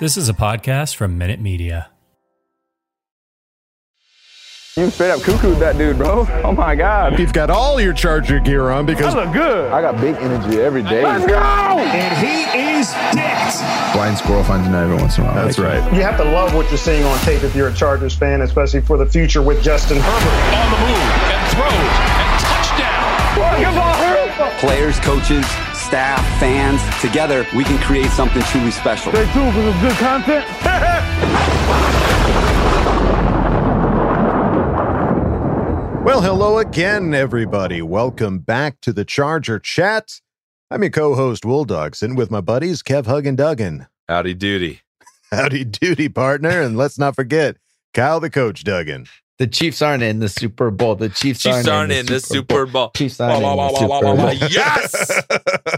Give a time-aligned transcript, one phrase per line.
[0.00, 1.90] This is a podcast from Minute Media.
[4.74, 6.26] You straight up cuckooed that dude, bro.
[6.42, 7.18] Oh my God.
[7.18, 9.70] You've got all your Charger gear on because I look good.
[9.70, 11.02] I got big energy every day.
[11.02, 11.36] Let's go!
[11.36, 12.44] And he
[12.78, 13.60] is dicked.
[13.92, 15.34] Blind squirrel finds a nut every once in a while.
[15.34, 15.84] That's right.
[15.92, 18.80] You have to love what you're seeing on tape if you're a Chargers fan, especially
[18.80, 20.32] for the future with Justin Herbert.
[20.56, 20.96] On the move
[21.28, 23.00] and throws and touchdown.
[24.60, 25.44] Players, coaches,
[25.90, 29.10] staff, fans, together we can create something truly special.
[29.10, 30.46] Stay tuned for some good content.
[36.02, 37.82] Well, hello again, everybody.
[37.82, 40.20] Welcome back to the Charger Chat.
[40.70, 43.86] I'm your co-host Wool Dog, sitting with my buddies Kev, Hug, and Duggan.
[44.08, 44.80] Howdy doody.
[45.30, 47.58] Howdy doody, partner, and let's not forget
[47.92, 49.06] Kyle, the coach, Duggan.
[49.40, 50.96] The Chiefs aren't in the Super Bowl.
[50.96, 52.90] The Chiefs, Chiefs aren't, aren't in the Super Bowl.
[52.94, 54.50] Chiefs aren't Wah, in the wah, Super Bowl.
[54.50, 55.22] Yes.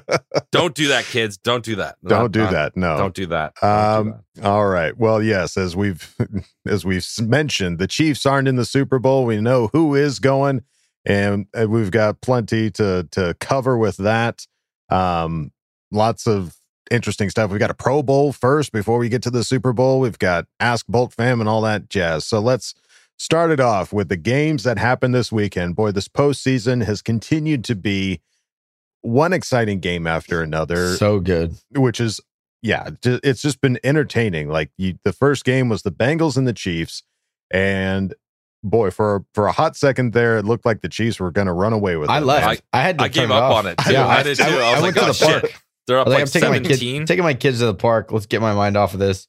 [0.50, 1.36] Don't do that, kids.
[1.36, 1.94] Don't do that.
[2.04, 2.76] Don't Not- do not- that.
[2.76, 2.96] No.
[2.98, 3.54] Don't do that.
[3.62, 4.98] Don't do Um, all right.
[4.98, 6.12] Well, yes, as we've
[6.66, 9.24] as we've mentioned, the Chiefs aren't in the Super Bowl.
[9.24, 10.62] We know who is going,
[11.06, 14.44] and we've got plenty to to cover with that.
[14.90, 15.52] Um,
[15.92, 16.56] lots of
[16.90, 17.50] interesting stuff.
[17.50, 20.00] We've got a Pro Bowl first before we get to the Super Bowl.
[20.00, 22.24] We've got Ask Bolt Fam and all that jazz.
[22.26, 22.74] So let's
[23.18, 25.76] start it off with the games that happened this weekend.
[25.76, 28.20] Boy, this postseason has continued to be
[29.02, 31.54] one exciting game after another So good.
[31.74, 32.20] which is
[32.62, 34.48] yeah, it's just been entertaining.
[34.48, 37.02] Like you, the first game was the Bengals and the Chiefs,
[37.50, 38.14] and
[38.62, 41.52] boy, for for a hot second there, it looked like the Chiefs were going to
[41.52, 42.20] run away with I it.
[42.24, 42.62] left.
[42.72, 43.52] I, had to I turn gave it up off.
[43.56, 43.92] on it too.
[43.92, 44.44] Yeah, I did too.
[44.44, 45.62] I, was went like, to oh, the park.
[45.88, 47.06] They're up like, like I'm taking my kids, 17.
[47.06, 48.12] taking my kids to the park.
[48.12, 49.26] Let's get my mind off of this.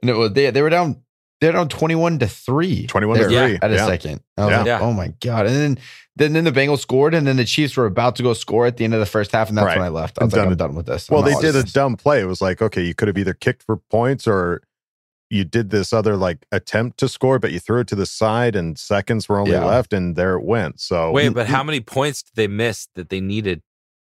[0.00, 1.02] And it was they they were down
[1.40, 2.86] they're down 21 to 3.
[2.86, 3.86] 21 to there three, At a yeah.
[3.86, 4.20] second.
[4.38, 4.74] I was Yeah.
[4.74, 5.46] like, oh my God.
[5.46, 5.78] And then
[6.16, 8.76] then then the Bengals scored, and then the Chiefs were about to go score at
[8.76, 9.76] the end of the first half, and that's Right.
[9.78, 10.18] when I left.
[10.20, 10.48] I I'm like, done.
[10.48, 11.10] I'm done with this.
[11.10, 11.42] well, I'm they out.
[11.42, 12.20] did a dumb play.
[12.20, 14.62] It was like, okay, you could have either kicked for points or
[15.30, 18.54] you did this other like attempt to score, but you threw it to the side,
[18.54, 19.64] and seconds were only Yeah.
[19.64, 20.80] left, and there it went.
[20.80, 23.62] So Wait, but how many points did they miss that they needed?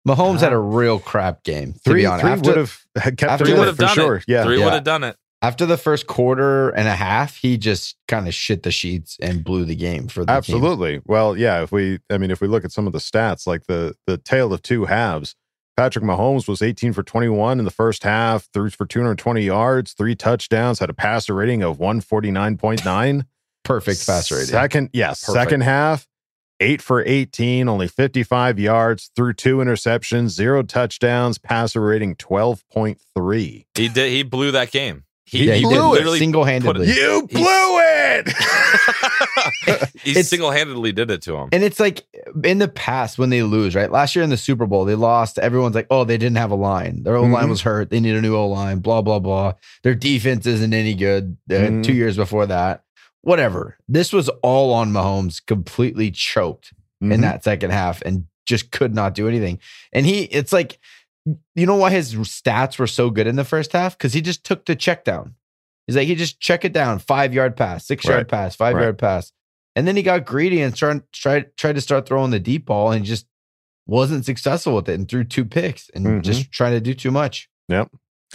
[0.05, 1.71] Mahomes had a real crap game.
[1.73, 3.81] To three be honest, three After- would have kept after it Three would have for
[3.83, 4.15] done sure.
[4.17, 4.25] it.
[4.27, 4.65] Yeah, Three Yeah.
[4.65, 5.15] would have done it.
[5.43, 9.43] After the first quarter and a half, he just kind of shit the sheets and
[9.43, 10.37] blew the game for the team.
[10.37, 11.01] Absolutely.
[11.05, 13.65] Well, yeah, if we I mean if we look at some of the stats, like
[13.67, 15.35] the the tale of two halves,
[15.75, 20.15] Patrick Mahomes was 18 for 21 in the first half, threw for 220 yards, three
[20.15, 23.25] touchdowns, had a passer rating of 149.9.
[23.65, 24.49] Perfect passer rating.
[24.49, 25.43] Second, yes, Perfect.
[25.43, 26.07] second half,
[26.59, 33.65] 8 for 18, only 55 yards, threw two interceptions, zero touchdowns, passer rating 12.3.
[33.73, 34.11] He did.
[34.11, 35.03] He blew that game.
[35.25, 36.17] He, yeah, he, blew it.
[36.19, 36.87] single handedly.
[36.87, 38.29] You He's- blew it.
[40.03, 41.49] he single handedly did it to him.
[41.51, 42.03] And it's like
[42.43, 43.91] in the past when they lose, right?
[43.91, 45.39] Last year in the Super Bowl, they lost.
[45.39, 47.03] Everyone's like, oh, they didn't have a line.
[47.03, 47.49] Their O line Mhm.
[47.49, 47.89] was hurt.
[47.89, 49.53] They need a new O line, blah, blah, blah.
[49.83, 51.37] Their defense isn't any good.
[51.49, 51.83] Uh, Mhm.
[51.83, 52.83] Two years before that,
[53.21, 53.77] whatever.
[53.87, 57.21] This was all on Mahomes, completely choked in Mhm.
[57.21, 59.59] that second half and just could not do anything.
[59.93, 60.77] And he, it's like,
[61.25, 63.97] you know why his stats were so good in the first half?
[63.97, 65.35] Because he just took the check down.
[65.87, 68.15] He's like, he just check it down, five yard pass, six Right.
[68.15, 68.83] yard pass, five Right.
[68.83, 69.31] yard pass.
[69.75, 72.91] And then he got greedy and tried, tried, tried to start throwing the deep ball
[72.91, 73.25] and just
[73.87, 76.21] wasn't successful with it and threw two picks and Mhm.
[76.23, 77.49] just trying to do too much.
[77.69, 77.89] Yep.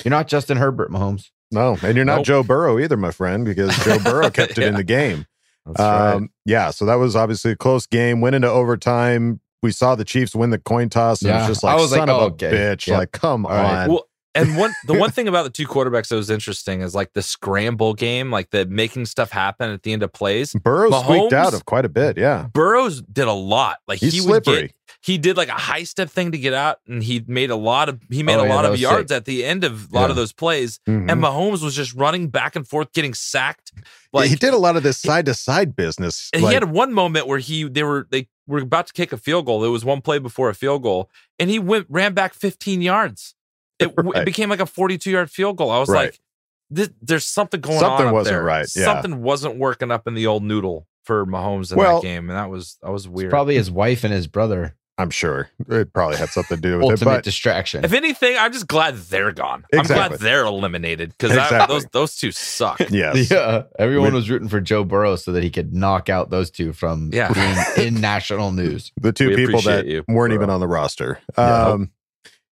[0.05, 1.31] You're not Justin Herbert, Mahomes.
[1.51, 2.27] no, and you're not Nope.
[2.27, 5.27] Joe Burrow either, my friend, because Joe Burrow kept it in the game.
[5.65, 6.13] That's right.
[6.15, 8.21] Um, yeah, so that was obviously a close game.
[8.21, 9.41] Went into overtime.
[9.63, 11.91] We saw the Chiefs win the coin toss, and Yeah, it's just I like was
[11.93, 12.51] like, son of oh, a okay.
[12.51, 12.87] bitch.
[12.87, 12.99] Yep.
[12.99, 13.83] Like, come All right.
[13.85, 13.89] on.
[13.89, 17.13] Well, and one the one thing about the two quarterbacks that was interesting is like
[17.15, 20.53] the scramble game, like the making stuff happen at the end of plays.
[20.53, 22.17] Burrow squeaked Mahomes- out of quite a bit.
[22.19, 23.79] Yeah, Burrows did a lot.
[23.89, 26.79] Like he's he would get, he did like a high step thing to get out,
[26.87, 29.11] and he made a lot of he made Oh, a yeah, lot that of yards
[29.11, 29.17] sick.
[29.17, 30.11] at the end of a lot Yeah.
[30.11, 30.79] of those plays.
[30.87, 31.11] Mhm.
[31.11, 33.73] And Mahomes was just running back and forth, getting sacked.
[34.13, 36.31] Like he did a lot of this side to side business.
[36.33, 39.13] And like- he had one moment where he they were they were about to kick
[39.13, 39.61] a field goal.
[39.61, 41.09] There was one play before a field goal,
[41.39, 43.35] and he went ran back 15 yards.
[43.81, 44.23] It, Right.
[44.23, 45.71] it became like a 42 yard field goal.
[45.71, 46.07] I was Right.
[46.07, 46.21] like,
[46.69, 48.43] this, "There's something going Something on." up wasn't there.
[48.43, 48.85] right, yeah.
[48.87, 52.37] Something wasn't working up in the old noodle for Mahomes in Well- that game, and
[52.37, 53.27] that was that was weird.
[53.27, 54.75] It's probably his wife and his brother.
[54.99, 56.91] I'm sure it probably had something to do with it.
[56.91, 57.85] Ultimate But distraction.
[57.85, 59.65] if anything, I'm just glad they're gone.
[59.73, 60.09] I'm Exactly.
[60.17, 61.75] glad they're eliminated because Exactly.
[61.75, 62.81] those those two suck.
[62.91, 66.31] yes, Yeah, everyone We- was rooting for Joe Burrow so that he could knock out
[66.31, 67.33] those two from Yeah.
[67.33, 67.57] being
[67.95, 68.91] in national news.
[69.01, 70.35] the two We people that you, weren't bro.
[70.35, 71.21] even on the roster.
[71.39, 71.67] Yeah.
[71.69, 71.91] Um,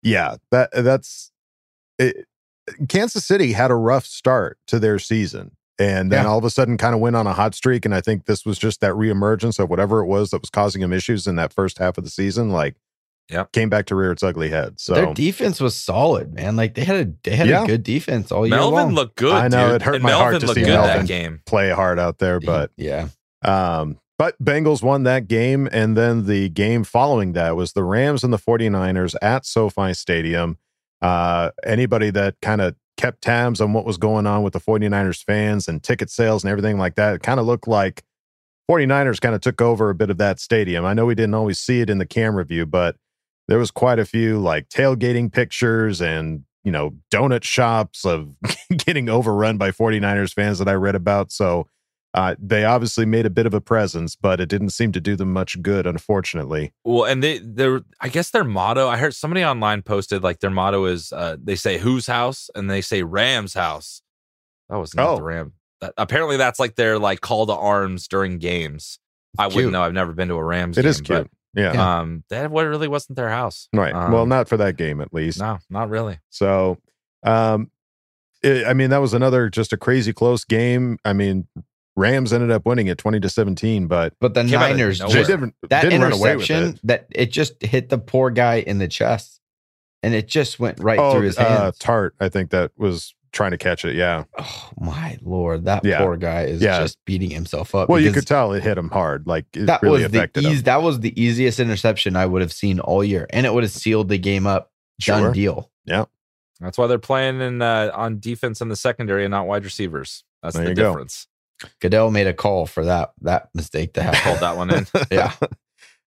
[0.02, 1.32] yeah, that that's
[1.98, 2.26] it,
[2.88, 6.30] Kansas City had a rough start to their season, and then Yeah.
[6.30, 7.84] all of a sudden, kind of went on a hot streak.
[7.84, 10.82] And I think this was just that reemergence of whatever it was that was causing
[10.82, 12.50] him issues in that first half of the season.
[12.50, 12.76] Like,
[13.30, 13.52] Yep.
[13.52, 14.78] came back to rear its ugly head.
[14.78, 16.56] So Their defense was solid, man.
[16.56, 17.64] Like they had a they had Yeah.
[17.64, 18.94] a good defense all year Melvin long.
[18.94, 19.32] looked good.
[19.32, 19.76] I know, dude.
[19.76, 20.98] it hurt And my heart Melvin to looked see good Melvin.
[20.98, 21.40] that game.
[21.46, 23.08] play hard out there, but yeah,
[23.42, 25.68] Um, but Bengals won that game.
[25.72, 30.58] And then the game following that was the Rams and the 49ers at SoFi Stadium.
[31.02, 35.22] Uh, anybody that kind of kept tabs on what was going on with the 49ers
[35.22, 38.04] fans and ticket sales and everything like that, it kind of looked like
[38.70, 40.84] 49ers kind of took over a bit of that stadium.
[40.84, 42.96] I know we didn't always see it in the camera view, but
[43.48, 48.34] there was quite a few like tailgating pictures and you know donut shops of
[48.76, 51.30] getting overrun by 49ers fans that I read about.
[51.30, 51.66] So
[52.14, 55.16] uh, they obviously made a bit of a presence, but it didn't seem to do
[55.16, 56.72] them much good, unfortunately.
[56.84, 58.88] Well, and they they're I guess their motto.
[58.88, 62.70] I heard somebody online posted like their motto is uh they say whose house and
[62.70, 64.00] they say Rams house.
[64.68, 65.16] That was not Oh.
[65.16, 65.52] the Ram.
[65.80, 68.98] That, apparently that's like their like call to arms during games.
[69.36, 69.56] I Cute.
[69.56, 69.82] wouldn't know.
[69.82, 70.78] I've never been to a Rams.
[70.78, 71.28] It game, is cute.
[71.56, 71.98] yeah.
[72.00, 73.68] Um, that really wasn't their house.
[73.72, 73.92] Right.
[73.92, 75.40] Um, well, not for that game, at least.
[75.40, 76.20] no, not really.
[76.30, 76.78] So,
[77.24, 77.72] um,
[78.44, 80.98] it, I mean, that was another just a crazy close game.
[81.04, 81.48] I mean,
[81.96, 84.98] Rams ended up winning it 20 to 17, but but the Came out of Niners
[84.98, 86.80] just, didn't, that didn't run away with interception it.
[86.84, 89.40] that it just hit the poor guy in the chest,
[90.02, 91.78] and it just went right oh, through his uh, hands.
[91.78, 93.94] Tartt, I think that was trying to catch it.
[93.96, 94.24] Yeah.
[94.38, 95.98] oh my lord, that Yeah.
[95.98, 96.80] poor guy is Yeah.
[96.80, 97.88] just beating himself up.
[97.88, 99.26] Well, you could tell it hit him hard.
[99.26, 100.62] Like it that really was the affected eas- him.
[100.64, 103.72] that was the easiest interception I would have seen all year, and it would have
[103.72, 104.70] sealed the game up.
[105.00, 105.70] Done deal.
[105.84, 106.04] Yeah.
[106.60, 110.22] That's why they're playing in uh, on defense in the secondary and not wide receivers.
[110.42, 110.90] That's There the you go.
[110.90, 111.26] difference.
[111.80, 114.86] Goodell made a call for that that mistake to have Called that one in.
[115.10, 115.32] yeah,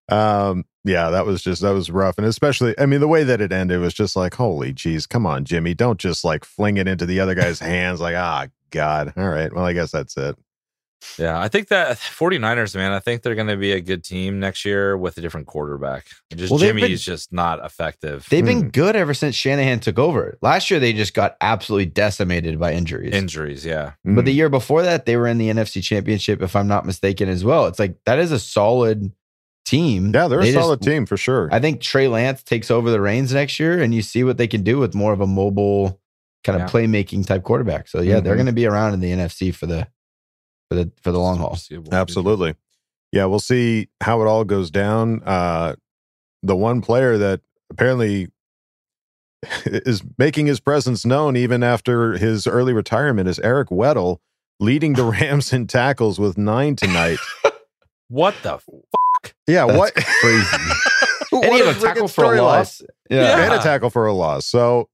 [0.09, 2.18] um yeah that was just that was rough.
[2.18, 5.25] And especially i mean the way that it ended was just like holy jeez come
[5.25, 9.13] on jimmy don't just like fling it into the other guy's hands like ah god
[9.18, 10.38] all right well i guess that's it
[11.17, 14.39] Yeah, I think that 49ers, man, I think they're going to be a good team
[14.39, 16.05] next year with a different quarterback.
[16.35, 18.25] Just Well, Jimmy is just not effective.
[18.29, 18.47] they've Hmm.
[18.61, 20.38] been good ever since Shanahan took over.
[20.41, 23.13] Last year they just got absolutely decimated by injuries.
[23.13, 23.91] Injuries, yeah.
[24.06, 24.35] But the Mm.
[24.35, 27.68] year before that, they were in the NFC Championship, if I'm not mistaken, as well.
[27.68, 29.11] It's like that is a solid
[29.66, 30.11] team.
[30.13, 32.89] yeah they're They a just- solid team for sure I think Trey Lance takes over
[32.89, 35.27] the reins next year, and you see what they can do with more of a
[35.27, 35.99] mobile
[36.45, 36.71] kind of Yeah.
[36.81, 37.89] playmaking type quarterback.
[37.89, 38.37] So yeah, they're Mhm.
[38.37, 39.87] going to be around in the NFC for the
[40.69, 41.57] for the for the long haul.
[41.92, 42.56] Absolutely
[43.14, 45.74] yeah we'll see how it all goes down uh
[46.44, 48.28] the one player that apparently
[49.66, 54.18] is making his presence known even after his early retirement is eric weddle
[54.59, 57.19] leading the rams in tackles with nine tonight.
[58.09, 58.54] What the?
[58.54, 58.64] F-
[59.47, 60.57] yeah That's what crazy.
[61.30, 62.42] What and he a had a tackle for a storyline.
[62.42, 62.81] loss.
[63.09, 63.44] Yeah.
[63.44, 64.45] and a tackle for a loss.
[64.45, 64.88] So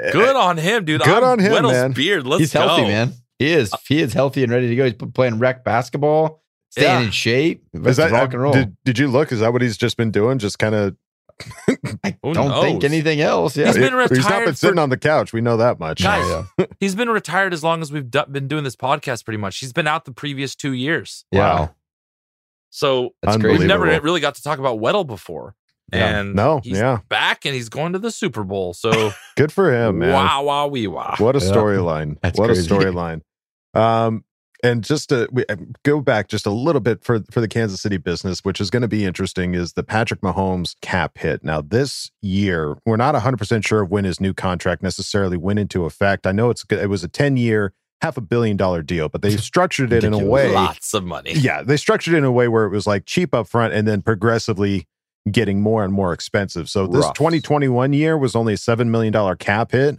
[0.00, 1.00] eh, good on him, dude.
[1.00, 1.92] Good I'm on him, Weddle's man.
[1.92, 2.26] beard.
[2.28, 2.88] Let's He's healthy, go.
[2.88, 3.12] man.
[3.38, 3.72] He is.
[3.72, 4.84] Uh, he is healthy and ready to go.
[4.84, 7.06] He's playing rec basketball, staying Yeah.
[7.06, 7.64] in shape.
[7.72, 8.52] is Let's that rock and roll.
[8.52, 9.32] Did, did you look?
[9.32, 10.38] Is that what he's just been doing?
[10.38, 10.96] Just kind of.
[12.04, 13.56] I don't think anything else.
[13.56, 13.66] Yeah.
[13.66, 14.10] He's been retired.
[14.16, 15.32] He's not retired been sitting for- on the couch.
[15.32, 16.00] We know that much.
[16.00, 16.66] Guys, yeah.
[16.80, 19.24] He's been retired as long as we've do- been doing this podcast.
[19.24, 21.24] Pretty much, he's been out the previous two years.
[21.32, 21.74] Wow.
[22.70, 25.54] So That's we've never really got to talk about Weddle before.
[25.92, 26.18] Yeah.
[26.20, 26.98] And No, he's yeah.
[27.08, 28.74] back and he's going to the Super Bowl.
[28.74, 30.12] So Good for him, man.
[30.12, 31.14] wow, wow, wee, wow.
[31.18, 32.18] What a storyline.
[32.22, 32.66] That's What crazy.
[32.66, 33.20] a storyline.
[33.74, 34.24] Um,
[34.62, 37.82] And just to we, uh, go back just a little bit for for the Kansas
[37.82, 41.44] City business, which is going to be interesting, is the Patrick Mahomes cap hit.
[41.44, 45.58] Now, this year, we're not 100 percent sure of when his new contract necessarily went
[45.58, 46.26] into effect.
[46.26, 49.36] I know it's it was a 10 year, half a billion dollar deal, but they
[49.36, 50.50] structured it in a way.
[50.52, 51.32] Lots of money.
[51.34, 53.86] Yeah, they structured it in a way where it was like cheap up front and
[53.86, 54.86] then progressively
[55.30, 56.68] getting more and more expensive.
[56.68, 57.14] So this Rough.
[57.14, 59.96] 2021 year was only a $7 million cap hit.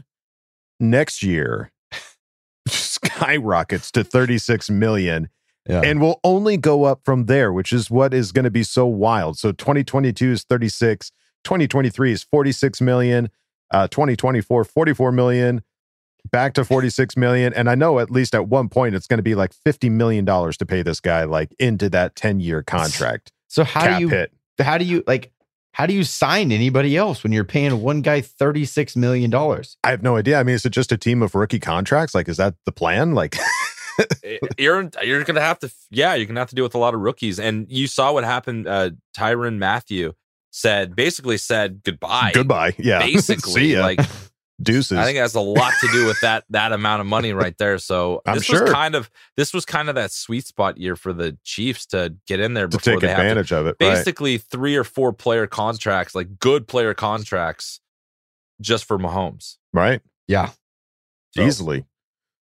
[0.79, 1.71] Next year
[2.67, 5.29] skyrockets to 36 million
[5.67, 5.81] Yeah.
[5.83, 8.85] and will only go up from there, which is what is going to be so
[8.85, 9.37] wild.
[9.37, 11.11] So 2022 is 36,
[11.43, 13.29] 2023 is 46 million,
[13.71, 15.63] uh 2024 44 million,
[16.31, 19.23] back to 46 million and I know at least at one point it's going to
[19.23, 23.31] be like 50 million dollars to pay this guy like into that 10-year contract.
[23.47, 24.31] so how do you hit.
[24.59, 25.31] How do you like
[25.73, 29.75] how do you sign anybody else when you're paying one guy thirty six million dollars?
[29.83, 30.39] I have no idea.
[30.39, 32.15] I mean, is it just a team of rookie contracts?
[32.15, 33.13] Like is that the plan?
[33.13, 33.35] Like
[34.57, 37.01] you're you're gonna have to yeah you're gonna have to deal with a lot of
[37.01, 40.13] rookies and you saw what happened uh Tyrann Mathieu
[40.51, 42.73] said basically said goodbye goodbye.
[42.77, 42.99] Yeah.
[43.05, 43.81] Basically ya.
[43.81, 43.99] like
[44.61, 44.97] deuces.
[44.97, 47.57] i think it has a lot to do with that that amount of money right
[47.57, 48.63] there so I'm this sure.
[48.63, 52.15] was kind of this was kind of that sweet spot year for the chiefs to
[52.25, 53.75] get in there to take they have to advantage of it.
[53.81, 53.95] Right.
[53.95, 57.81] basically three or four player contracts like good player contracts
[58.61, 60.01] just for mahomes Right.
[60.27, 60.51] Yeah.
[61.35, 61.85] So, Easily.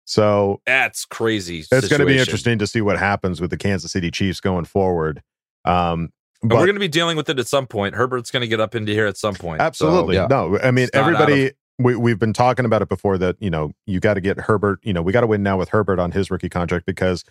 [0.05, 3.91] So that's crazy it's going to be interesting to see what happens with the Kansas
[3.91, 5.23] City Chiefs going forward.
[5.65, 7.95] Um, But but we're going to be dealing with it at some point.
[7.95, 9.61] Herbert's going to get up into here at some point.
[9.61, 10.27] So- absolutely yeah.
[10.29, 10.59] no.
[10.59, 11.53] I mean, It's not out everybody.
[11.77, 14.79] We, we've been talking about it before that you know you got to get Herbert
[14.83, 17.23] you know we got to win now with Herbert on his rookie contract because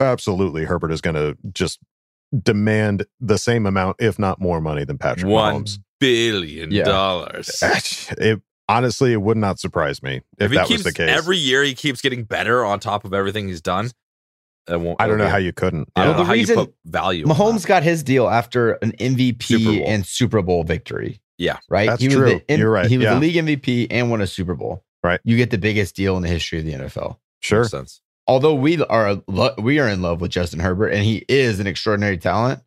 [0.00, 1.78] absolutely Herbert is going to just
[2.42, 5.78] demand the same amount if not more money than Patrick one Mahomes.
[6.00, 6.84] billion Yeah.
[6.84, 7.62] dollars.
[8.18, 11.10] It honestly it would not surprise me if, If that keeps was the case.
[11.10, 13.90] every year, he keeps getting better on top of everything he's done.
[14.68, 15.00] It won't.
[15.00, 15.90] I don't know it'll how you couldn't.
[15.94, 17.28] I don't know how you put value.
[17.28, 17.68] on Mahomes that.
[17.68, 21.20] got his deal after an MVP Super and Super Bowl victory.
[21.38, 21.58] Yeah.
[21.68, 21.88] Right.
[21.88, 22.40] That's he was true.
[22.48, 22.86] The, You're right.
[22.86, 23.14] He was Yeah.
[23.14, 24.84] the league MVP and won a Super Bowl.
[25.02, 25.20] Right.
[25.24, 27.18] You get the biggest deal in the history of the NFL.
[27.40, 27.60] Sure.
[27.60, 28.00] Makes sense.
[28.26, 29.16] Although we are
[29.58, 32.60] we are in love with Justin Herbert and he is an extraordinary talent.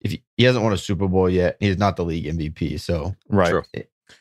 [0.00, 2.78] If he, he hasn't won a Super Bowl yet, he's not the league MVP.
[2.80, 3.50] So Right.
[3.50, 3.62] True.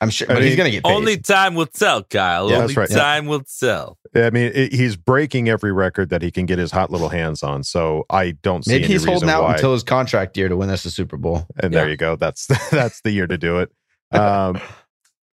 [0.01, 0.91] I'm sure, I but he's gonna get paid.
[0.91, 2.49] Only time will tell, Kyle.
[2.49, 2.89] Yeah, Only that's right.
[2.89, 2.97] Yeah.
[2.97, 3.97] time will tell.
[4.15, 7.41] I mean, it, he's breaking every record that he can get his hot little hands
[7.43, 7.63] on.
[7.63, 9.53] So I don't see Maybe any he's holding out why.
[9.53, 11.47] until his contract year to win us a Super Bowl.
[11.61, 12.15] and there you go.
[12.15, 13.71] That's that's the year to do it.
[14.11, 14.59] Um,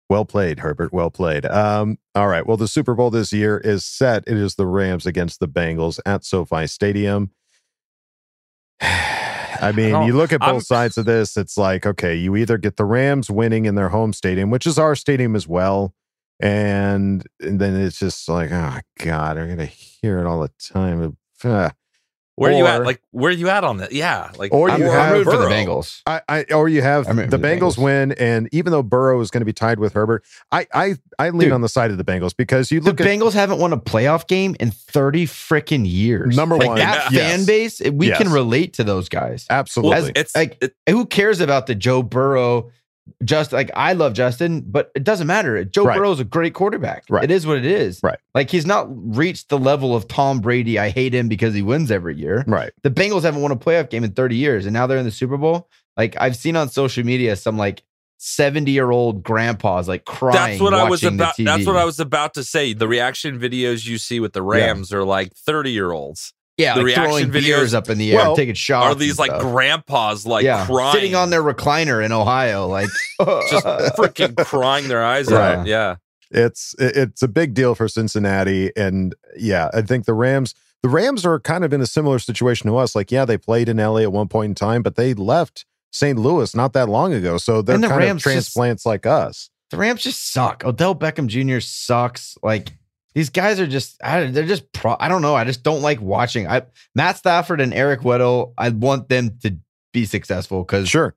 [0.09, 0.91] well played, Herbert.
[0.93, 1.45] Well played.
[1.45, 2.45] Um, all right.
[2.45, 4.23] Well, the Super Bowl this year is set.
[4.27, 7.31] It is the Rams against the Bengals at SoFi Stadium.
[8.81, 11.35] I mean, don't- you look at both I'm- sides of this.
[11.37, 14.79] It's like, okay, you either get the Rams winning in their home stadium, which is
[14.79, 15.93] our stadium as well,
[16.39, 21.17] and, and then it's just like, oh God, I'm gonna hear it all the time.
[22.39, 22.43] Ugh.
[22.43, 22.83] Where are you at?
[22.85, 23.91] Like, where are you at on that?
[23.91, 24.31] Yeah.
[24.37, 26.01] Like, Or I'm, you I'm have rooting for the Bengals.
[26.07, 27.77] I, I or you have the the Bengals, Bengals.
[27.77, 31.29] win, and even though Burrow is going to be tied with Herbert, I I I
[31.31, 31.51] lean Dude.
[31.51, 33.77] on the side of the Bengals because you The look at Bengals haven't won a
[33.77, 36.35] playoff game in 30 freaking years.
[36.35, 37.29] Number Like, one, that yes.
[37.37, 38.17] fan base, we Yes.
[38.17, 39.45] can relate to those guys.
[39.49, 42.71] absolutely As- it's like it, who cares about the Joe Burrow?
[43.23, 45.63] Just like I love Justin, but it doesn't matter.
[45.65, 45.97] Joe Right.
[45.97, 47.05] Burrow is a great quarterback.
[47.09, 47.23] Right.
[47.23, 47.99] It is what it is.
[48.03, 48.17] Right.
[48.35, 50.77] Like he's not reached the level of Tom Brady.
[50.79, 52.43] I hate him because he wins every year.
[52.47, 52.71] right.
[52.83, 55.11] The Bengals haven't won a playoff game in 30 years, and now they're in the
[55.11, 55.69] Super Bowl.
[55.97, 57.83] Like I've seen on social media some like
[58.21, 60.35] 70 year old grandpas like crying.
[60.35, 61.35] that's what I was about.
[61.37, 62.73] That's what I was about to say.
[62.73, 66.33] The reaction videos you see with the Rams are like thirty year olds.
[66.59, 68.85] Yeah, the like throwing reaction beers videos up in the air, Well, taking shots.
[68.87, 72.89] Are these like grandpas like yeah, crying, sitting on their recliner in Ohio, like
[73.49, 73.65] just
[73.97, 75.55] freaking crying their eyes Right.
[75.55, 75.65] out?
[75.67, 75.95] Yeah.
[76.31, 81.25] It's it's a big deal for Cincinnati, and yeah, I think the Rams the Rams
[81.25, 82.95] are kind of in a similar situation to us.
[82.95, 86.17] Like, yeah, they played in LA at one point in time, but they left St.
[86.19, 88.23] Louis not that long ago, so they're And the kind Rams of just-
[88.53, 89.49] transplants like us.
[89.71, 90.63] the Rams just suck.
[90.63, 91.59] Odell Beckham Jr.
[91.61, 92.37] sucks.
[92.43, 92.73] Like
[93.15, 95.35] these guys are just, I, they're just, pro, I don't know.
[95.35, 96.47] I just don't like watching.
[96.47, 96.63] I
[96.95, 98.53] Matt Stafford and Eric Weddle.
[98.57, 99.57] I want them to
[99.93, 101.15] be successful because Sure,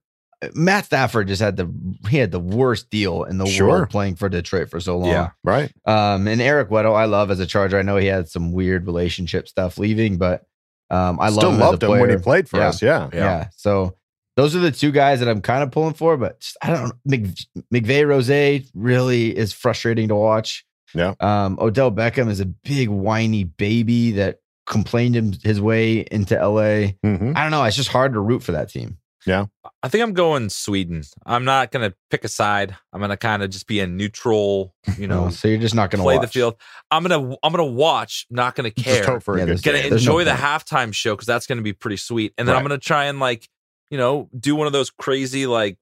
[0.55, 1.71] Matt Stafford just had the
[2.09, 3.69] he had the worst deal in the Sure.
[3.69, 5.11] world playing for Detroit for so long.
[5.11, 5.31] Yeah.
[5.45, 5.71] right.
[5.87, 7.79] Um, and Eric Weddle, I love as a Charger.
[7.79, 10.45] I know he had some weird relationship stuff leaving, but
[10.91, 12.69] um, I Still love him loved as a him when he played for Yeah.
[12.69, 12.83] us.
[12.83, 13.49] Yeah, Yeah.
[13.57, 13.97] So
[14.37, 16.85] those are the two guys that I'm kind of pulling for, but just, I don't
[16.87, 16.93] know.
[17.05, 17.27] Mc,
[17.73, 20.65] McVay Rose really is frustrating to watch.
[20.95, 21.15] Yeah.
[21.21, 26.95] Um, Odell Beckham is a big whiny baby that complained him his way into LA.
[27.05, 27.37] Mhm.
[27.37, 27.65] I don't know.
[27.65, 28.99] It's just hard to root for that team.
[29.27, 29.47] Yeah.
[29.85, 31.05] I think I'm going Sweden.
[31.25, 32.77] I'm not going to pick a side.
[32.93, 35.91] I'm going to kind of just be a neutral, you know, so you're just not
[35.91, 36.27] going to play watch.
[36.27, 36.57] the field.
[36.91, 39.05] I'm going to I'm going to watch, not going to care.
[39.05, 39.91] hope for Yeah, a good Going to game.
[39.91, 40.43] There's no enjoy the point.
[40.43, 42.33] halftime show cuz that's going to be pretty sweet.
[42.37, 43.49] And then I'm going to try and like,
[43.91, 45.79] you know, do one of those crazy like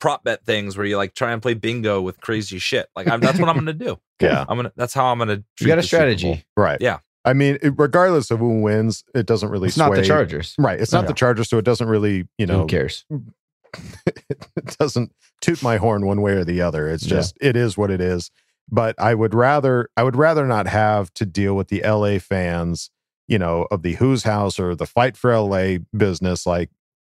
[0.00, 2.88] prop bet things where you like try and play bingo with crazy shit.
[2.96, 3.98] Like I'm, that's what I'm going to do.
[4.20, 4.44] Yeah.
[4.48, 6.44] I'm going to that's how I'm going to You got a strategy.
[6.56, 6.78] Right.
[6.80, 6.98] Yeah.
[7.24, 10.54] I mean, it- regardless of who wins, it doesn't really It's not the Chargers.
[10.58, 10.78] Right.
[10.80, 11.08] It's not Yeah.
[11.08, 13.06] the Chargers, so it doesn't really, you know, Who cares?
[14.06, 16.88] it doesn't toot my horn one way or the other.
[16.88, 17.16] It's Yeah.
[17.16, 18.30] just it is what it is.
[18.70, 22.90] But I would rather I would rather not have to deal with the LA fans,
[23.26, 26.46] you know, of the Who's House or the Fight for LA business.
[26.46, 26.70] Like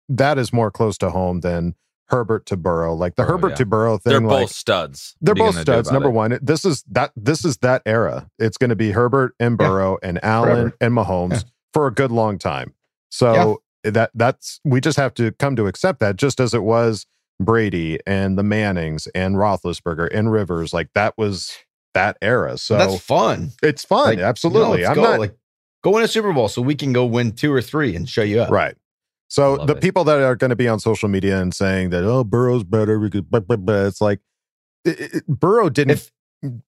[0.08, 1.74] that is more close to home than
[2.10, 2.94] Herbert to Burrow.
[2.94, 3.54] Like the Burrow, Herbert yeah.
[3.56, 4.10] to Burrow thing.
[4.12, 5.14] They're like, both studs.
[5.20, 5.92] they're What are you both studs.
[5.92, 6.12] Number it?
[6.12, 8.28] one, this is that this is that era.
[8.38, 9.66] It's going to be Herbert and Yeah.
[9.68, 10.76] Burrow and Allen Forever.
[10.80, 11.48] and Mahomes Yeah.
[11.72, 12.74] for a good long time.
[13.10, 17.06] So that that's we just have to come to accept that, just as it was
[17.40, 20.72] Brady and the Mannings and Roethlisberger and Rivers.
[20.72, 21.52] Like that was
[21.94, 22.58] that era.
[22.58, 23.52] So that's fun.
[23.62, 24.04] it's fun.
[24.06, 24.82] Like, Absolutely.
[24.82, 25.02] no, I'm go.
[25.02, 25.36] not like
[25.82, 28.22] go win a Super Bowl so we can go win two or three and show
[28.22, 28.50] you up.
[28.50, 28.74] right.
[29.28, 29.82] So Love the it.
[29.82, 32.98] people that are going to be on social media and saying that oh Burrow's better
[32.98, 34.20] because blah, blah, blah, it's like
[34.84, 36.10] it, it- Burrow didn't If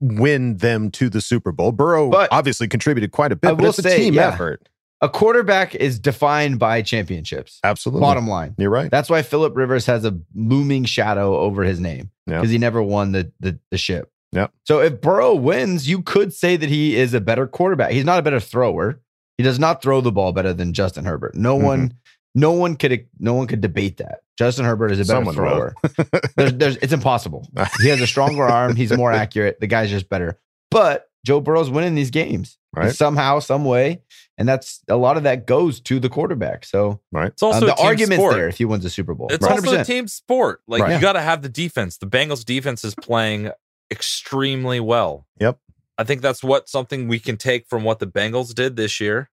[0.00, 1.72] win them to the Super Bowl.
[1.72, 4.28] Burrow But- obviously contributed quite a bit, I but will it's a say, team yeah.
[4.28, 4.68] effort.
[5.00, 7.58] a quarterback is defined by championships.
[7.64, 8.00] Absolutely.
[8.02, 8.54] Bottom line.
[8.58, 8.90] You're right.
[8.90, 12.38] That's why Philip Rivers has a looming shadow over his name Yeah.
[12.40, 14.10] because he never won the, the the ship.
[14.32, 14.52] Yep.
[14.64, 17.90] So if Burrow wins, you could say that he is a better quarterback.
[17.92, 19.00] He's not a better thrower.
[19.38, 21.34] He does not throw the ball better than Justin Herbert.
[21.34, 21.66] No Mm-hmm.
[21.66, 21.94] one,
[22.34, 24.20] no one could, no one could debate that.
[24.38, 25.74] Justin Herbert is a better Someone thrower.
[26.36, 27.46] there's, there's, it's impossible.
[27.80, 28.76] He has a stronger arm.
[28.76, 29.60] He's more accurate.
[29.60, 30.38] The guy's just better.
[30.70, 32.94] But Joe Burrow's winning these games Right.
[32.94, 34.00] somehow, some way,
[34.38, 36.64] and that's a lot of that goes to the quarterback.
[36.64, 38.34] So It's uh, also the a team argument's sport.
[38.34, 39.26] there if he wins a Super Bowl.
[39.28, 39.50] It's 100%.
[39.50, 40.60] also a team sport.
[40.68, 40.94] Like Right.
[40.94, 41.98] you got to have the defense.
[41.98, 43.50] The Bengals defense is playing
[43.90, 45.26] extremely well.
[45.40, 45.58] Yep.
[45.98, 49.29] I think that's what something we can take from what the Bengals did this year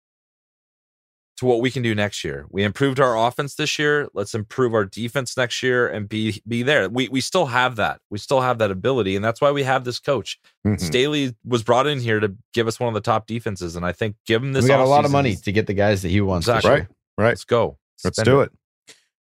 [1.38, 2.46] to what we can do next year.
[2.50, 4.08] We improved our offense this year.
[4.14, 6.90] Let's improve our defense next year and be be there.
[6.90, 8.00] We we still have that.
[8.10, 10.40] We still have that ability, and that's why we have this coach.
[10.66, 10.80] Mhm.
[10.80, 13.92] Staley was brought in here to give us one of the top defenses, and I
[13.92, 14.64] think give him this.
[14.64, 16.48] we got a lot of money to get the guys that he wants.
[16.48, 16.72] Exactly.
[16.72, 16.88] Right.
[17.18, 17.28] Right.
[17.30, 17.78] Let's go.
[18.04, 18.52] Let's Spend do it.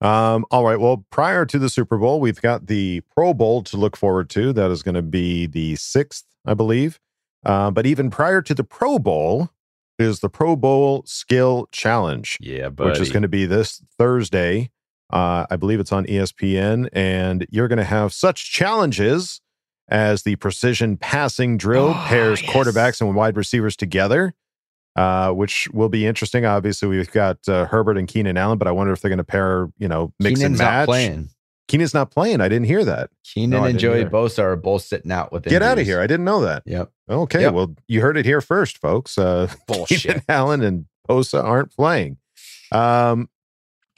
[0.01, 0.79] Um, all right.
[0.79, 4.53] Well, prior to the Super Bowl, we've got the Pro Bowl to look forward to.
[4.53, 7.01] That is going to be the sixth, I believe.
[7.45, 9.51] Uh, but even prior to the Pro Bowl
[9.99, 14.71] is the Pro Bowl Skill Challenge, Yeah, but which is going to be this Thursday.
[15.11, 19.41] Uh, I believe it's on ESPN, and you're going to have such challenges
[19.89, 22.51] as the precision passing drill Oh, pairs yes.
[22.53, 24.35] quarterbacks and wide receivers together
[24.97, 26.45] uh, which will be interesting.
[26.45, 29.23] Obviously, we've got uh, Herbert and Keenan Allen, but I wonder if they're going to
[29.25, 30.81] pair, you know, mix Keenan's and match.
[30.81, 31.29] not playing.
[31.69, 32.41] Keenan's not playing.
[32.41, 33.11] I didn't hear that.
[33.25, 34.11] Keenan No, and Joey either.
[34.11, 36.01] Bosa are both sitting out with Get out of here.
[36.01, 36.63] I didn't know that.
[36.67, 36.91] Yep.
[37.11, 37.53] Okay, Yep.
[37.55, 39.17] well, you heard it here first, folks.
[39.19, 40.01] Uh, bullshit.
[40.01, 42.17] Keenan Allen and Bosa aren't playing.
[42.73, 43.29] Um,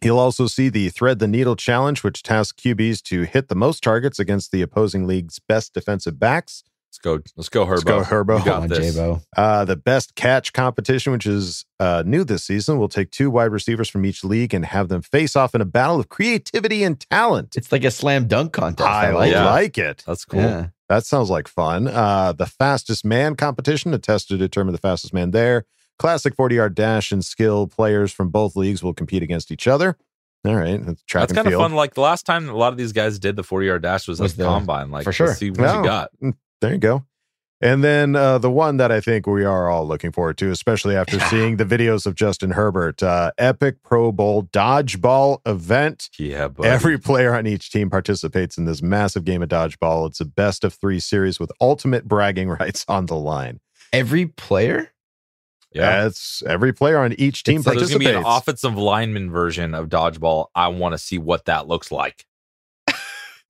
[0.02, 3.82] you'll also see the Thread the Needle Challenge, which tasks QBs to hit the most
[3.82, 6.62] targets against the opposing league's best defensive backs.
[6.90, 7.20] Let's go.
[7.36, 7.70] Let's go, Herbo.
[7.70, 8.38] Let's go, Herbo.
[8.40, 8.94] You got on, this.
[8.94, 9.22] J-Bo.
[9.36, 13.52] Uh, the best catch competition, which is uh, new this season, will take two wide
[13.52, 16.98] receivers from each league and have them face off in a battle of creativity and
[17.08, 17.54] talent.
[17.56, 18.88] It's like a slam dunk contest.
[18.88, 20.02] I I, like, like it.
[20.04, 20.40] That's cool.
[20.40, 20.66] Yeah.
[20.88, 21.86] That sounds like fun.
[21.86, 25.66] Uh, the fastest man competition, a test to determine the fastest man there.
[26.00, 29.96] Classic 40 yard dash and skill players from both leagues will compete against each other.
[30.44, 30.84] All right.
[30.84, 31.74] That's track That's and kind of fun.
[31.74, 34.18] Like the last time a lot of these guys did the 40 yard dash was,
[34.18, 34.90] Was at the- the combine.
[34.90, 35.28] Like, for sure.
[35.28, 35.78] let's see what Oh.
[35.78, 36.10] you got.
[36.60, 37.06] There you go.
[37.62, 40.96] And then uh, the one that I think we are all looking forward to, especially
[40.96, 46.08] after seeing the videos of Justin Herbert, uh, epic Pro Bowl dodgeball event.
[46.18, 50.08] Yeah, but Every player on each team participates in this massive game of dodgeball.
[50.08, 53.60] It's a best of three series with ultimate bragging rights on the line.
[53.92, 54.90] Every player?
[55.72, 56.06] yeah.
[56.06, 59.88] It's every player on each team So there's gonna be an offensive lineman version of
[59.90, 60.46] dodgeball.
[60.54, 62.24] I want to see what that looks like.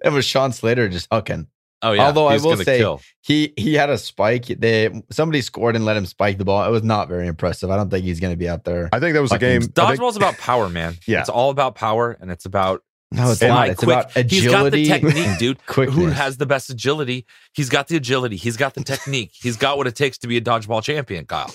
[0.02, 1.46] It was Sean Slater just hucking.
[1.82, 2.06] Oh yeah.
[2.06, 3.00] Although I will say- kill.
[3.22, 4.46] He he had a spike.
[4.46, 6.64] They somebody scored and let him spike the ball.
[6.66, 7.70] It was not very impressive.
[7.70, 8.88] I don't think he's going to be out there.
[8.92, 9.62] I think that was a game.
[9.62, 10.96] I think- Dodgeball's about power, man.
[11.06, 11.20] Yeah.
[11.20, 13.68] It's all about power and it's about No, it's not.
[13.68, 13.96] It's quick.
[13.96, 14.36] about agility.
[14.40, 15.58] He's got the technique, dude.
[15.90, 17.26] Who has the best agility?
[17.54, 18.36] He's got the agility.
[18.36, 19.32] He's got the technique.
[19.34, 21.52] He's got what it takes to be a dodgeball champion, Kyle.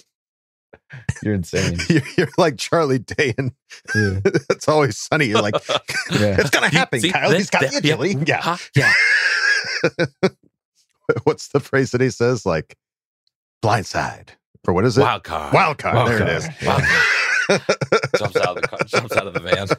[1.23, 1.77] You're insane.
[1.89, 3.51] You're, you're like Charlie Day, and
[3.95, 4.19] Yeah.
[4.49, 5.25] it's always sunny.
[5.27, 5.55] You're like,
[6.11, 6.35] Yeah.
[6.39, 7.29] it's gonna happen, See, Kyle.
[7.29, 8.17] this- He's got the that- agility.
[8.27, 8.41] Yeah.
[8.41, 8.57] Huh?
[8.75, 8.91] yeah.
[11.23, 12.45] What's the phrase that he says?
[12.45, 12.77] Like,
[13.63, 14.29] blindside,
[14.67, 15.01] or what is it?
[15.01, 15.53] Wild card.
[15.53, 15.95] Wild card.
[15.95, 16.29] Wild there card.
[16.29, 16.49] it is.
[18.17, 19.67] Jumps out of the car, jumps out of the van.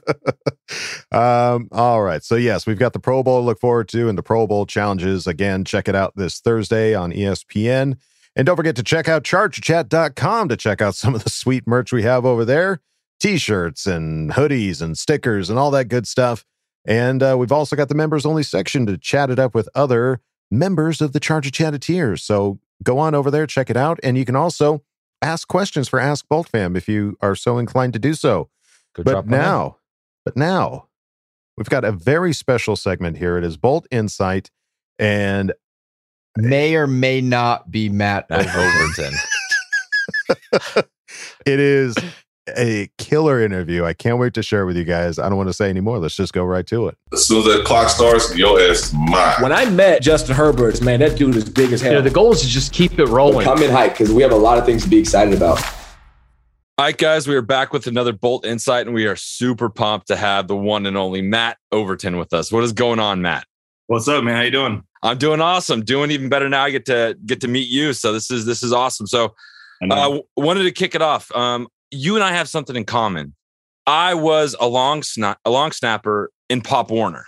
[1.13, 2.23] Um, all right.
[2.23, 4.67] So, yes, we've got the Pro Bowl to look forward to and the Pro Bowl
[4.67, 5.27] challenges.
[5.27, 7.97] Again, check it out this Thursday on ESPN.
[8.35, 11.93] And don't forget to check out chargerchat.com to check out some of the sweet merch
[11.93, 12.81] we have over there
[13.21, 16.45] t shirts and hoodies and stickers and all that good stuff.
[16.87, 20.21] And uh, we've also got the members only section to chat it up with other
[20.51, 22.21] members of the Charger Chatteteers.
[22.21, 23.99] So go on over there, check it out.
[24.03, 24.83] And you can also
[25.21, 28.49] ask questions for Ask Bolt Fam if you are so inclined to do so.
[28.95, 29.31] Go but in.
[29.31, 29.79] now,
[30.25, 30.89] but now,
[31.57, 33.37] we've got a very special segment here.
[33.37, 34.51] It is Bolt Insight.
[34.99, 35.53] And
[36.37, 38.27] May or may not be Matt.
[38.31, 39.15] Overton.
[41.47, 41.95] it is
[42.57, 43.85] a killer interview.
[43.85, 45.19] I can't wait to share it with you guys.
[45.19, 45.99] I don't want to say anymore.
[45.99, 46.97] Let's just go right to it.
[47.13, 49.35] As soon as the clock starts, your ass is mine.
[49.41, 51.93] When I met Justin Herbert, man, that dude is big as hell.
[51.93, 53.45] You know, the goal is to just keep it rolling.
[53.45, 55.63] Come in hype because we have a lot of things to be excited about.
[56.79, 60.09] All right, guys, we are back with another Bolt Insight, and we are super pumped
[60.09, 62.53] to have the one and only Matt Overton with us.
[62.53, 63.47] What is going on, Matt?
[63.87, 64.37] What's up, man?
[64.37, 64.83] How you doing?
[65.03, 65.85] I'm doing awesome.
[65.85, 66.65] Doing even better now.
[66.65, 67.93] I get to get to meet you.
[67.93, 69.07] So this is this is awesome.
[69.07, 69.35] So
[69.83, 71.31] I uh, wanted to kick it off.
[71.35, 73.35] Um, you and I have something in common.
[73.87, 77.25] I was a long sna- a long snapper in Pop Warner.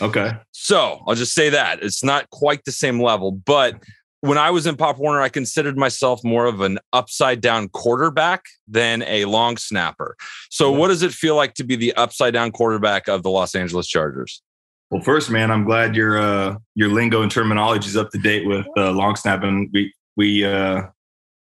[0.00, 0.32] okay.
[0.52, 3.76] So I'll just say that it's not quite the same level, but
[4.20, 8.42] when I was in Pop Warner, I considered myself more of an upside down quarterback
[8.66, 10.16] than a long snapper.
[10.50, 13.54] So, what does it feel like to be the upside down quarterback of the Los
[13.54, 14.42] Angeles Chargers?
[14.90, 18.46] Well, first, man, I'm glad your uh, your lingo and terminology is up to date
[18.46, 19.70] with uh, long snapping.
[19.72, 20.82] We we uh,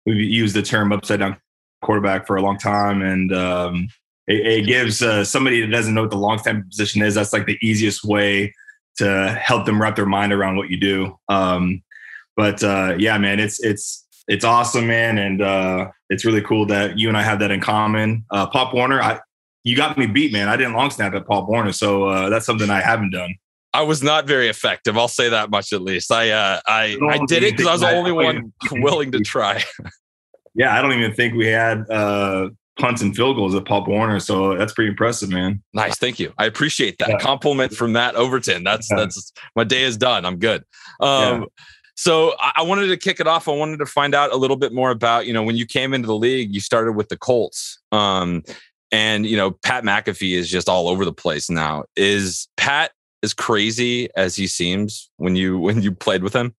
[0.06, 1.36] we've used the term upside down
[1.82, 3.88] quarterback for a long time, and um,
[4.26, 7.14] it, it gives uh, somebody that doesn't know what the long snap position is.
[7.14, 8.54] That's like the easiest way
[8.96, 11.18] to help them wrap their mind around what you do.
[11.28, 11.82] Um,
[12.36, 16.98] but uh, yeah, man, it's it's it's awesome, man, and uh, it's really cool that
[16.98, 18.24] you and I have that in common.
[18.30, 19.20] Uh, Pop Warner, I
[19.64, 20.48] you got me beat, man.
[20.48, 23.34] I didn't long snap at Pop Warner, so uh, that's something I haven't done.
[23.74, 24.98] I was not very effective.
[24.98, 26.12] I'll say that much at least.
[26.12, 29.62] I uh, I I did it because I was the only one willing to try.
[30.54, 34.20] Yeah, I don't even think we had uh, punts and field goals at Pop Warner,
[34.20, 35.62] so that's pretty impressive, man.
[35.72, 36.32] Nice, thank you.
[36.38, 37.18] I appreciate that Yeah.
[37.18, 38.64] compliment from Matt Overton.
[38.64, 38.98] That's Yeah.
[38.98, 40.24] that's my day is done.
[40.26, 40.64] I'm good.
[41.00, 41.46] Um,
[41.94, 43.48] So I, I wanted to kick it off.
[43.48, 45.92] I wanted to find out a little bit more about you know when you came
[45.94, 48.42] into the league, you started with the Colts, um,
[48.90, 51.84] and you know Pat McAfee is just all over the place now.
[51.96, 56.54] Is Pat as crazy as he seems when you when you played with him?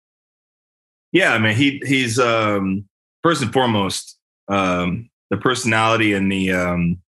[1.11, 2.85] Yeah, I mean, he he's um,
[3.23, 4.17] first and foremost
[4.49, 7.01] um, the personality and the um,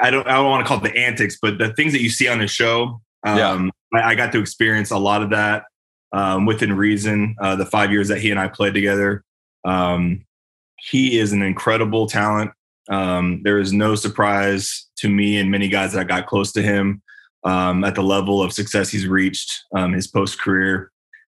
[0.00, 2.10] I don't I don't want to call it the antics, but the things that you
[2.10, 3.00] see on the show.
[3.24, 5.64] Um, I, I got to experience a lot of that
[6.12, 7.36] um, within reason.
[7.40, 9.24] Uh, the five years that he and I played together,
[9.64, 10.24] um,
[10.78, 12.50] he is an incredible talent.
[12.90, 16.62] Um, there is no surprise to me and many guys that I got close to
[16.62, 17.00] him
[17.44, 20.90] um, at the level of success he's reached um, his post career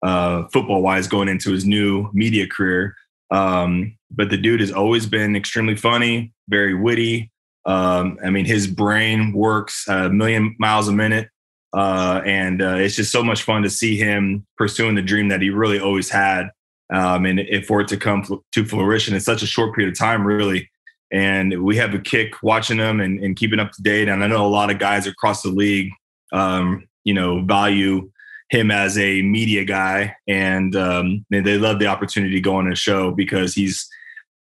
[0.02, 2.96] uh, football wise going into his new media career.
[3.32, 7.30] Um, but the dude has always been extremely funny, very witty.
[7.64, 11.28] Um, I mean, his brain works a million miles a minute.
[11.74, 15.40] Uh, and uh, it's just so much fun to see him pursuing the dream that
[15.40, 16.50] he really always had.
[16.92, 19.90] Um, and if for it to come fl- to fruition in such a short period
[19.90, 20.70] of time, really.
[21.10, 24.08] And we have a kick watching him and, and keeping up to date.
[24.08, 25.90] And I know a lot of guys across the league,
[26.32, 28.10] um, you know, value
[28.52, 32.70] him as a media guy, and um, they, they love the opportunity to go on
[32.70, 33.88] a show because he's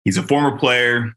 [0.05, 1.11] he's a former player.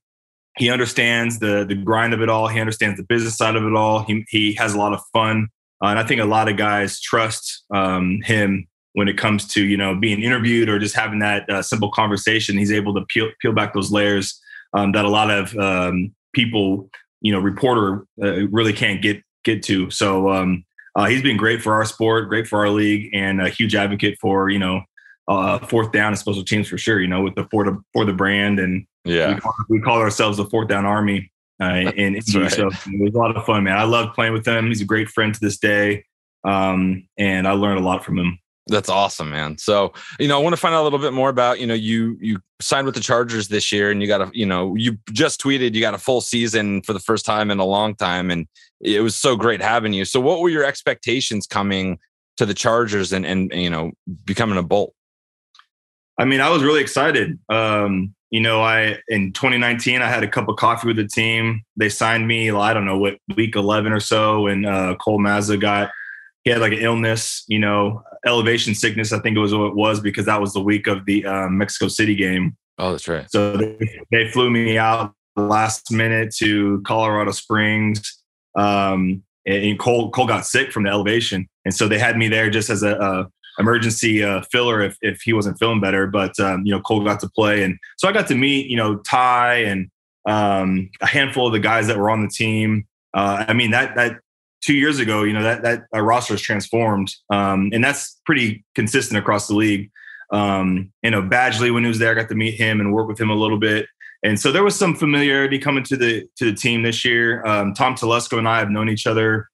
[0.56, 2.48] He understands the the grind of it all.
[2.48, 4.02] He understands the business side of it all.
[4.04, 5.48] He he has a lot of fun,
[5.84, 9.62] uh, and I think a lot of guys trust um, him when it comes to
[9.62, 12.56] you know being interviewed or just having that uh, simple conversation.
[12.56, 14.40] He's able to peel peel back those layers
[14.72, 16.88] um, that a lot of um, people,
[17.20, 19.90] you know, reporter uh, really can't get get to.
[19.90, 20.64] So um,
[21.00, 24.18] uh, he's been great for our sport, great for our league, and a huge advocate
[24.20, 24.82] for you know
[25.28, 27.00] uh, fourth down and special teams for sure.
[27.00, 29.34] You know, with the for the for the brand, and Yeah.
[29.34, 31.30] we call, we call ourselves the fourth down army.
[31.62, 32.44] Uh, in That's Indy.
[32.44, 32.52] right.
[32.52, 33.76] So it was a lot of fun, man.
[33.76, 34.68] I love playing with him.
[34.68, 36.04] He's a great friend to this day,
[36.44, 38.38] um, and I learned a lot from him.
[38.66, 39.58] That's awesome, man.
[39.58, 41.74] So, you know, I want to find out a little bit more about, you know,
[41.74, 44.96] you you signed with the Chargers this year and you got a, you know, you
[45.12, 48.30] just tweeted you got a full season for the first time in a long time
[48.30, 48.46] and
[48.80, 50.04] it was so great having you.
[50.04, 51.98] So, what were your expectations coming
[52.36, 53.92] to the Chargers and and you know,
[54.24, 54.94] becoming a Bolt?
[56.18, 57.38] I mean, I was really excited.
[57.48, 61.62] Um, you know, I in 2019 I had a cup of coffee with the team.
[61.76, 65.60] They signed me, I don't know what week 11 or so, and uh, Cole Mazza
[65.60, 65.90] got
[66.44, 69.12] he had like an illness, you know, elevation sickness.
[69.12, 71.58] I think it was what it was because that was the week of the um,
[71.58, 72.56] Mexico City game.
[72.78, 73.30] Oh, that's right.
[73.30, 73.76] So they,
[74.10, 78.19] they flew me out last minute to Colorado Springs.
[78.56, 82.50] Um, and Cole Cole got sick from the elevation, and so they had me there
[82.50, 86.06] just as a, a emergency uh, filler if if he wasn't feeling better.
[86.06, 88.76] But um, you know, Cole got to play, and so I got to meet you
[88.76, 89.90] know Ty and
[90.26, 92.86] um, a handful of the guys that were on the team.
[93.14, 94.18] Uh, I mean that that
[94.62, 98.64] two years ago, you know that that uh, roster has transformed, um, and that's pretty
[98.74, 99.90] consistent across the league.
[100.32, 103.08] Um, you know, Badgley when he was there, I got to meet him and work
[103.08, 103.86] with him a little bit.
[104.22, 107.44] And so there was some familiarity coming to the to the team this year.
[107.46, 109.48] Um, Tom Telesco and I have known each other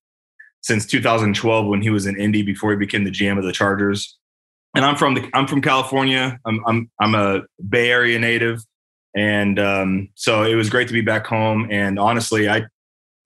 [0.62, 4.18] since 2012 when he was in Indy before he became the GM of the Chargers.
[4.74, 6.38] And I'm from the I'm from California.
[6.44, 8.62] I'm I'm I'm a Bay Area native,
[9.16, 11.68] and um, so it was great to be back home.
[11.70, 12.66] And honestly, I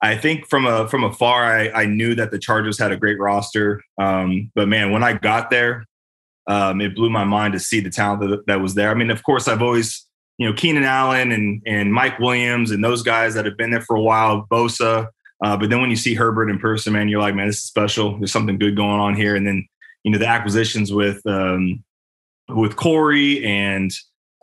[0.01, 3.19] I think from a from afar, I, I knew that the Chargers had a great
[3.19, 3.81] roster.
[3.99, 5.85] Um, but man, when I got there,
[6.47, 8.89] um, it blew my mind to see the talent that, that was there.
[8.89, 12.83] I mean, of course, I've always you know, Keenan Allen and and Mike Williams and
[12.83, 15.07] those guys that have been there for a while, Bosa.
[15.43, 17.63] Uh, but then when you see Herbert in person, man, you're like, man, this is
[17.63, 18.17] special.
[18.17, 19.35] There's something good going on here.
[19.35, 19.67] And then
[20.03, 21.83] you know the acquisitions with um,
[22.49, 23.91] with Corey and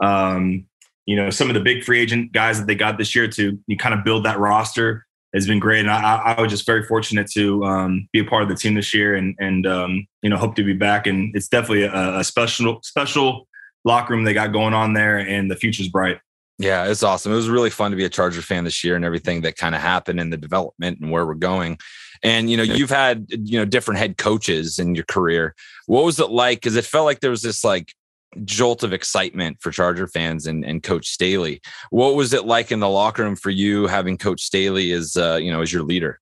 [0.03, 0.67] um,
[1.07, 3.59] you know some of the big free agent guys that they got this year to
[3.67, 5.81] you kind of build that roster has been great.
[5.81, 8.75] And I, I was just very fortunate to um, be a part of the team
[8.75, 11.07] this year and and um, you know hope to be back.
[11.07, 13.48] And it's definitely a, a special special
[13.85, 16.19] locker room they got going on there, and the future's bright.
[16.59, 17.33] Yeah, it's awesome.
[17.33, 19.77] It was really fun to be a Charger fan this year and everything that kind
[19.77, 21.79] of happened in the development and where we're going.
[22.25, 25.55] And you know, you've had you know different head coaches in your career.
[25.87, 26.59] What was it like?
[26.59, 27.95] Because it felt like there was this like
[28.45, 31.61] jolt of excitement for Charger fans and, and Coach Staley.
[31.91, 35.39] What was it like in the locker room for you having Coach Staley as uh,
[35.41, 36.19] you know as your leader?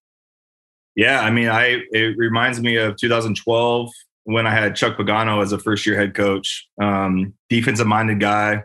[0.96, 3.90] Yeah, I mean, I it reminds me of 2012
[4.26, 6.68] when I had Chuck Pagano as a first year head coach.
[6.82, 8.64] Um, defensive minded guy,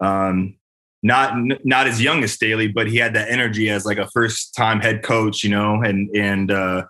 [0.00, 0.56] um,
[1.02, 1.34] not
[1.64, 4.80] not as young as Staley, but he had that energy as like a first time
[4.80, 6.84] head coach, you know, and and uh,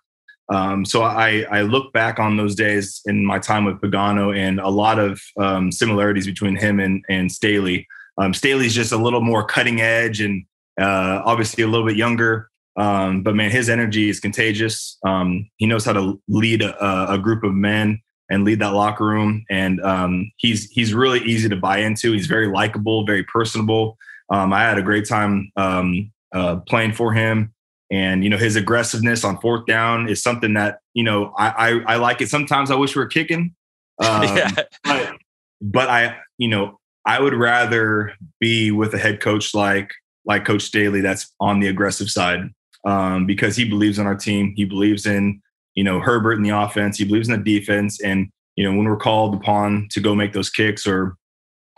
[0.53, 4.59] um, so I I look back on those days in my time with Pagano and
[4.59, 7.87] a lot of um, similarities between him and and Staley.
[8.18, 10.44] Um, Staley's just a little more cutting edge and
[10.81, 12.51] uh, obviously a little bit younger.
[12.76, 14.96] Um, but man, his energy is contagious.
[15.04, 19.04] Um, he knows how to lead a, a, group of men and lead that locker
[19.04, 19.44] room.
[19.50, 22.12] And um, he's he's really easy to buy into.
[22.12, 23.98] He's very likable, very personable.
[24.30, 27.52] Um, I had a great time um, uh, playing for him.
[27.92, 31.94] And you know his aggressiveness on fourth down is something that you know I I,
[31.94, 32.28] I like it.
[32.28, 33.56] Sometimes I wish we were kicking,
[34.04, 34.50] um, yeah.
[34.85, 35.16] but
[35.61, 39.90] but I you know I would rather be with a head coach like
[40.24, 42.50] like Coach Staley that's on the aggressive side
[42.85, 44.55] um, because he believes in our team.
[44.57, 45.40] He believes in
[45.75, 46.99] you know Herbert in the offense.
[46.99, 50.33] He believes in the defense, and you know when we're called upon to go make
[50.33, 51.16] those kicks or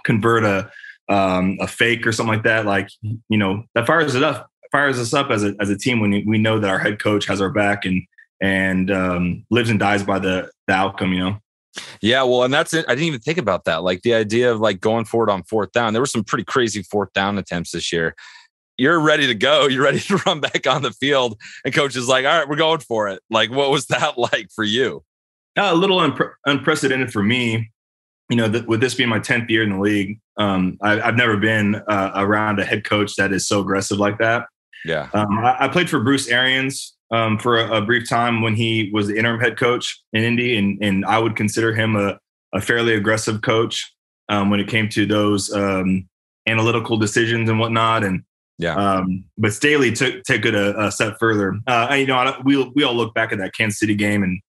[0.05, 0.71] convert a
[1.09, 4.99] um, a fake or something like that, like you know that fires it up, fires
[4.99, 7.41] us up as a as a team when we know that our head coach has
[7.41, 8.03] our back and
[8.41, 11.12] and um, lives and dies by the the outcome.
[11.12, 11.38] You know.
[12.03, 12.85] Yeah, well, and that's it.
[12.87, 13.83] I didn't even think about that.
[13.83, 15.95] Like the idea of like going forward on fourth down.
[15.95, 18.15] There were some pretty crazy fourth down attempts this year
[18.76, 19.66] you're ready to go.
[19.68, 21.38] You're ready to run back on the field.
[21.64, 23.22] And coach is like, all right, we're going for it.
[23.30, 25.04] Like, what was that like for you?
[25.56, 27.70] Uh, a little unpre- unprecedented for me.
[28.30, 31.16] You know, th- with this being my 10th year in the league, um, I, have
[31.16, 34.46] never been uh, around a head coach that is so aggressive like that.
[34.85, 35.08] Yeah.
[35.12, 38.90] Um, I, I, played for Bruce Arians um, for a, a, brief time when he
[38.92, 42.18] was the interim head coach in Indy, and, and I would consider him a,
[42.52, 43.92] a fairly aggressive coach
[44.28, 46.08] um, when it came to those um,
[46.46, 48.02] analytical decisions and whatnot.
[48.02, 48.24] And
[48.62, 48.75] yeah.
[48.75, 51.59] Um, but Staley took took it a, a step further.
[51.66, 54.40] Uh, you know, we we all look back at that Kansas City game and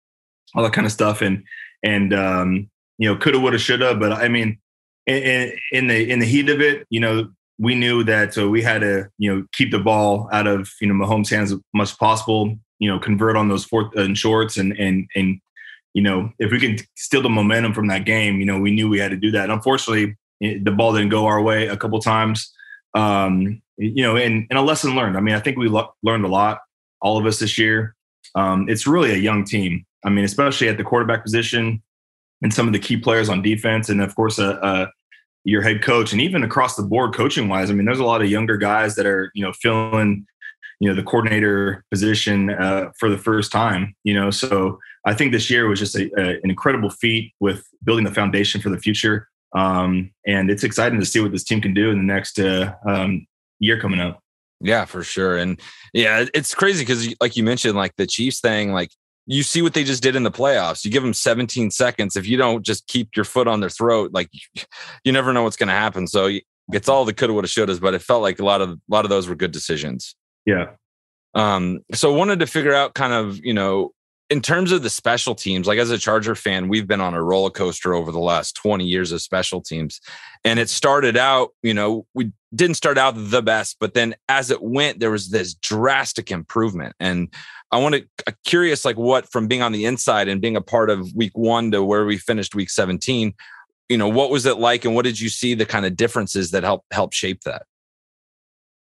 [0.55, 1.43] all that kind of stuff, and
[1.83, 3.95] and um, you know, coulda, woulda, shoulda.
[3.95, 4.59] But I mean,
[5.07, 8.81] in, in, the in the heat of it, you know, we knew that we had
[8.81, 11.97] to you know keep the ball out of you know Mahomes' hands as much as
[11.97, 12.55] possible.
[12.79, 15.39] You know, convert on those fourth and shorts, and and and
[15.93, 18.89] you know, if we can steal the momentum from that game, you know, we knew
[18.89, 19.43] we had to do that.
[19.43, 22.51] And unfortunately, the ball didn't go our way a couple times.
[22.93, 25.17] Um, you know, and, and a lesson learned.
[25.17, 26.59] I mean, I think we lo- learned a lot,
[27.01, 27.95] all of us this year.
[28.35, 29.85] Um, it's really a young team.
[30.05, 31.81] I mean, especially at the quarterback position
[32.41, 34.87] and some of the key players on defense, and of course, uh, uh,
[35.45, 37.69] your head coach, and even across the board, coaching wise.
[37.69, 40.25] I mean, there's a lot of younger guys that are you know filling
[40.79, 43.95] you know the coordinator position uh, for the first time.
[44.03, 47.65] You know, so I think this year was just a, a, an incredible feat with
[47.83, 49.29] building the foundation for the future.
[49.55, 52.73] Um, and it's exciting to see what this team can do in the next uh,
[52.87, 53.27] um,
[53.59, 54.19] year coming up.
[54.59, 55.37] Yeah, for sure.
[55.37, 55.59] And
[55.93, 58.89] yeah, it's crazy because, like you mentioned, like the Chiefs thing, like
[59.25, 60.83] you see what they just did in the playoffs.
[60.83, 62.15] You give them 17 seconds.
[62.15, 64.29] If you don't just keep your foot on their throat, like
[65.03, 66.07] you never know what's going to happen.
[66.07, 66.29] So
[66.71, 69.05] it's all the coulda, woulda, shouldas, but it felt like a lot of a lot
[69.05, 70.15] of those were good decisions.
[70.45, 70.71] Yeah.
[71.35, 73.91] Um, so wanted to figure out kind of, you know,
[74.33, 77.21] in terms of the special teams, like as a Charger fan, we've been on a
[77.21, 80.01] roller coaster over the last 20 years of special teams.
[80.43, 84.49] And it started out, you know, we didn't start out the best, but then as
[84.49, 86.95] it went, there was this drastic improvement.
[86.99, 87.31] And
[87.71, 90.61] I want to uh, curious, like what from being on the inside and being a
[90.61, 93.35] part of week one to where we finished week 17,
[93.87, 96.49] you know, what was it like and what did you see the kind of differences
[96.51, 97.67] that help help shape that?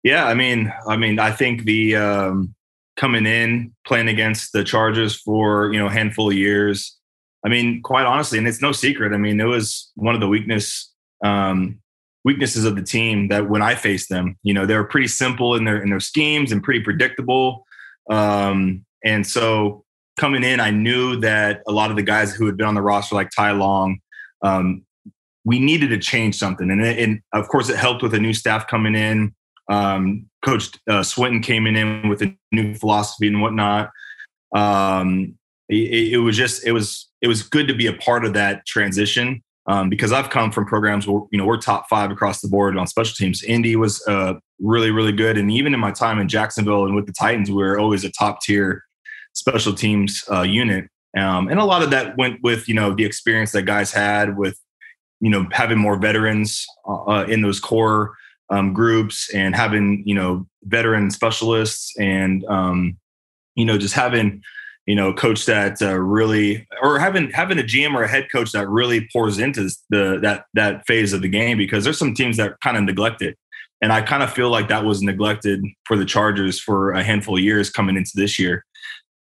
[0.04, 2.54] Yeah, I mean, I mean, I think the um,
[3.00, 6.98] coming in playing against the Chargers for you know a handful of years.
[7.44, 9.14] I mean, quite honestly, and it's no secret.
[9.14, 10.92] I mean, it was one of the weakness
[11.24, 11.80] um,
[12.22, 15.54] weaknesses of the team that when I faced them, you know, they were pretty simple
[15.54, 17.66] in their in their schemes and pretty predictable.
[18.10, 19.84] Um, and so
[20.18, 22.82] coming in, I knew that a lot of the guys who had been on the
[22.82, 24.00] roster, like Ty Long,
[24.42, 24.82] um,
[25.44, 26.70] we needed to change something.
[26.70, 29.34] And, it, and of course, it helped with a new staff coming in.
[29.70, 33.90] Um, Coach uh, Swinton came in with a new philosophy and whatnot.
[34.54, 38.34] Um, it, it, was just it was it was good to be a part of
[38.34, 42.40] that transition um, because I've come from programs where you know we're top five across
[42.40, 43.42] the board on special teams.
[43.44, 47.06] Indy was uh, really really good, and even in my time in Jacksonville and with
[47.06, 48.84] the Titans, we were always a top tier
[49.34, 50.88] special teams uh, unit.
[51.16, 54.36] Um, and a lot of that went with you know the experience that guys had
[54.36, 54.58] with
[55.20, 58.14] you know having more veterans uh, uh in those core
[58.50, 62.96] um, groups and having you know veteran specialists and um,
[63.54, 64.42] you know just having
[64.86, 68.52] you know coach that uh, really or having having a GM or a head coach
[68.52, 72.36] that really pours into the that that phase of the game because there's some teams
[72.36, 73.36] that kind of neglect it
[73.80, 77.36] and I kind of feel like that was neglected for the Chargers for a handful
[77.36, 78.64] of years coming into this year.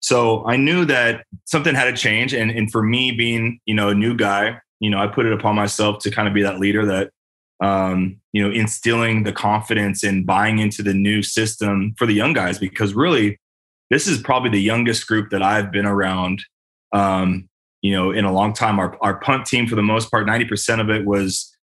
[0.01, 3.89] So I knew that something had to change, and and for me being you know
[3.89, 6.59] a new guy, you know I put it upon myself to kind of be that
[6.59, 7.11] leader that
[7.61, 12.33] um, you know, instilling the confidence and buying into the new system for the young
[12.33, 13.39] guys because really
[13.91, 16.43] this is probably the youngest group that I've been around,
[16.93, 17.49] um,
[17.83, 18.79] you know, in a long time.
[18.79, 21.57] Our, our punt team, for the most part, 90% of it was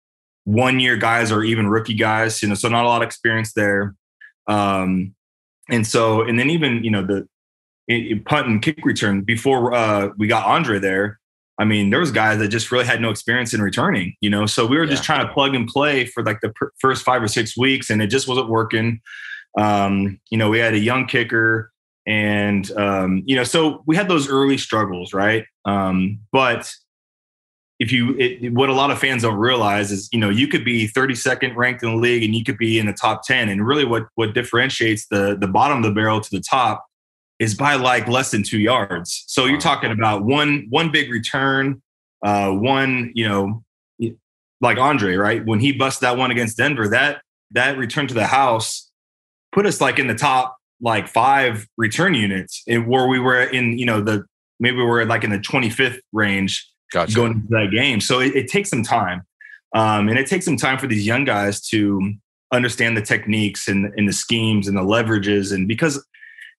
[0.45, 3.53] one year guys or even rookie guys, you know, so not a lot of experience
[3.55, 3.95] there.
[4.47, 5.15] Um,
[5.69, 7.29] and so, and then even, you know, the
[7.89, 11.19] it, it punt and kick return before uh, we got Andre there,
[11.59, 14.47] I mean, there was guys that just really had no experience in returning, you know.
[14.47, 14.91] So we were yeah.
[14.91, 17.91] just trying to plug and play for like the pr- first five or six weeks,
[17.91, 19.01] and it just wasn't working.
[19.59, 21.71] Um, you know, we had a young kicker,
[22.07, 25.45] and um, you know, so we had those early struggles, right?
[25.67, 26.73] Um, but
[27.79, 30.65] if you, it, what a lot of fans don't realize is, you know, you could
[30.65, 33.67] be 32nd ranked in the league, and you could be in the top 10, and
[33.67, 36.87] really, what what differentiates the the bottom of the barrel to the top
[37.43, 39.25] is by like less than two yards.
[39.27, 41.83] So you're talking about one one big return,
[42.25, 43.65] uh, one you know,
[44.61, 45.45] like Andre, right?
[45.45, 48.89] When he busted that one against Denver, that that return to the house
[49.51, 53.87] put us like in the top like five return units, where we were in you
[53.87, 54.25] know the
[54.61, 57.13] maybe we we're like in the 25th range gotcha.
[57.13, 58.01] going into that game.
[58.01, 59.23] So it, it takes some time,
[59.75, 62.15] um, and it takes some time for these young guys to
[62.53, 66.05] understand the techniques and, and the schemes and the leverages and because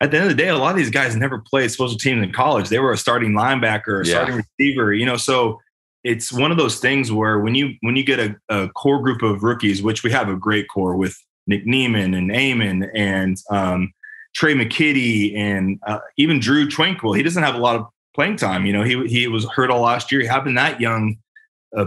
[0.03, 2.21] at the end of the day, a lot of these guys never played special teams
[2.21, 2.67] in college.
[2.67, 4.15] They were a starting linebacker, a yeah.
[4.15, 5.15] starting receiver, you know.
[5.15, 5.61] So
[6.03, 9.21] it's one of those things where when you when you get a, a, core group
[9.21, 11.15] of rookies, which we have a great core with
[11.47, 13.93] Nick Niemann and Amon and um,
[14.35, 17.15] Tre' McKitty and uh, even Drue Tranquill.
[17.15, 18.65] He doesn't have a lot of playing time.
[18.65, 20.27] You know, he he was hurt all last year.
[20.29, 21.15] Having that young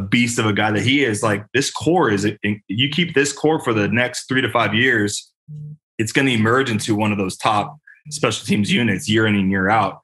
[0.09, 2.27] beast of a guy that he is, like this core is
[2.67, 5.31] you keep this core for the next three to five years,
[5.99, 7.77] it's going to emerge into one of those top
[8.11, 10.01] special teams units year in and year out.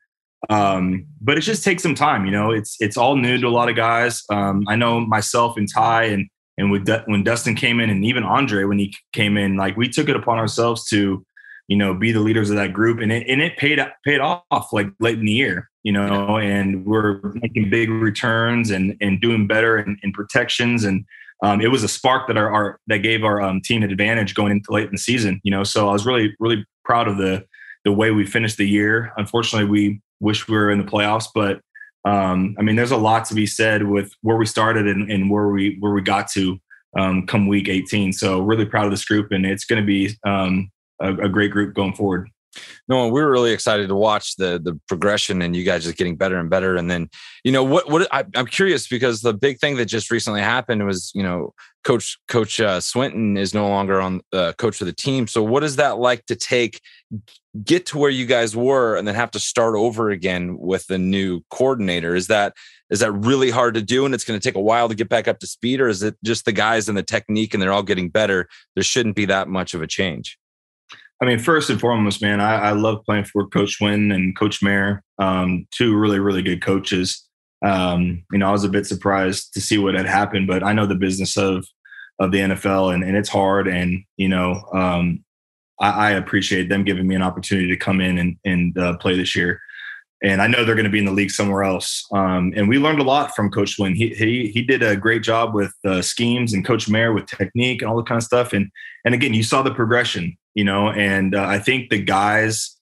[0.51, 2.27] Um, but it just takes some time.
[2.27, 4.23] You know, it's it's all new to a lot of guys.
[4.31, 8.25] Um, I know myself and Ty and and with when Dustin came in and even
[8.25, 11.25] Andre when he came in, like we took it upon ourselves to,
[11.69, 14.73] you know, be the leaders of that group, and it and it paid paid off
[14.73, 19.47] like late in the year, you know, and we're making big returns and and doing
[19.47, 21.05] better in, in protections and.
[21.45, 24.33] Um, it was a spark that our, our that gave our um, team an advantage
[24.37, 25.41] going into late in the season.
[25.43, 27.45] You know, so I was really really proud of the
[27.85, 29.13] the way we finished the year.
[29.17, 31.61] Unfortunately, we wish we were in the playoffs, but
[32.05, 35.31] um, I mean, there's a lot to be said with where we started and, and
[35.31, 36.61] where we where we got to
[36.97, 38.13] um, come week 18.
[38.13, 41.51] So really proud of this group, and it's going to be um, a, a, great
[41.51, 42.29] group going forward.
[42.89, 46.17] No, we were really excited to watch the the progression and you guys just getting
[46.17, 46.77] better and better.
[46.77, 47.09] And then,
[47.45, 50.85] you know, what what I, am curious because the big thing that just recently happened
[50.85, 54.93] was, you know, Coach Coach uh, Swinton is no longer on uh, coach of the
[54.93, 55.27] team.
[55.27, 56.81] So, what is that like to take
[57.65, 60.99] get to where you guys were and then have to start over again with the
[60.99, 62.15] new coordinator?
[62.15, 62.55] Is that
[62.91, 65.09] is that really hard to do and it's going to take a while to get
[65.09, 67.73] back up to speed, or is it just the guys and the technique and they're
[67.73, 68.49] all getting better?
[68.75, 70.39] There shouldn't be that much of a change.
[71.23, 74.61] I mean, first and foremost, man, I, I love playing for Coach Wynn and Coach
[74.61, 77.29] Mayer, um, two really, really good coaches.
[77.65, 80.73] Um, you know, I was a bit surprised to see what had happened, but I
[80.73, 81.65] know the business of
[82.19, 83.69] of the NFL and, and it's hard.
[83.69, 85.25] And you know, um,
[85.81, 89.17] I, I, appreciate them giving me an opportunity to come in and, and uh, play
[89.17, 89.61] this year.
[90.23, 92.07] And I know they're going to be in the league somewhere else.
[92.13, 93.95] Um, and we learned a lot from Coach Wynn.
[93.95, 97.83] He he he did a great job with uh, schemes and Coach Mayer with technique
[97.83, 98.53] and all that kind of stuff.
[98.53, 98.71] And
[99.05, 102.77] and again, you saw the progression you know, and uh, I think the guys,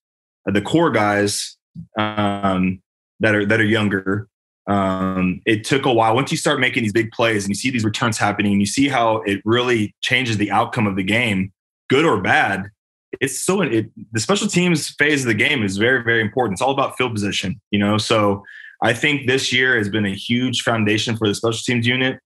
[0.49, 1.57] uh, the core guys
[1.99, 2.82] um,
[3.20, 4.28] that are that are younger,
[4.66, 6.14] um, it took a while.
[6.14, 8.66] Once you start making these big plays and you see these returns happening, and you
[8.66, 11.53] see how it really changes the outcome of the game,
[11.88, 12.70] good or bad.
[13.20, 16.54] It's so it, the special teams phase of the game is very very important.
[16.54, 17.98] It's all about field position, you know.
[17.98, 18.44] So
[18.82, 22.20] I think this year has been a huge foundation for the special teams unit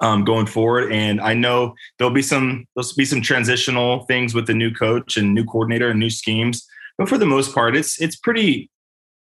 [0.00, 0.92] um, going forward.
[0.92, 5.16] And I know there'll be some there'll be some transitional things with the new coach
[5.16, 6.66] and new coordinator and new schemes.
[6.98, 8.70] But for the most part, it's it's pretty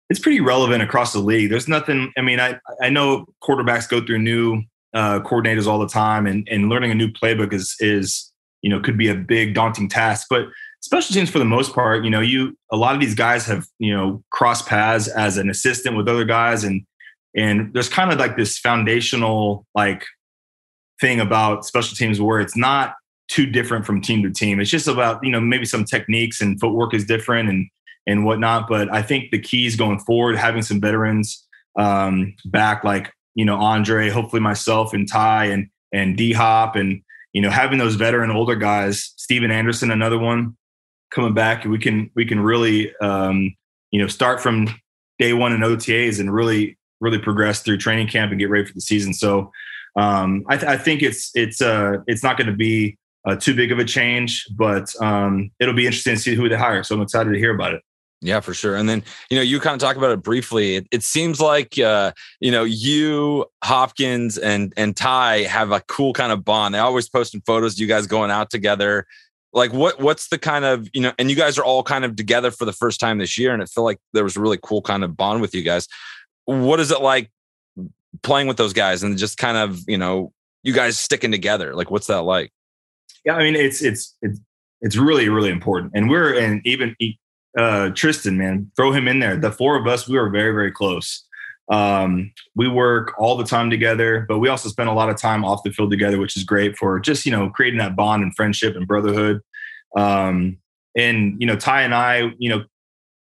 [0.08, 1.50] it's pretty relevant across the league.
[1.50, 2.12] There's nothing.
[2.16, 4.62] I mean, I I know quarterbacks go through new
[4.94, 8.32] uh, coordinators all the time, and and learning a new playbook is is
[8.62, 10.28] you know could be a big daunting task.
[10.30, 10.46] But
[10.80, 13.66] special teams for the most part, you know, you a lot of these guys have
[13.78, 16.84] you know crossed paths as an assistant with other guys, and
[17.36, 20.04] and there's kind of like this foundational like
[21.00, 22.94] thing about special teams where it's not
[23.28, 24.60] too different from team to team.
[24.60, 27.68] It's just about, you know, maybe some techniques and footwork is different and
[28.06, 28.68] and whatnot.
[28.68, 31.44] But I think the keys going forward, having some veterans
[31.78, 37.02] um, back like, you know, Andre, hopefully myself and Ty and and D Hop and
[37.32, 40.56] you know, having those veteran older guys, Stephen Anderson, another one
[41.10, 43.54] coming back, we can we can really um,
[43.90, 44.68] you know, start from
[45.18, 48.74] day one in OTAs and really, really progress through training camp and get ready for
[48.74, 49.14] the season.
[49.14, 49.50] So
[49.96, 53.54] um, I, th- I, think it's it's uh, it's not going to be uh, too
[53.54, 56.82] big of a change, but um, it'll be interesting to see who they hire.
[56.82, 57.82] So I'm excited to hear about it.
[58.22, 58.76] Yeah, for sure.
[58.76, 60.76] And then, you know, you kind of talk about it briefly.
[60.76, 66.12] It, it seems like, uh, you know, you, Hopkins, and and Ty have a cool
[66.12, 66.74] kind of bond.
[66.74, 69.06] They always posting photos, you guys going out together.
[69.56, 72.14] Like, what what's the kind of, you know, and you guys are all kind of
[72.14, 74.58] together for the first time this year, and it felt like there was a really
[74.62, 75.88] cool kind of bond with you guys.
[76.44, 77.30] What is it like
[78.22, 80.32] playing with those guys and just kind of you know
[80.62, 81.74] you guys sticking together?
[81.74, 82.52] Like what's that like?
[83.24, 84.40] Yeah i mean it's it's it's
[84.80, 86.94] it's really really important and we're and even
[87.58, 89.36] uh tristan man throw him in there.
[89.36, 91.24] The four of us we were very very close.
[91.70, 95.44] Um we work all the time together but we also spend a lot of time
[95.44, 98.34] off the field together which is great for just you know creating that bond and
[98.36, 99.40] friendship and brotherhood
[99.96, 100.56] um
[100.96, 102.64] and you know ty and i you know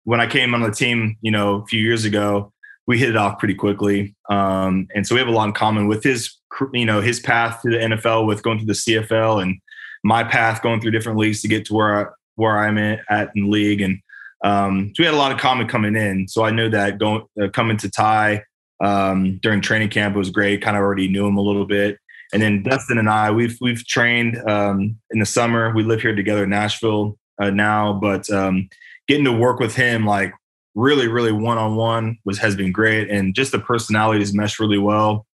[0.04, 2.52] when i came on the team you know a few years ago
[2.88, 4.16] we hit it off pretty quickly.
[4.30, 6.36] Um, and so we have a lot in common with his,
[6.74, 9.60] you know, his path to the NFL with going through the CFL and
[10.04, 13.44] my path going through different leagues to get to where I, where I'm at, in
[13.44, 13.82] the league.
[13.82, 14.00] And
[14.44, 16.28] um, so we had a lot of common coming in.
[16.30, 18.44] So I knew that going uh, coming to Ty
[18.82, 20.62] um, during training camp was great.
[20.62, 21.98] Kind of already knew him a little bit.
[22.34, 25.74] And then Dustin and I, we've we've trained um, in the summer.
[25.74, 28.70] We live here together in Nashville uh, now, but um,
[29.08, 30.34] getting to work with him like
[30.76, 34.78] really, really one on one was has been great, and just the personalities mesh really
[34.78, 35.26] well.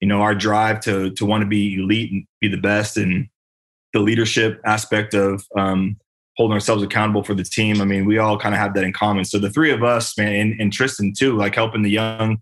[0.00, 3.28] You know, our drive to to want to be elite and be the best, and
[3.92, 5.96] the leadership aspect of um,
[6.36, 7.80] holding ourselves accountable for the team.
[7.80, 9.24] I mean, we all kind of have that in common.
[9.24, 12.38] So the three of us, man, and, and Tristan too, like helping the young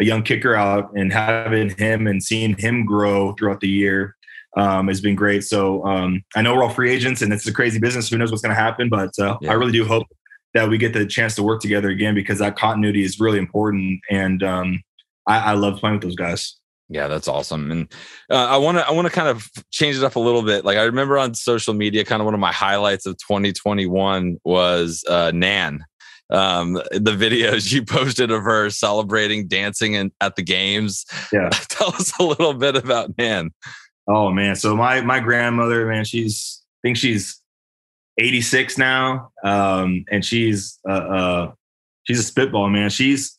[0.00, 4.16] a young kicker out and having him and seeing him grow throughout the year
[4.56, 5.44] um, has been great.
[5.44, 8.08] So um, I know we're all free agents and it's a crazy business.
[8.08, 8.88] Who knows what's going to happen?
[8.88, 9.50] But uh, yeah.
[9.50, 10.06] I really do hope
[10.54, 14.00] that we get the chance to work together again because that continuity is really important.
[14.10, 14.82] And um,
[15.26, 16.56] I, I love playing with those guys.
[16.88, 17.70] Yeah, that's awesome.
[17.70, 17.92] And
[18.30, 20.64] uh, I want to I want to kind of change it up a little bit.
[20.64, 25.04] Like I remember on social media, kind of one of my highlights of 2021 was
[25.08, 25.84] uh, Nan.
[26.30, 31.04] Um, the videos you posted of her celebrating, dancing, and at the games.
[31.32, 33.50] Yeah, tell us a little bit about Nan.
[34.08, 37.40] Oh man, so my my grandmother, man, she's I think she's
[38.18, 41.52] 86 now, um, and she's uh, uh,
[42.04, 42.90] she's a spitball man.
[42.90, 43.38] She's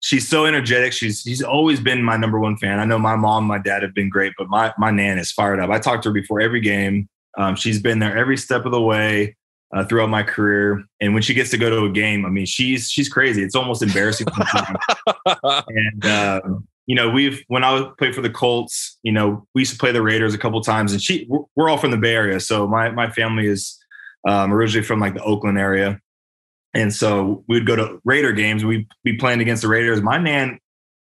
[0.00, 0.92] she's so energetic.
[0.92, 2.78] She's she's always been my number one fan.
[2.78, 5.60] I know my mom, my dad have been great, but my my nan is fired
[5.60, 5.70] up.
[5.70, 7.08] I talked to her before every game.
[7.38, 9.36] Um, she's been there every step of the way
[9.74, 10.84] uh, throughout my career.
[11.00, 13.42] And when she gets to go to a game, I mean, she's she's crazy.
[13.42, 14.26] It's almost embarrassing
[15.26, 19.72] and um, you know, we've when I played for the Colts, you know, we used
[19.72, 22.14] to play the Raiders a couple times, and she we're, we're all from the Bay
[22.14, 23.78] Area, so my my family is
[24.28, 26.00] um, originally from like the Oakland area.
[26.74, 28.64] And so we'd go to Raider games.
[28.64, 30.02] We'd be playing against the Raiders.
[30.02, 30.58] My man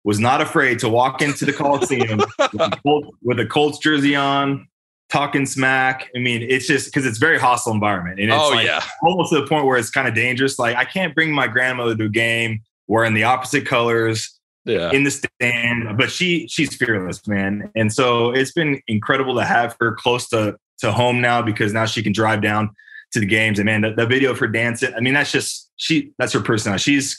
[0.05, 4.15] was not afraid to walk into the Coliseum with, a Colts, with a Colts jersey
[4.15, 4.69] on,
[5.13, 6.09] talking smack.
[6.17, 8.83] I mean, it's just because it's very hostile environment, and it's Oh, like yeah.
[9.03, 10.59] almost to the point where it's kind of dangerous.
[10.59, 14.91] Like I can't bring my grandmother to a game wearing the opposite colors Yeah.
[14.91, 17.71] in the stand, but she she's fearless, man.
[17.77, 21.85] And so it's been incredible to have her close to to home now because now
[21.87, 22.71] she can drive down
[23.13, 23.59] to the games.
[23.59, 26.41] And man, the, the video of her dancing, I mean, that's just she that's her
[26.41, 26.83] personality.
[26.83, 27.17] She's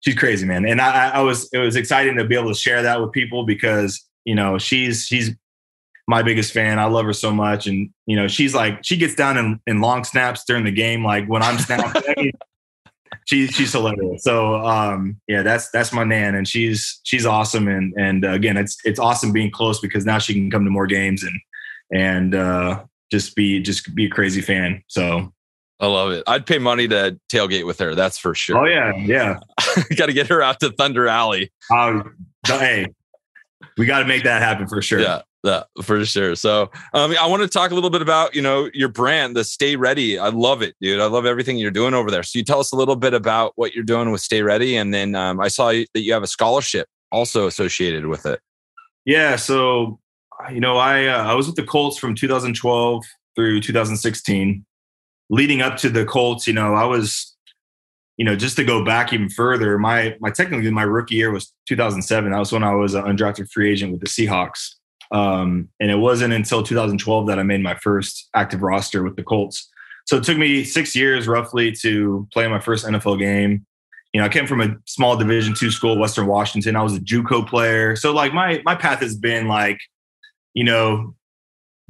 [0.00, 0.64] she's crazy, man.
[0.66, 3.44] And I I was it was exciting to be able to share that with people
[3.44, 5.34] because you know she's she's
[6.08, 6.78] my biggest fan.
[6.78, 9.80] I love her so much, and you know she's like she gets down in, in
[9.80, 12.32] long snaps during the game, like when I'm snapping.
[13.24, 14.22] She's she's hilarious.
[14.22, 17.68] So um, yeah, that's that's my nan, and she's she's awesome.
[17.68, 20.70] And and uh, again, it's it's awesome being close because now she can come to
[20.70, 21.40] more games and
[21.92, 24.82] and uh, just be just be a crazy fan.
[24.88, 25.32] So
[25.78, 26.24] I love it.
[26.26, 27.94] I'd pay money to tailgate with her.
[27.94, 28.58] That's for sure.
[28.58, 29.38] oh yeah, yeah.
[29.96, 31.52] got to get her out to Thunder Alley.
[31.70, 32.14] Um,
[32.46, 32.86] hey,
[33.76, 35.00] we got to make that happen for sure.
[35.00, 36.34] Yeah, yeah, for sure.
[36.34, 39.44] So, um, I want to talk a little bit about you know your brand, the
[39.44, 40.18] Stay Ready.
[40.18, 41.00] I love it, dude.
[41.00, 42.22] I love everything you're doing over there.
[42.22, 44.92] So, you tell us a little bit about what you're doing with Stay Ready, and
[44.92, 48.40] then um, I saw that you have a scholarship also associated with it.
[49.04, 50.00] Yeah, so
[50.52, 54.64] you know, I uh, I was with the Colts from 2012 through 2016.
[55.30, 57.36] Leading up to the Colts, you know, I was,
[58.16, 61.52] you know, just to go back even further, my my technically my rookie year was
[61.68, 62.30] 2007.
[62.30, 64.74] That was when I was an undrafted free agent with the Seahawks.
[65.10, 69.22] Um, and it wasn't until 2012 that I made my first active roster with the
[69.22, 69.70] Colts.
[70.06, 73.66] So it took me six years roughly to play my first NFL game.
[74.12, 76.76] You know, I came from a small Division two school, Western Washington.
[76.76, 79.78] I was a JUCO player, so like my my path has been like,
[80.54, 81.14] you know,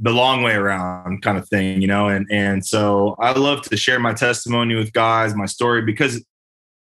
[0.01, 2.09] the long way around kind of thing, you know.
[2.09, 6.25] And and so I love to share my testimony with guys, my story, because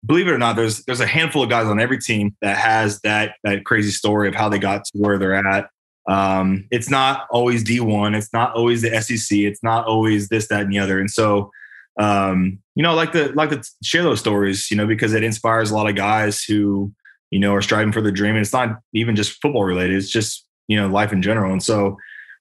[0.04, 3.00] believe it or not, there's there's a handful of guys on every team that has
[3.00, 5.68] that that crazy story of how they got to where they're at.
[6.08, 10.62] Um, it's not always D1, it's not always the SEC, it's not always this, that,
[10.62, 10.98] and the other.
[10.98, 11.50] And so
[11.98, 15.70] um, you know, like to like to share those stories, you know, because it inspires
[15.70, 16.92] a lot of guys who,
[17.30, 18.34] you know, are striving for their dream.
[18.34, 21.52] And it's not even just football related, it's just, you know, life in general.
[21.52, 21.98] And so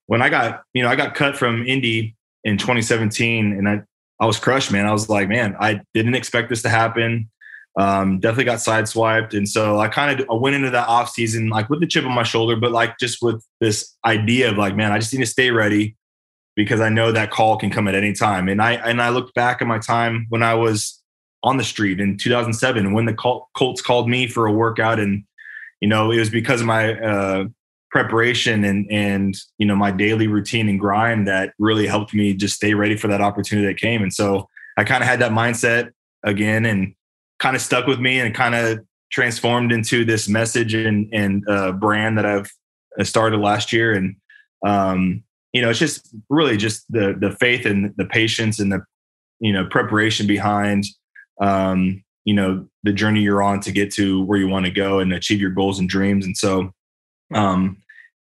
[0.08, 3.82] when I got, you know, I got cut from Indy in 2017 and I
[4.20, 4.86] I was crushed, man.
[4.86, 7.30] I was like, man, I didn't expect this to happen.
[7.80, 9.34] Um, definitely got sideswiped.
[9.34, 12.06] And so I kind of I went into that off season like with the chip
[12.06, 15.22] on my shoulder, but like just with this idea of like, man, I just need
[15.22, 15.96] to stay ready
[16.56, 18.50] because I know that call can come at any time.
[18.50, 21.02] And I and I looked back at my time when I was
[21.44, 25.24] on the street in 2007 when the Col- Colts called me for a workout, and
[25.80, 27.46] you know it was because of my uh,
[27.90, 32.56] preparation and and you know my daily routine and grind that really helped me just
[32.56, 34.04] stay ready for that opportunity that came.
[34.04, 34.48] And so
[34.78, 35.92] I kind of had that mindset
[36.24, 36.94] again, and
[37.42, 38.80] kind of stuck with me, and kind of
[39.12, 42.50] transformed into this message and and uh, brand that I've
[43.00, 44.16] uh, started last year, and
[44.66, 45.24] um,
[45.54, 48.82] you know, it's just really just the the faith and the patience and the
[49.40, 50.86] you know preparation behind
[51.42, 55.00] um, you know the journey you're on to get to where you want to go
[55.00, 56.26] and achieve your goals and dreams.
[56.26, 56.72] And so
[57.34, 57.78] um,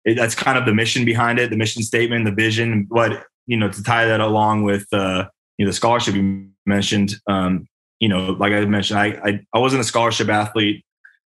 [0.05, 2.87] it, that's kind of the mission behind it, the mission statement, the vision.
[2.89, 5.25] But you know, to tie that along with uh,
[5.57, 7.67] you know the scholarship you mentioned, um,
[7.99, 10.83] you know, like I mentioned, I I, I wasn't a scholarship athlete.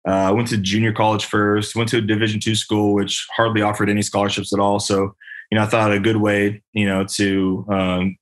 [0.06, 1.74] Uh, I went to junior college first.
[1.74, 4.78] Went to a Division two school, which hardly offered any scholarships at all.
[4.80, 5.14] So
[5.50, 8.16] you know, I thought a good way, you know, to um,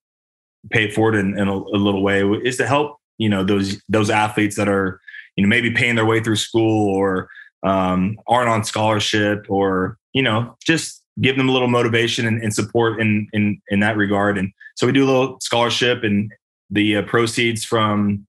[0.70, 3.80] pay it forward in, in a, a, little way is to help, you know, those
[3.88, 5.00] those athletes that are,
[5.36, 7.28] you know, maybe paying their way through school or
[7.62, 12.54] um, aren't on scholarship or, you know, just give them a little motivation and, and
[12.54, 14.36] support in, in in that regard.
[14.38, 16.30] And so we do a little scholarship, and
[16.70, 18.26] the uh, proceeds from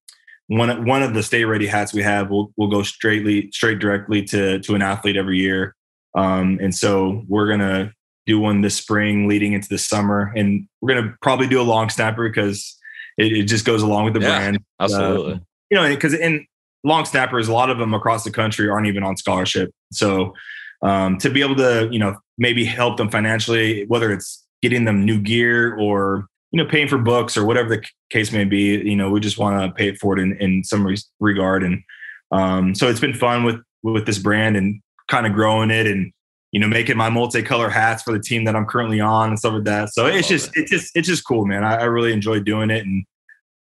[0.57, 4.23] one one of the stay ready hats we have will will go straightly straight directly
[4.25, 5.75] to to an athlete every year.
[6.15, 7.93] Um, and so we're gonna
[8.25, 10.31] do one this spring leading into the summer.
[10.35, 12.77] And we're going to probably do a long snapper because
[13.17, 14.59] it, it, just goes along with the yeah, brand.
[14.79, 15.33] Absolutely.
[15.33, 15.39] Uh,
[15.69, 16.45] you know, because in
[16.83, 19.71] long snappers, a lot of them across the country aren't even on scholarship.
[19.91, 20.33] So
[20.81, 25.05] um, to be able to, you know, maybe help them financially, whether it's getting them
[25.05, 28.95] new gear or, you know, paying for books or whatever the case may be, you
[28.95, 31.63] know, we just want to pay for it forward in, in some re- regard.
[31.63, 31.83] And
[32.31, 36.13] um, so it's been fun with, with this brand and kind of growing it and,
[36.51, 39.53] you know, making my multicolor hats for the team that I'm currently on and stuff
[39.53, 39.89] like that.
[39.93, 40.61] So it's just, it.
[40.61, 41.63] it's just, it's just cool, man.
[41.63, 42.85] I, I, really enjoy doing it.
[42.85, 43.03] And,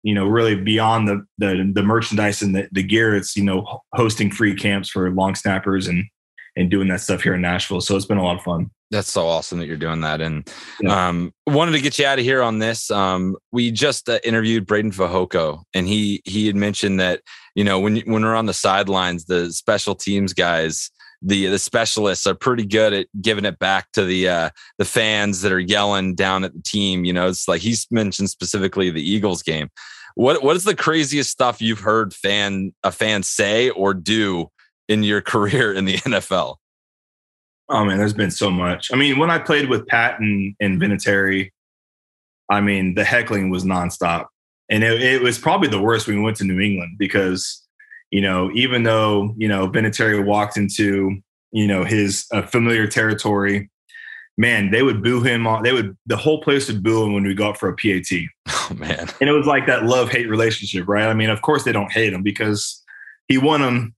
[0.03, 3.79] you know, really beyond the, the, the merchandise and the, the gear, it's, you know,
[3.93, 6.03] hosting free camps for long snappers and,
[6.55, 7.81] and doing that stuff here in Nashville.
[7.81, 8.69] So it's been a lot of fun.
[8.91, 10.21] That's so awesome that you're doing that.
[10.21, 10.47] And
[10.79, 11.07] yeah.
[11.09, 12.91] um, wanted to get you out of here on this.
[12.91, 17.21] Um, we just uh, interviewed Breiden Fehoko, and he he had mentioned that
[17.55, 20.91] you know when when we're on the sidelines, the special teams guys
[21.23, 25.41] the the specialists are pretty good at giving it back to the uh, the fans
[25.41, 27.05] that are yelling down at the team.
[27.05, 29.69] You know, it's like he's mentioned specifically the Eagles game.
[30.15, 34.49] What what is the craziest stuff you've heard fan a fan say or do
[34.87, 36.57] in your career in the NFL?
[37.69, 38.91] Oh man, there's been so much.
[38.91, 41.49] I mean, when I played with Pat and, Vinatieri,
[42.49, 44.27] I mean, the heckling was nonstop.
[44.69, 47.63] And it, it was probably the worst when we went to New England because,
[48.11, 51.17] you know, even though, you know, Vinatieri walked into,
[51.51, 53.69] you know, his uh, familiar territory,
[54.37, 55.47] man, they would boo him.
[55.47, 57.75] On, they would, the whole place would boo him when we go up for a
[57.75, 58.19] PAT.
[58.69, 59.09] Oh, man.
[59.19, 61.07] And it was like that love hate relationship, right?
[61.07, 62.81] I mean, of course they don't hate him because
[63.27, 63.93] he won them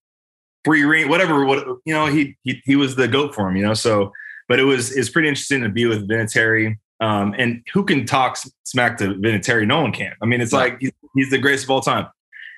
[0.66, 3.64] three ring, whatever, what, you know, he, he, he was the goat for him, you
[3.64, 3.74] know?
[3.74, 4.12] So,
[4.50, 6.76] but it was, it's pretty interesting to be with Vinatieri.
[7.00, 9.68] Um, and who can talk smack to Vinatieri?
[9.68, 10.14] No one can.
[10.22, 12.08] I mean, it's like he's, he's, the greatest of all time.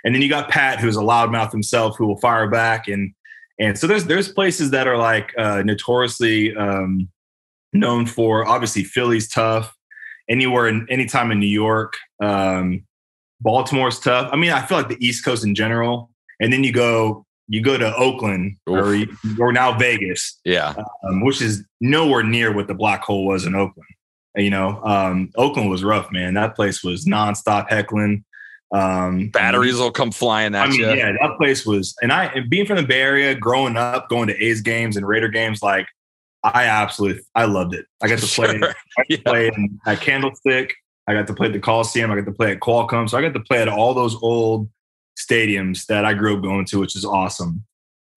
[0.04, 2.88] And then you got Pat, who's a loudmouth himself, who will fire back.
[2.88, 3.14] And
[3.60, 7.10] and so there's there's places that are like uh, notoriously um,
[7.74, 8.48] known for.
[8.48, 9.74] Obviously, Philly's tough.
[10.30, 12.86] Anywhere in anytime in New York, um,
[13.42, 14.30] Baltimore's tough.
[14.32, 16.12] I mean, I feel like the East Coast in general.
[16.40, 18.98] And then you go you go to Oakland or
[19.40, 20.74] or now Vegas, yeah,
[21.04, 23.90] um, which is nowhere near what the black hole was in Oakland.
[24.36, 26.34] You know, um, Oakland was rough, man.
[26.36, 28.24] That place was nonstop heckling.
[28.72, 30.90] Um, Batteries will come flying at I mean, you.
[30.92, 34.28] yeah, that place was, and I, and being from the Bay Area, growing up, going
[34.28, 35.88] to A's games and Raider games, like
[36.44, 37.86] I absolutely, I loved it.
[38.02, 38.76] I got to play, Sure.
[38.98, 40.76] I got to play in, at Candlestick.
[41.08, 42.12] I got to play at the Coliseum.
[42.12, 43.10] I got to play at Qualcomm.
[43.10, 44.70] So I got to play at all those old
[45.18, 47.66] stadiums that I grew up going to, which is awesome.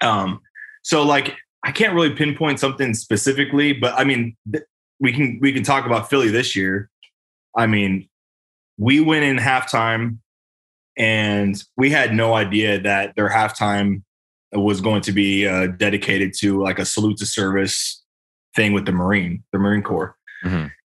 [0.00, 0.40] Um,
[0.82, 4.64] so like I can't really pinpoint something specifically, but I mean, th-
[5.00, 6.90] we can we can talk about Philly this year.
[7.56, 8.08] I mean,
[8.78, 10.18] we went in halftime
[10.96, 14.02] and we had no idea that their halftime
[14.52, 18.02] was going to be uh, dedicated to like a salute to service
[18.56, 20.16] thing with the Marine, the Marine Corps.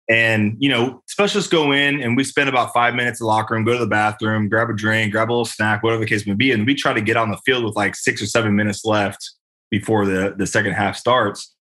[0.08, 3.54] And you know, specialists go in and we spend about five minutes in the locker
[3.54, 6.26] room, go to the bathroom, grab a drink, grab a little snack, whatever the case
[6.26, 8.54] may be, and we try to get on the field with like six or seven
[8.54, 9.32] minutes left
[9.70, 11.54] before the the second half starts.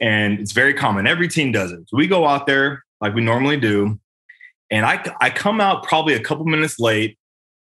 [0.00, 1.06] And it's very common.
[1.06, 1.80] Every team does it.
[1.88, 4.00] So we go out there like we normally do,
[4.70, 7.18] and I I come out probably a couple minutes late,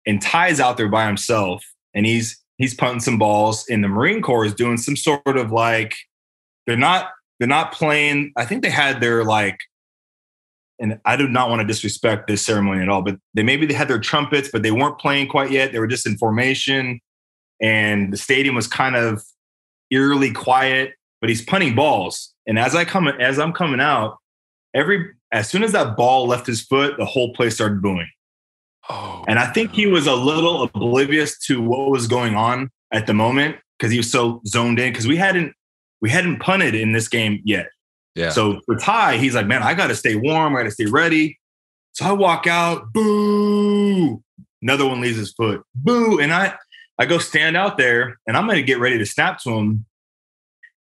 [0.06, 1.64] and Ty's out there by himself,
[1.94, 5.52] and he's he's punting some balls, and the Marine Corps is doing some sort of
[5.52, 5.96] like
[6.66, 8.34] they're not they're not playing.
[8.36, 9.58] I think they had their like
[10.80, 13.74] and I do not want to disrespect this ceremony at all, but they maybe they
[13.74, 15.72] had their trumpets, but they weren't playing quite yet.
[15.72, 17.00] They were just in formation,
[17.62, 19.24] and the stadium was kind of
[19.92, 20.94] eerily quiet.
[21.20, 24.18] But he's punting balls, and as I come as I'm coming out,
[24.76, 28.10] every as soon as that ball left his foot, the whole place started booing.
[28.90, 33.08] Oh, and I think he was a little oblivious to what was going on at
[33.08, 35.54] the moment because he was so zoned in because we hadn't
[36.02, 37.68] we hadn't punted in this game yet.
[38.18, 38.32] Yeah.
[38.32, 40.56] So for Ty, he's like, man, I got to stay warm.
[40.56, 41.38] I got to stay ready.
[41.94, 44.24] So I walk out, boo.
[44.62, 46.20] Another one leaves his foot, boo.
[46.20, 46.56] And I,
[46.98, 49.86] I go stand out there and I'm going to get ready to snap to him.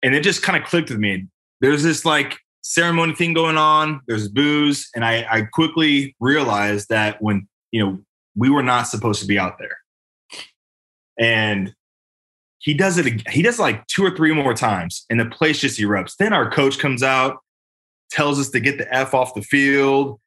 [0.03, 1.27] And it just kind of clicked with me.
[1.61, 4.01] There's this like ceremony thing going on.
[4.07, 4.89] There's booze.
[4.95, 8.01] And I, I quickly realized that when, you know,
[8.35, 9.77] we were not supposed to be out there.
[11.19, 11.75] And
[12.59, 15.59] he does it he does it like two or three more times and the place
[15.59, 16.17] just erupts.
[16.17, 17.39] Then our coach comes out
[18.11, 20.19] tells us to get the f off the field.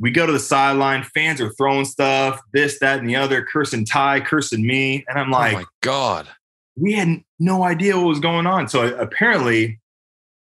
[0.00, 3.84] We go to the sideline fans are throwing stuff this that and the other cursing
[3.84, 6.28] ty cursing me and i'm like oh my god.
[6.76, 8.68] we had no idea what was going on.
[8.68, 9.80] So apparently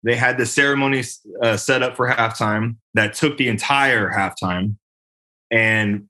[0.05, 1.05] they had the ceremony
[1.43, 4.77] uh, set up for halftime that took the entire halftime
[5.51, 6.09] and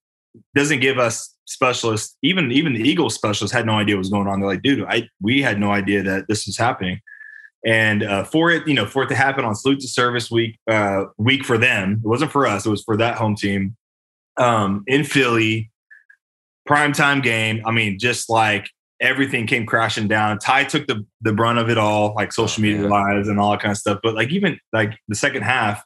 [0.54, 4.26] doesn't give us specialists, even even the Eagles specialists had no idea what was going
[4.26, 4.40] on.
[4.40, 7.00] They're like, dude, I we had no idea that this was happening.
[7.64, 10.58] And uh, for it, you know, for it to happen on salute to service week,
[10.68, 12.66] uh, week for them, it wasn't for us.
[12.66, 13.76] It was for that home team
[14.36, 15.70] um, in Philly,
[16.68, 17.62] primetime game.
[17.64, 18.68] I mean, just like
[19.00, 20.38] everything came crashing down.
[20.38, 23.60] Ty took the the brunt of it all, like social media lives and all that
[23.60, 24.00] kind of stuff.
[24.02, 25.84] But like even like the second half,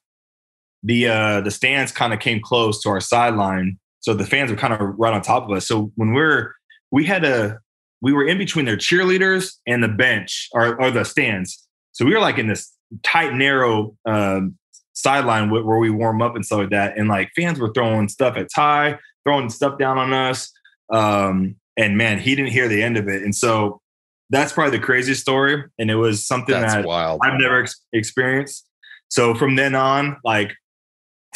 [0.83, 4.57] the uh the stands kind of came close to our sideline so the fans were
[4.57, 5.67] kind of right on top of us.
[5.67, 6.55] So when we're
[6.93, 7.59] we had a
[8.01, 11.67] we were in between their cheerleaders and the bench or, or the stands.
[11.91, 14.57] So we were like in this tight, narrow um,
[14.93, 16.97] sideline where we warm up and stuff like that.
[16.97, 20.53] And like fans were throwing stuff at Ty, throwing stuff down on us.
[20.93, 23.25] Um, and man, he didn't hear the end of it.
[23.25, 23.81] And so
[24.31, 25.65] that's probably the craziest story.
[25.81, 27.23] And it was something That's that wild.
[27.25, 28.69] I've never ex- experienced.
[29.09, 30.53] So from then on, like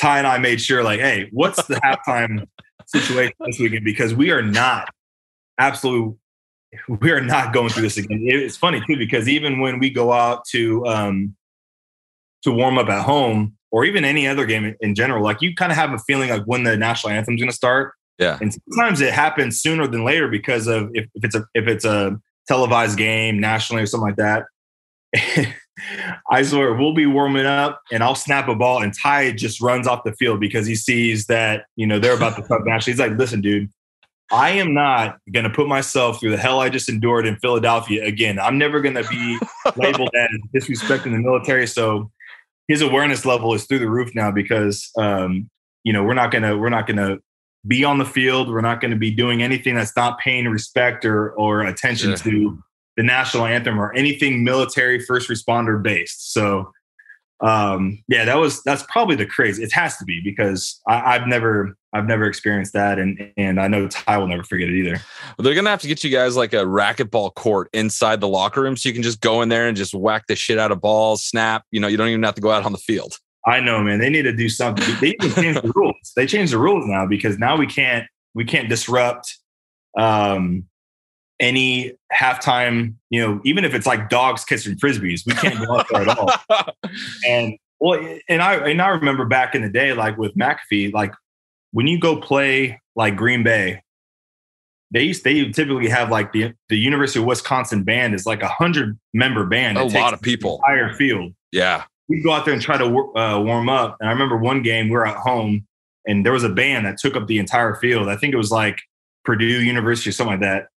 [0.00, 2.46] Ty and I made sure, like, hey, what's the halftime
[2.86, 3.84] situation this weekend?
[3.84, 4.88] Because we are not
[5.58, 6.16] absolute
[6.88, 8.20] we are not going through this again.
[8.24, 11.34] It's funny too because even when we go out to um,
[12.42, 15.54] to warm up at home or even any other game in- in general, like you
[15.54, 17.94] kind of have a feeling like when the national anthem's going to start.
[18.18, 18.38] Yeah.
[18.40, 21.84] And sometimes it happens sooner than later because of if, if it's a if it's
[21.84, 24.44] a televised game nationally or something like that.
[26.30, 29.86] I swear we'll be warming up and I'll snap a ball and Ty just runs
[29.86, 32.92] off the field because he sees that, you know, they're about to start nationally.
[32.94, 33.70] He's like, listen, dude,
[34.32, 38.04] I am not going to put myself through the hell I just endured in Philadelphia
[38.04, 38.38] again.
[38.38, 39.38] I'm never going to be
[39.76, 41.66] labeled as disrespecting the military.
[41.66, 42.10] So
[42.68, 45.50] his awareness level is through the roof now because, um,
[45.82, 47.18] you know, we're not going to, we're not going to
[47.66, 48.48] be on the field.
[48.48, 52.16] We're not going to be doing anything that's not paying respect or, or attention Yeah.
[52.16, 52.62] to
[53.00, 56.34] the national anthem or anything military first responder based.
[56.34, 56.70] So,
[57.40, 59.62] um, yeah, that was that's probably the crazy.
[59.62, 63.68] It has to be because I, I've never I've never experienced that, and and I
[63.68, 65.00] know Ty will never forget it either.
[65.38, 68.60] Well, they're gonna have to get you guys like a racquetball court inside the locker
[68.60, 70.82] room, so you can just go in there and just whack the shit out of
[70.82, 71.64] balls, snap.
[71.70, 73.16] You know, you don't even have to go out on the field.
[73.46, 73.98] I know, man.
[73.98, 74.84] They need to do something.
[75.00, 76.12] They even changed the rules.
[76.16, 79.38] They changed the rules now because now we can't we can't disrupt
[79.96, 80.66] um,
[81.40, 82.94] any halftime.
[83.08, 86.18] You know, even if it's like dogs kissing frisbees, we can't go out there at
[86.18, 86.30] all.
[87.26, 91.12] And well, and I and I remember back in the day, like with McAfee, like
[91.72, 93.82] when you go play like Green Bay,
[94.90, 98.48] they used they typically have like the the University of Wisconsin band is like a
[98.48, 99.78] hundred member band.
[99.78, 100.60] A lot of people.
[100.66, 101.84] entire field Yeah.
[102.08, 103.96] we'd go out there and try to uh, warm up.
[104.00, 105.66] And I remember one game we were at home
[106.06, 108.08] and there was a band that took up the entire field.
[108.08, 108.80] I think it was like
[109.24, 110.68] Purdue University or something like that.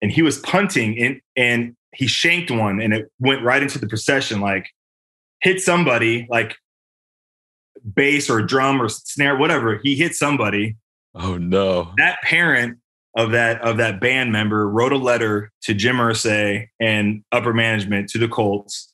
[0.00, 3.88] And he was punting and, and he shanked one and it went right into the
[3.88, 4.68] procession, like
[5.40, 6.56] hit somebody, like
[7.94, 9.78] bass or drum or snare, whatever.
[9.82, 10.76] He hit somebody.
[11.14, 11.92] Oh no.
[11.96, 12.78] That parent
[13.16, 18.08] of that of that band member wrote a letter to Jim Irsay and upper management
[18.10, 18.92] to the Colts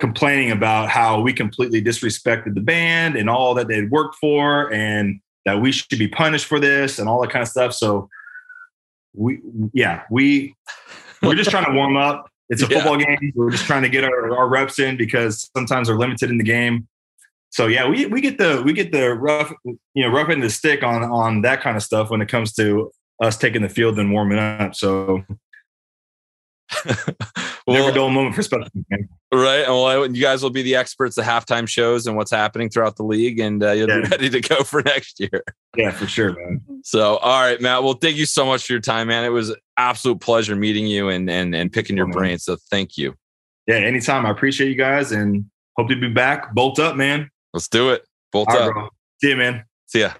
[0.00, 5.20] complaining about how we completely disrespected the band and all that they'd worked for and
[5.44, 7.72] that we should be punished for this and all that kind of stuff.
[7.72, 8.08] So
[9.14, 9.40] we
[9.72, 10.54] yeah, we
[11.22, 12.28] we're just trying to warm up.
[12.50, 12.78] It's a Yeah.
[12.78, 13.32] football game.
[13.34, 16.44] We're just trying to get our, our reps in because sometimes they're limited in the
[16.44, 16.86] game.
[17.50, 20.50] So yeah, we we get the we get the rough you know rough end the
[20.50, 22.90] stick on on that kind of stuff when it comes to
[23.22, 24.74] us taking the field and warming up.
[24.74, 25.22] So
[27.68, 29.08] never dull moment for special teams.
[29.32, 29.60] Right.
[29.64, 32.96] And well, you guys will be the experts at halftime shows and what's happening throughout
[32.96, 35.42] the league, and uh, you'll be ready to go for next year.
[35.76, 36.60] Yeah, for sure, man.
[36.82, 37.82] So, all right, Matt.
[37.82, 39.24] Well, thank you so much for your time, man.
[39.24, 42.38] It was absolute pleasure meeting you and and and picking your Oh, brain.
[42.38, 43.14] So, thank you.
[43.66, 44.26] Yeah, anytime.
[44.26, 45.46] I appreciate you guys and
[45.76, 46.54] hope to be back.
[46.54, 47.30] Bolt up, man.
[47.52, 48.04] Let's do it.
[48.32, 48.72] Bolt All right, up.
[48.74, 48.88] bro.
[49.20, 49.64] See you, man.
[49.86, 50.12] See ya.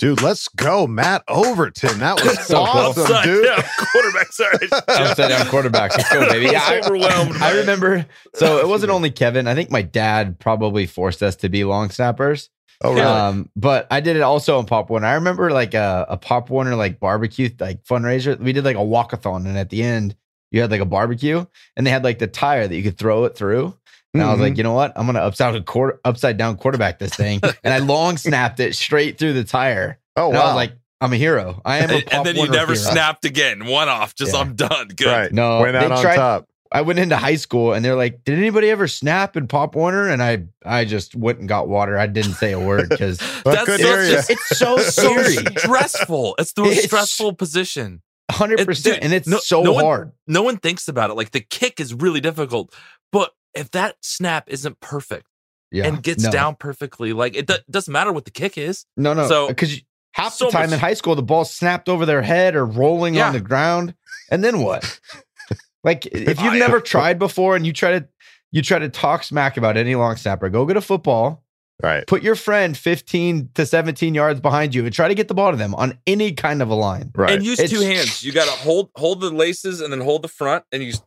[0.00, 1.98] Dude, let's go, Matt Overton.
[1.98, 3.46] That was So awesome, dude.
[3.92, 4.32] quarterback.
[4.32, 4.68] Sorry.
[4.88, 5.94] Upside down quarterback.
[5.94, 6.46] Let's go, baby.
[6.46, 7.36] Yeah, I, overwhelmed.
[7.36, 8.06] I remember.
[8.34, 9.46] So it wasn't only Kevin.
[9.46, 12.48] I think my dad probably forced us to be long snappers.
[12.82, 13.02] Oh, really?
[13.04, 15.06] Um, but I did it also in Pop Warner.
[15.06, 18.40] I remember like a, a Pop Warner like barbecue like fundraiser.
[18.40, 20.16] We did like a walkathon, and at the end
[20.50, 21.44] you had like a barbecue,
[21.76, 23.76] and they had like the tire that you could throw it through.
[24.12, 24.58] And I was like, mm-hmm.
[24.58, 24.92] you know what?
[24.96, 29.18] I'm gonna upside quarter upside down quarterback this thing, and I long snapped it straight
[29.18, 29.98] through the tire.
[30.16, 30.54] Oh, And I was wow.
[30.56, 31.62] like, I'm a hero.
[31.64, 32.90] I am a And, Pop and then you never hero.
[32.90, 33.66] snapped again.
[33.66, 34.14] One off.
[34.16, 34.40] Just Yeah.
[34.40, 34.88] I'm done.
[34.88, 35.06] Good.
[35.06, 35.32] right.
[35.32, 36.46] No, Went out they on tried- top.
[36.72, 40.08] I went into high school and they're like, "Did anybody ever snap in Pop Warner?"
[40.08, 41.98] And I, I just went and got water.
[41.98, 44.16] I didn't say a word because That's good such area.
[44.18, 45.20] a- it's so so
[45.58, 46.34] stressful.
[46.38, 48.02] It's the most It's- stressful position.
[48.30, 50.12] Hundred percent, and it's no- so no one- hard.
[50.28, 51.14] No one thinks about it.
[51.14, 52.72] Like the kick is really difficult,
[53.10, 55.26] but if that snap isn't perfect
[55.70, 56.30] Yeah, and gets no.
[56.30, 58.86] down perfectly, like it do- doesn't matter what the kick is.
[58.96, 59.80] No, no, So- because
[60.12, 62.64] half so the time much- in high school, the ball snapped over their head or
[62.66, 63.28] rolling Yeah.
[63.28, 63.94] on the ground,
[64.30, 65.00] and then what?
[65.84, 68.08] like if you've never uh, tried before and you try to,
[68.52, 71.44] you try to talk smack about any long snapper, go get a football.
[71.82, 72.06] Right.
[72.06, 75.50] Put your friend 15 to 17 yards behind you and try to get the ball
[75.50, 77.10] to them on any kind of a line.
[77.14, 77.30] Right.
[77.30, 78.22] And use It's- two hands.
[78.22, 81.04] You got to hold hold the laces and then hold the front, and you just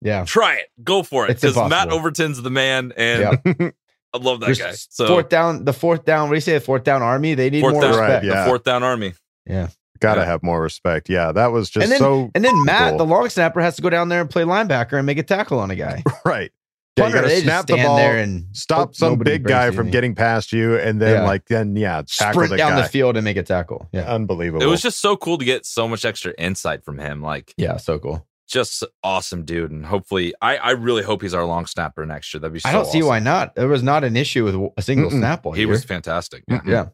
[0.00, 0.24] Yeah.
[0.24, 0.66] try it.
[0.84, 1.90] Go for it because Matt.
[1.90, 3.70] Overton's the man, and Yeah.
[4.14, 4.72] I love that There's guy.
[4.72, 6.54] So fourth down, the fourth down, what do you say?
[6.54, 8.10] The fourth down army, they need fourth more down, respect.
[8.10, 8.44] Right, yeah.
[8.44, 9.12] the fourth down army.
[9.44, 9.68] Yeah.
[10.00, 10.26] Gotta Yeah.
[10.26, 11.10] have more respect.
[11.10, 12.98] Yeah, that was just And then, so and then Matt, cool.
[12.98, 15.58] the long snapper, has to go down there and play linebacker and make a tackle
[15.58, 16.02] on a guy.
[16.24, 16.50] right.
[16.96, 20.14] Yeah, you gotta they snap the ball, there and stop some big guy from getting
[20.16, 21.26] past you, and then Yeah.
[21.26, 22.82] like then yeah, tackle sprint the down guy.
[22.82, 23.88] the field and make a tackle.
[23.92, 24.12] Yeah.
[24.12, 24.62] Unbelievable.
[24.62, 27.20] It was just so cool to get so much extra insight from him.
[27.22, 28.26] Like Yeah, so cool.
[28.48, 32.40] Just awesome dude, and hopefully, I I really hope he's our long snapper next year.
[32.40, 32.60] That'd be.
[32.60, 33.08] So I don't see awesome.
[33.08, 33.54] why not.
[33.54, 35.18] There was not an issue with a single Mm-mm.
[35.18, 35.68] snap all He year.
[35.68, 36.44] was fantastic.
[36.48, 36.60] Yeah.
[36.66, 36.86] yeah.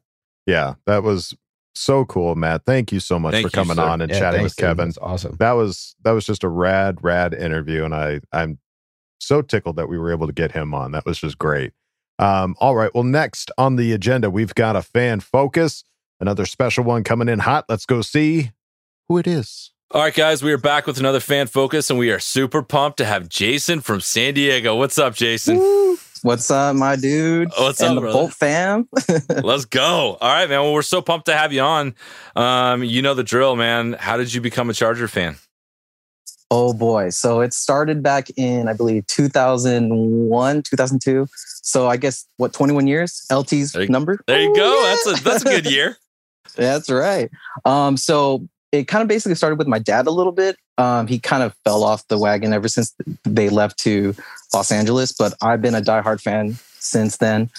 [0.47, 1.35] yeah, that was
[1.75, 2.65] so cool, Matt.
[2.67, 3.83] Thank you so much Thank for coming sir.
[3.83, 4.65] on and Yeah, chatting thanks, with.
[4.65, 4.89] Kevin.
[4.89, 5.37] That's awesome.
[5.39, 8.59] That was that was just a rad, rad interview, and I I'm
[9.21, 10.93] so tickled that we were able to get him on.
[10.93, 11.73] That was just great.
[12.19, 12.95] Um, all right.
[12.95, 15.83] Well, next on the agenda, we've got a fan focus,
[16.21, 17.65] another special one coming in hot.
[17.69, 18.53] Let's go see
[19.09, 19.73] who it is.
[19.91, 22.99] All right, guys, we are back with another fan focus, and we are super pumped
[22.99, 24.75] to have Jason from San Diego.
[24.75, 25.57] What's up, Jason?
[26.23, 27.51] What's up, my dude?
[27.59, 28.19] What's and up, the brother?
[28.19, 28.89] Bolt fam?
[29.45, 30.17] Let's go.
[30.21, 30.63] All right, man.
[30.63, 31.95] Well, we're so pumped to have you on.
[32.35, 33.93] Um, you know the drill, man.
[33.93, 35.37] How did you become a Charger fan?
[36.51, 37.09] oh boy.
[37.11, 41.27] So it started back in, I believe, 2001, 2002.
[41.63, 43.27] So I guess what, 21 years?
[43.31, 44.21] LT's There you- number?
[44.27, 44.83] There you go.
[44.85, 45.97] That's a that's a good year.
[46.57, 47.31] That's right.
[47.65, 50.57] Um, so it kind of basically started with my dad a little bit.
[50.79, 54.15] Um, he kind of fell off the wagon ever since they left to
[54.53, 57.51] Los Angeles, but I've been a diehard fan since then.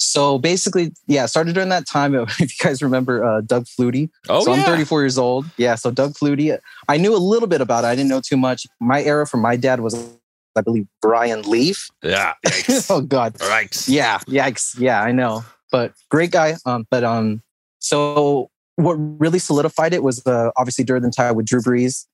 [0.00, 2.14] So basically, yeah, started during that time.
[2.40, 4.10] If you guys remember uh, Doug Flutie.
[4.28, 5.46] Oh, so I'm 34 years old.
[5.56, 6.58] Yeah, so Doug Flutie.
[6.88, 7.88] I knew a little bit about it.
[7.88, 8.66] I didn't know too much.
[8.80, 9.94] My era for my dad was,
[10.56, 11.90] I believe, Ryan Leaf.
[12.02, 12.34] Yeah.
[12.46, 12.90] Yikes.
[12.90, 13.34] oh God.
[13.34, 13.88] Yikes.
[13.88, 14.78] Yeah, yikes.
[14.78, 15.44] Yeah, I know.
[15.70, 16.56] But great guy.
[16.64, 17.42] Um, but um,
[17.78, 22.06] so what really solidified it was the obviously during the time with Drew Brees.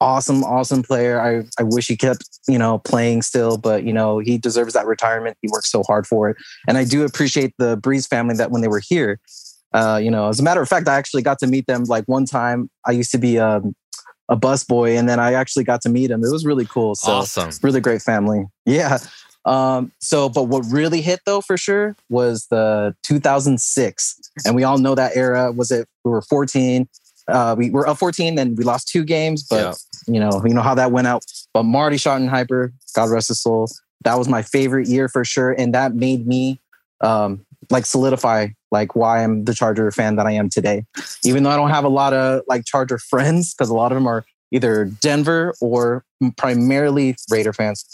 [0.00, 1.20] Awesome, awesome player.
[1.20, 4.86] I, I wish he kept, you know, playing still, but you know, he deserves that
[4.86, 5.38] retirement.
[5.40, 6.36] He worked so hard for it.
[6.66, 9.20] And I do appreciate the Brees family that when they were here,
[9.72, 12.04] uh, you know, as a matter of fact, I actually got to meet them like
[12.06, 12.68] one time.
[12.84, 13.74] I used to be um,
[14.28, 16.24] a bus boy, and then I actually got to meet him.
[16.24, 16.96] It was really cool.
[16.96, 17.50] So Awesome.
[17.62, 18.46] really great family.
[18.66, 18.98] Yeah.
[19.46, 24.78] Um, so, but what really hit though for sure was the 2006, and we all
[24.78, 25.52] know that era.
[25.52, 25.88] Was it?
[26.04, 26.88] We were 14.
[27.26, 29.76] Uh, we were up 14, and we lost two games, but
[30.06, 31.24] you know, you know how that went out.
[31.52, 33.68] But Marty Schottenheimer, God rest his soul,
[34.04, 36.60] that was my favorite year for sure, and that made me
[37.00, 40.84] um, like solidify like why I'm the Charger fan that I am today.
[41.22, 43.96] Even though I don't have a lot of like Charger friends, because a lot of
[43.96, 46.04] them are either Denver or
[46.36, 47.84] primarily Raider fans.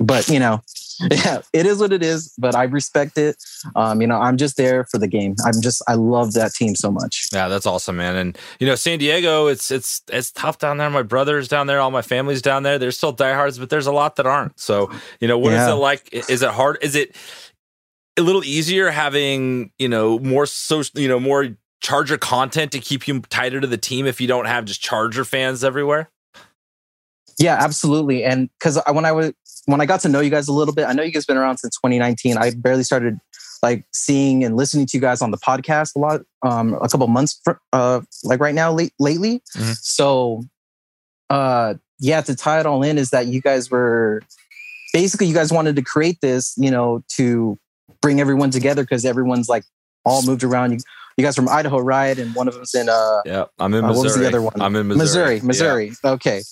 [0.00, 0.60] But you know,
[1.10, 2.34] yeah, it is what it is.
[2.38, 3.36] But I respect it.
[3.76, 5.34] Um, you know, I'm just there for the game.
[5.44, 7.28] I'm just I love that team so much.
[7.32, 8.16] Yeah, that's awesome, man.
[8.16, 10.90] And you know, San Diego, it's it's it's tough down there.
[10.90, 12.78] My brother's down there, all my family's down there.
[12.78, 14.58] There's still diehards, but there's a lot that aren't.
[14.58, 14.90] So,
[15.20, 15.72] you know, what is Yeah.
[15.72, 16.08] it like?
[16.12, 16.78] Is it hard?
[16.82, 17.16] Is it
[18.16, 21.48] a little easier having, you know, more social, you know, more
[21.80, 25.24] Charger content to keep you tighter to the team if you don't have just Charger
[25.24, 26.10] fans everywhere?
[27.38, 28.24] Yeah, absolutely.
[28.24, 29.32] And because when I was
[29.66, 31.36] when I got to know you guys a little bit, I know you guys been
[31.36, 32.36] around since 2019.
[32.36, 33.18] I barely started
[33.62, 37.06] like seeing and listening to you guys on the podcast a lot, um, a couple
[37.06, 39.42] months, fr- uh, like right now, late, lately.
[39.56, 39.76] Mhm.
[39.80, 40.44] So,
[41.30, 44.20] uh, yeah, to tie it all in is that you guys were
[44.92, 47.58] basically you guys wanted to create this, you know, to
[48.02, 49.64] bring everyone together because everyone's like
[50.04, 50.72] all moved around.
[50.72, 50.78] You,
[51.16, 52.18] you guys from Idaho, right?
[52.18, 53.96] And one of them's in uh, Yeah, I'm in uh, Missouri.
[53.96, 54.60] what was the other one?
[54.60, 55.40] I'm in Missouri.
[55.40, 55.92] Missouri.
[56.02, 56.10] Yeah.
[56.12, 56.42] Okay.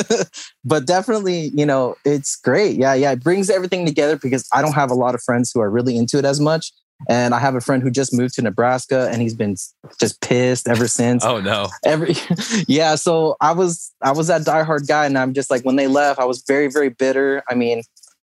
[0.64, 2.76] but definitely, you know, it's great.
[2.76, 3.12] Yeah, yeah.
[3.12, 5.96] It brings everything together because I don't have a lot of friends who are really
[5.96, 6.72] into it as much.
[7.08, 9.56] And I have a friend who just moved to Nebraska and he's been
[9.98, 11.24] just pissed ever since.
[11.24, 11.68] Oh no.
[11.84, 12.14] Every
[12.68, 15.88] yeah, so I was I was that diehard guy, and I'm just like when they
[15.88, 17.42] left, I was very very bitter.
[17.48, 17.82] I mean,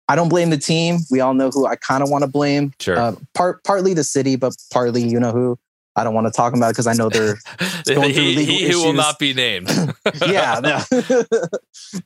[0.09, 0.98] I don't blame the team.
[1.11, 2.72] We all know who I kind of want to blame.
[2.78, 2.98] Sure.
[2.98, 5.59] Uh, part partly the city, but partly you know who.
[5.96, 7.36] I don't want to talk about it because I know they're
[7.86, 9.68] going through he, legal he who will not be named.
[10.26, 11.26] yeah the,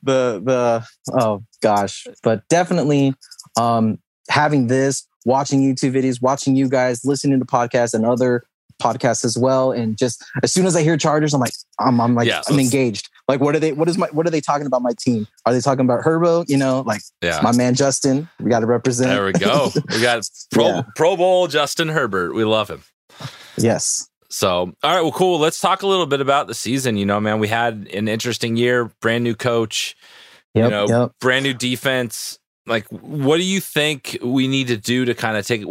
[0.03, 0.85] the the
[1.19, 3.13] oh gosh but definitely
[3.59, 3.97] um
[4.29, 8.43] having this watching youtube videos watching you guys listening to podcasts and other
[8.81, 12.15] podcasts as well and just as soon as i hear chargers i'm like i'm, I'm
[12.15, 14.65] like Yeah, i'm engaged like what are they what is my what are they talking
[14.67, 17.39] about my team are they talking about herbo you know like Yeah.
[17.41, 19.71] my man justin we got to represent There we go.
[19.91, 20.81] We got Pro Yeah.
[20.97, 22.33] Pro Bowl Justin Herbert.
[22.33, 22.83] We love him.
[23.57, 25.39] yes So, all right, well, cool.
[25.39, 26.97] Let's talk a little bit about the season.
[26.97, 29.95] You know, man, we had an interesting year, brand new coach,
[30.53, 31.11] you know, yep.
[31.19, 32.37] brand new defense.
[32.67, 35.63] Like, what do you think we need to do to kind of take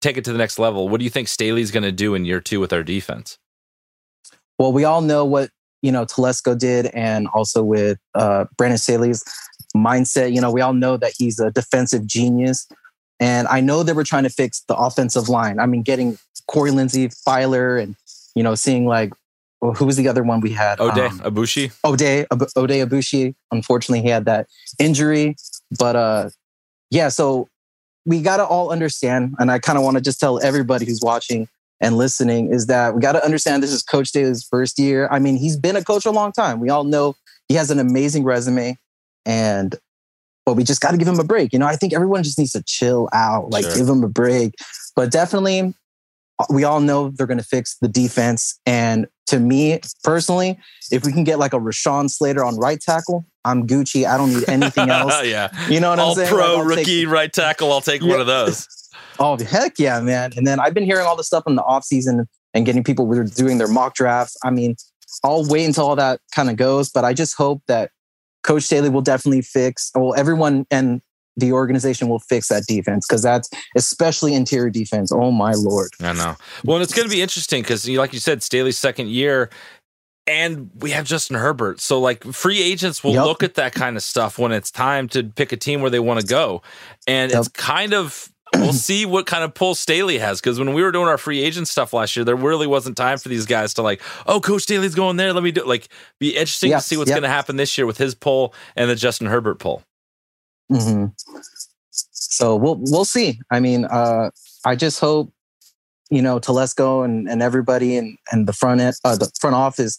[0.00, 0.88] take it to the next level?
[0.88, 3.38] What do you think Staley's going to do in year two with our defense?
[4.58, 5.50] well, we all know what
[5.82, 9.24] you know Telesco did, and also with uh, Brandon Staley's
[9.76, 10.32] mindset.
[10.32, 12.66] You know, we all know that he's a defensive genius,
[13.20, 15.58] and I know they were trying to fix the offensive line.
[15.58, 16.18] I mean, getting
[16.48, 17.96] Corey Linsley, Feiler, and
[18.34, 19.12] you know, seeing like
[19.60, 20.78] well, who was the other one we had?
[20.78, 21.72] Oday, Um, Aboushi.
[21.84, 23.34] Ode Ab- Oday Aboushi.
[23.50, 24.46] Unfortunately, he had that
[24.78, 25.36] injury,
[25.78, 26.30] but uh,
[26.90, 27.08] yeah.
[27.08, 27.48] So
[28.04, 31.00] we got to all understand, and I kind of want to just tell everybody who's
[31.02, 31.48] watching
[31.80, 35.08] and listening is that we got to understand this is Coach Staley's first year.
[35.10, 36.60] I mean, he's been a coach a long time.
[36.60, 37.14] We all know
[37.48, 38.76] he has an amazing resume,
[39.24, 39.74] and
[40.44, 41.52] but we just got to give him a break.
[41.52, 43.76] You know, I think everyone just needs to chill out, like Sure.
[43.76, 44.54] give him a break.
[44.94, 45.74] But definitely,
[46.50, 48.58] we all know they're going to fix the defense.
[48.64, 50.58] And to me personally,
[50.92, 54.06] if we can get like a Rashawn Slater on right tackle, I'm Gucci.
[54.06, 55.24] I don't need anything else.
[55.24, 55.48] yeah.
[55.68, 56.32] You know what All I'm saying?
[56.32, 57.72] All pro Like, rookie take- right tackle.
[57.72, 58.68] I'll take one of those.
[59.18, 60.32] Oh heck yeah, man!
[60.36, 63.06] And then I've been hearing all the stuff in the off season and getting people
[63.06, 64.36] who are doing their mock drafts.
[64.44, 64.76] I mean,
[65.24, 67.90] I'll wait until all that kind of goes, but I just hope that
[68.42, 69.90] Coach Staley will definitely fix.
[69.94, 71.00] Well, everyone and
[71.38, 75.12] the organization will fix that defense because that's especially interior defense.
[75.12, 75.90] Oh my lord!
[76.00, 76.36] I know.
[76.64, 79.50] Well, and it's going to be interesting because, like you said, Staley's second year,
[80.26, 81.80] and we have Justin Herbert.
[81.80, 83.24] So, like, free agents will Yep.
[83.24, 86.00] look at that kind of stuff when it's time to pick a team where they
[86.00, 86.62] want to go,
[87.06, 88.30] and it's kind of.
[88.54, 91.42] We'll see what kind of pull Staley has because when we were doing our free
[91.42, 94.62] agent stuff last year, there really wasn't time for these guys to like, oh, Coach
[94.62, 95.32] Staley's going there.
[95.32, 95.88] Let me do like.
[96.20, 97.16] Be interesting Yes, to see what's yep.
[97.16, 99.82] going to happen this year with his pull and the Justin Herbert pull.
[100.70, 101.06] hmm
[101.90, 103.40] So we'll we'll see.
[103.50, 104.30] I mean, uh,
[104.64, 105.32] I just hope
[106.10, 109.98] you know Telesco and and everybody and and the front end, uh, the front office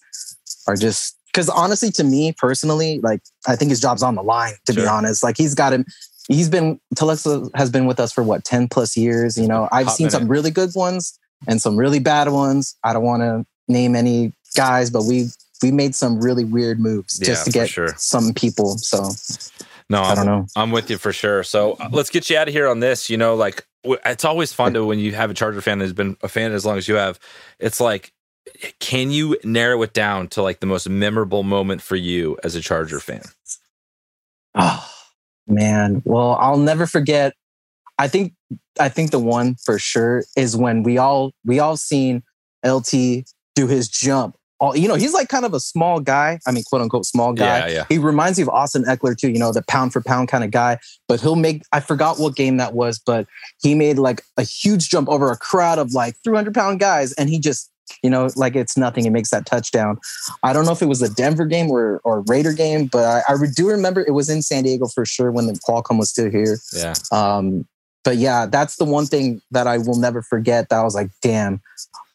[0.68, 4.54] are just because honestly, to me personally, like I think his job's on the line.
[4.66, 5.86] To be honest, like he's got him.
[6.28, 9.38] He's been Telesco has been with us for what ten plus years.
[9.38, 11.17] You know, I've Hot seen some really good ones
[11.47, 12.75] and some really bad ones.
[12.84, 15.28] I don't want to name any guys, but we
[15.61, 17.93] we made some really weird moves Yeah, just to get sure.
[17.97, 18.78] some people.
[18.78, 19.09] So
[19.89, 20.45] No, I I'm, don't know.
[20.55, 21.43] I'm with you for sure.
[21.43, 23.09] So uh, let's get you out of here on this.
[23.09, 26.17] You know, like it's always fun to when you have a Charger fan that's been
[26.21, 27.19] a fan as long as you have.
[27.59, 28.11] It's like,
[28.80, 32.61] can you narrow it down to like the most memorable moment for you as a
[32.61, 33.23] Charger fan?
[34.55, 34.89] Oh
[35.48, 36.02] man.
[36.06, 37.34] Well, I'll never forget.
[38.00, 38.34] I think
[38.80, 42.24] I think the one for sure is when we all we all seen
[42.66, 43.26] LT
[43.56, 44.36] do his jump.
[44.60, 46.39] All you know, he's like kind of a small guy.
[46.48, 47.60] I mean, quote unquote small guy.
[47.60, 47.86] Yeah, yeah.
[47.89, 49.30] He reminds me of Austin Ekeler too.
[49.30, 50.80] You know, the pound for pound kind of guy.
[51.08, 51.64] But he'll make.
[51.72, 53.28] I forgot what game that was, but
[53.62, 57.30] he made like a huge jump over a crowd of like 300 pound guys, and
[57.30, 57.72] he just.
[58.03, 59.05] You know, like it's nothing.
[59.05, 59.97] It makes that touchdown.
[60.43, 63.33] I don't know if it was a Denver game or or Raider game, but I,
[63.33, 66.29] I do remember it was in San Diego for sure when the Qualcomm was still
[66.29, 66.57] here.
[66.73, 66.93] Yeah.
[67.11, 67.65] Um,
[68.03, 70.69] but yeah, that's the one thing that I will never forget.
[70.69, 71.61] That I was like, damn,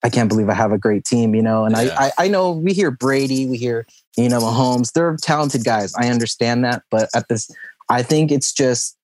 [0.02, 1.64] I can't believe I have a great team, you know.
[1.64, 1.94] And Yeah.
[1.98, 4.92] I, I I know we hear Brady, we hear you know Mahomes.
[4.92, 5.94] They're talented guys.
[5.94, 7.50] I understand that, but at this,
[7.88, 8.96] I think it's just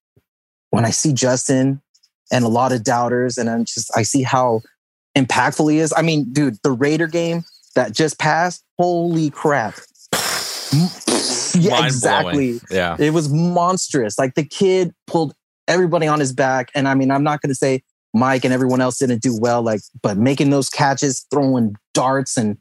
[0.71, 1.81] when I see Justin
[2.31, 4.61] and a lot of doubters, and I'm just I see how
[5.15, 5.93] impactful he is.
[5.95, 7.43] I mean, dude, the Raider game
[7.75, 9.75] that just passed, holy crap.
[11.55, 12.59] yeah, exactly.
[12.69, 12.95] Yeah.
[12.99, 14.17] It was monstrous.
[14.19, 15.33] Like the kid pulled
[15.67, 16.71] everybody on his back.
[16.75, 17.83] And I mean, I'm not going to say
[18.13, 22.57] Mike and everyone else didn't do well, like, but making those catches, throwing darts, and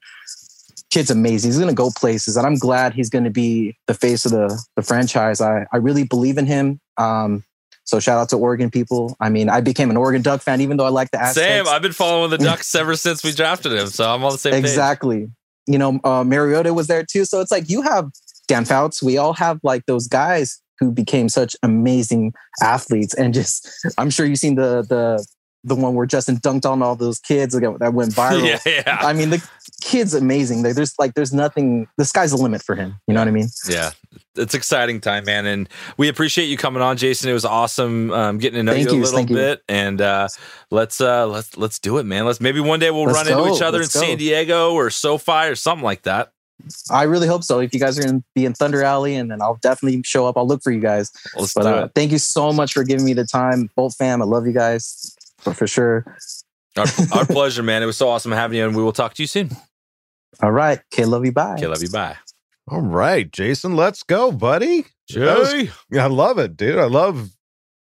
[0.91, 1.49] kid's amazing.
[1.49, 2.37] He's going to go places.
[2.37, 5.41] And I'm glad he's going to be the face of the, the franchise.
[5.41, 6.81] I, I really believe in him.
[6.97, 7.45] Um,
[7.89, 9.17] so shout out to Oregon people.
[9.19, 11.47] I mean, I became an Oregon Duck fan, even though I like the Aztecs.
[11.47, 11.67] Same.
[11.67, 14.53] I've been following the Ducks ever since we drafted him, so I'm on the same
[14.53, 14.61] page.
[14.61, 15.31] Exactly.
[15.67, 17.25] You know, uh, Mariota was there too.
[17.25, 18.11] So it's like you have
[18.47, 19.03] Dan Fouts.
[19.03, 23.67] We all have like those guys who became such amazing athletes, and just
[23.99, 25.27] I'm sure you've seen the the
[25.65, 28.47] the one where Justin dunked on all those kids that went viral.
[28.47, 28.99] Yeah, yeah.
[29.01, 29.51] I mean, the
[29.89, 30.63] kid's amazing.
[30.63, 31.89] There- There's like there's nothing.
[31.97, 32.97] The sky's the limit for him.
[33.07, 33.49] You know what I mean?
[33.69, 33.91] Yeah,
[34.37, 37.31] it's exciting time, man, and we appreciate you coming on, Jason.
[37.31, 39.37] It was awesome um, getting to know Thank you a little thank you.
[39.37, 40.29] bit, and uh,
[40.71, 42.27] let's uh, let's let's do it, man.
[42.27, 44.01] Let's maybe one day we'll Let's run into each other in let's go.
[44.01, 46.33] San Diego or SoFi or something like that.
[46.91, 47.61] I really hope so.
[47.61, 50.27] If you guys are going to be in Thunder Alley, and then I'll definitely show
[50.27, 50.37] up.
[50.37, 51.11] I'll look for you guys.
[51.37, 54.21] Let's but uh, thank you so much for giving me the time, Bolt fam.
[54.21, 56.05] I love you guys for, for sure.
[56.77, 57.83] Our, our pleasure, man.
[57.83, 59.51] It was so awesome having you, and we will talk to you soon.
[60.43, 60.81] All right.
[60.93, 61.05] Okay.
[61.05, 61.33] Love you.
[61.33, 61.55] Bye.
[61.55, 61.91] Okay, love you.
[61.91, 62.17] Bye.
[62.71, 64.85] All right, Jason, let's go, buddy.
[65.15, 65.71] That was- Jay.
[65.99, 66.79] I love it, dude.
[66.79, 67.31] I love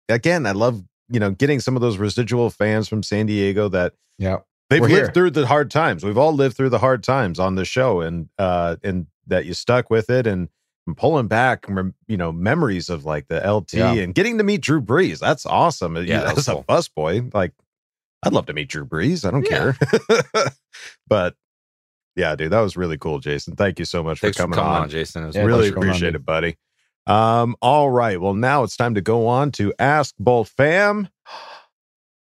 [0.09, 3.93] again, I love, you know, getting some of those residual fans from San Diego that
[4.17, 4.39] Yeah.
[4.69, 5.11] they've We're lived here.
[5.13, 6.03] through the hard times.
[6.03, 9.53] We've all lived through the hard times on the show and uh and that you
[9.53, 10.49] stuck with it and
[10.85, 13.93] and pulling back, rem- you know, memories of like the LT Yeah.
[13.93, 15.19] and getting to meet Drew Brees.
[15.19, 15.95] That's awesome.
[15.95, 16.65] Yeah, that was as a cool.
[16.67, 17.53] busboy, like
[18.21, 19.25] I'd love to meet Drew Brees.
[19.25, 19.71] I don't Yeah.
[20.09, 20.51] care.
[21.07, 21.35] but
[22.15, 23.55] yeah, dude, that was really cool, Jason.
[23.55, 24.81] Thank you so much Thanks for for coming, coming on.
[24.83, 25.23] on, Jason.
[25.23, 26.57] It was Yeah, really thanks on, appreciate it, buddy.
[27.07, 28.19] Um, all right.
[28.21, 31.09] Well, now it's time to go on to Ask Bolt Fam.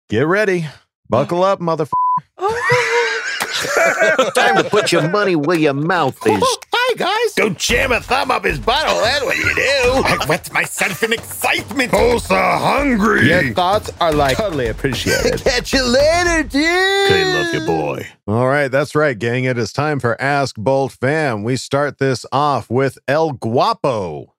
[0.10, 0.66] Get ready.
[1.10, 1.92] Buckle up, motherfucker.
[4.36, 6.58] Time to put your money where your mouth is.
[6.94, 7.34] Hi, guys.
[7.36, 9.02] Go jam a thumb up his butthole.
[9.02, 9.62] That's what you do.
[9.64, 11.90] I wet myself in excitement.
[11.90, 13.30] Tulsa hungry.
[13.30, 15.42] Your thoughts are like totally appreciated.
[15.44, 16.66] Catch you later, dude.
[16.66, 18.08] Okay, love you, boy.
[18.28, 19.46] All right, that's right, gang.
[19.46, 21.44] It is time for Ask Bolt Fam.
[21.44, 24.36] We start this off with El Guapo,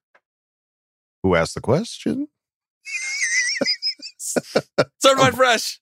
[1.23, 2.29] who asked the question.
[5.01, 5.81] Certified fresh.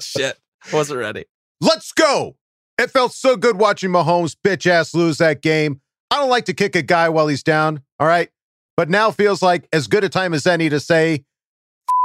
[0.00, 0.36] Shit.
[0.72, 1.26] Wasn't ready.
[1.60, 2.34] Let's go.
[2.80, 5.82] It felt so good watching Mahomes bitch ass lose that game.
[6.10, 7.82] I don't like to kick a guy while he's down.
[7.98, 8.30] All right.
[8.74, 11.24] But now feels like as good a time as any to say,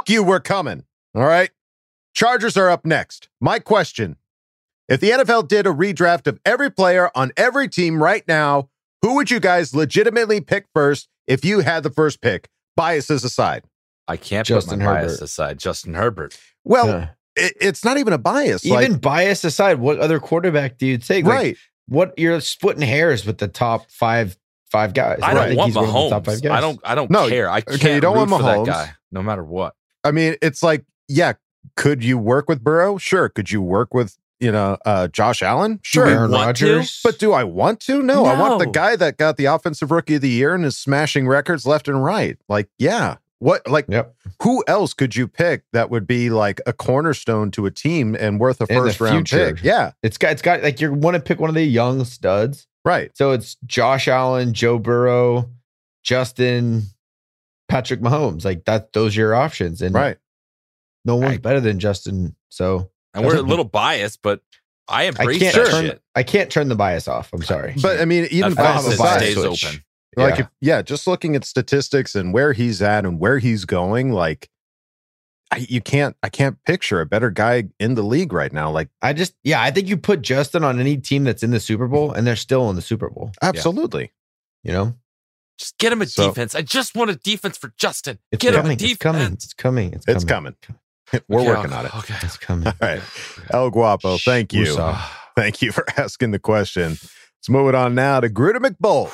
[0.02, 0.84] F you, we're coming.
[1.14, 1.48] All right.
[2.12, 3.30] Chargers are up next.
[3.40, 4.16] My question
[4.86, 8.68] if the NFL did a redraft of every player on every team right now,
[9.00, 12.50] who would you guys legitimately pick first if you had the first pick?
[12.76, 13.64] Biases aside.
[14.06, 15.24] I can't Justin put my bias Herbert.
[15.24, 15.58] aside.
[15.58, 16.38] Justin Herbert.
[16.64, 17.08] Well, Yeah.
[17.36, 18.64] It, it's not even a bias.
[18.64, 21.24] Even like, bias aside, what other quarterback do you take?
[21.24, 21.56] Like, right.
[21.88, 24.36] What you're splitting hairs with the top five
[24.70, 25.20] five guys.
[25.22, 26.10] I I don't think want he's one of the Mahomes.
[26.10, 26.52] top five guys.
[26.52, 26.80] I don't.
[26.84, 27.48] I don't No, care.
[27.48, 28.66] I okay, can't you don't root want for that Mahomes.
[28.66, 29.74] guy, no matter what.
[30.02, 31.34] I mean, it's like, yeah,
[31.76, 32.98] could you work with Burrow?
[32.98, 33.28] Sure.
[33.28, 35.78] Could you work with, you know, uh, Josh Allen?
[35.82, 36.06] Sure.
[36.08, 36.30] Aaron?
[36.32, 37.00] Rodgers.
[37.04, 38.02] But do I want to?
[38.02, 40.76] No, I want the guy that got the offensive rookie of the year and is
[40.76, 42.36] smashing records left and right.
[42.48, 43.16] Like, yeah.
[43.38, 44.14] What like Yep.
[44.42, 48.40] who else could you pick that would be like a cornerstone to a team and
[48.40, 49.54] worth a In the first round future.
[49.54, 49.62] pick?
[49.64, 49.92] Yeah.
[50.02, 52.66] It's got it's got like you want to pick one of the young studs.
[52.84, 53.10] Right.
[53.14, 55.50] So it's Josh Allen, Joe Burrow,
[56.02, 56.84] Justin,
[57.68, 58.44] Patrick Mahomes.
[58.44, 59.82] Like that, those are your options.
[59.82, 60.16] And Right.
[61.04, 62.36] no one's I- better than Justin.
[62.48, 64.40] So And we're a little biased, but
[64.88, 66.02] I I embrace can't that turn shit.
[66.14, 67.30] I can't turn the bias off.
[67.32, 67.74] I'm sorry.
[67.82, 69.64] But I mean, even That I don't bias have a bias aside, stays switch.
[69.66, 69.84] open.
[70.16, 70.40] Like Yeah.
[70.40, 74.48] if, yeah, just looking at statistics and where he's at and where he's going, like
[75.52, 78.70] I, you can't I can't picture a better guy in the league right now.
[78.70, 81.60] Like I just yeah, I think you put Justin on any team that's in the
[81.60, 83.30] Super Bowl and they're still in the Super Bowl.
[83.42, 84.12] absolutely.
[84.64, 84.94] You know?
[85.58, 86.54] Just get him a So- defense.
[86.54, 88.18] I just want a defense for Justin.
[88.32, 88.76] It's get him a coming.
[88.78, 89.44] defense.
[89.44, 89.92] It's coming.
[89.92, 90.16] It's coming.
[90.16, 90.54] It's coming.
[90.58, 91.22] It's coming.
[91.28, 91.96] We're Okay, working I'll- on it.
[91.96, 92.14] Okay.
[92.22, 92.66] It's coming.
[92.66, 93.00] All right.
[93.50, 94.64] El Guapo, thank you.
[94.64, 95.00] Woosah.
[95.36, 96.90] Thank you for asking the question.
[97.38, 99.12] Let's move it on now to Gruder McBolt.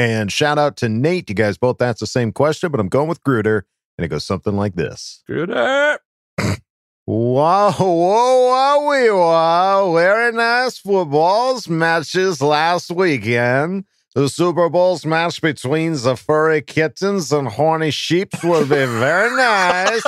[0.00, 1.28] And shout out to Nate.
[1.28, 3.66] You guys both asked the same question, but I'm going with Gruder.
[3.98, 5.22] And it goes something like this.
[5.28, 6.00] Up.
[7.06, 9.92] Wow, whoa, wowie, wow.
[9.94, 13.84] Very nice footballs matches last weekend.
[14.14, 20.02] The Super Bowl's match between the furry kittens and horny sheep will be very nice.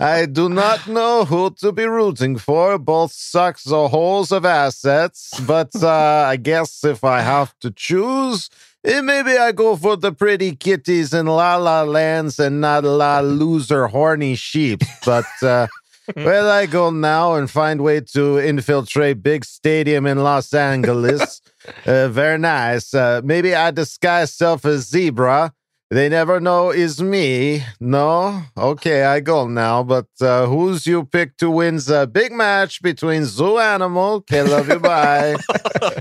[0.00, 2.78] I do not know who to be rooting for.
[2.78, 8.48] Both suck the holes of assets, but uh, I guess if I have to choose,
[8.82, 13.20] eh, maybe I go for the pretty kitties in La La Lands and not La
[13.20, 14.80] Loser Horny Sheep.
[15.04, 15.66] But uh,
[16.14, 21.40] where I go now and find way to infiltrate big stadium in Los Angeles.
[21.84, 22.94] Uh, very nice.
[22.94, 25.52] Uh, maybe I disguise self as zebra.
[25.90, 27.62] They never know is me.
[27.80, 28.42] No?
[28.56, 29.82] Okay, I go now.
[29.82, 34.14] But uh, who's you pick to win the big match between zoo animal?
[34.16, 34.78] Okay, love you.
[34.78, 35.36] Bye.
[35.82, 35.98] Oh,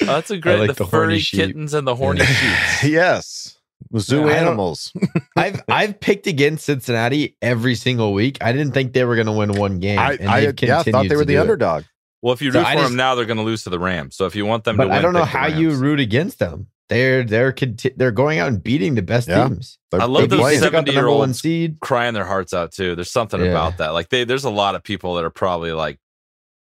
[0.00, 0.60] that's a great.
[0.60, 2.58] like the, the furry kittens and the horny sheep.
[2.90, 3.57] yes.
[3.96, 4.92] Zoo I don't- animals.
[5.36, 8.38] I've I've picked against Cincinnati every single week.
[8.40, 9.98] I didn't think they were going to win one game.
[9.98, 11.40] I, and I yeah, thought they were the do it.
[11.40, 11.84] underdog.
[12.20, 13.78] Well, if you root I for just- them now, they're going to lose to the
[13.78, 14.16] Rams.
[14.16, 16.38] So if you want them to But win, I don't know how you root against
[16.40, 16.66] them.
[16.88, 19.46] They're they're conti- they're going out and beating the best Yeah.
[19.46, 19.78] teams.
[19.90, 20.60] They're- I love those playing.
[20.60, 21.80] They got the number one 70-year-olds seed.
[21.80, 22.94] crying their hearts out too.
[22.94, 23.48] There's something Yeah.
[23.50, 23.90] about that.
[23.90, 25.98] Like they, there's a lot of people that are probably like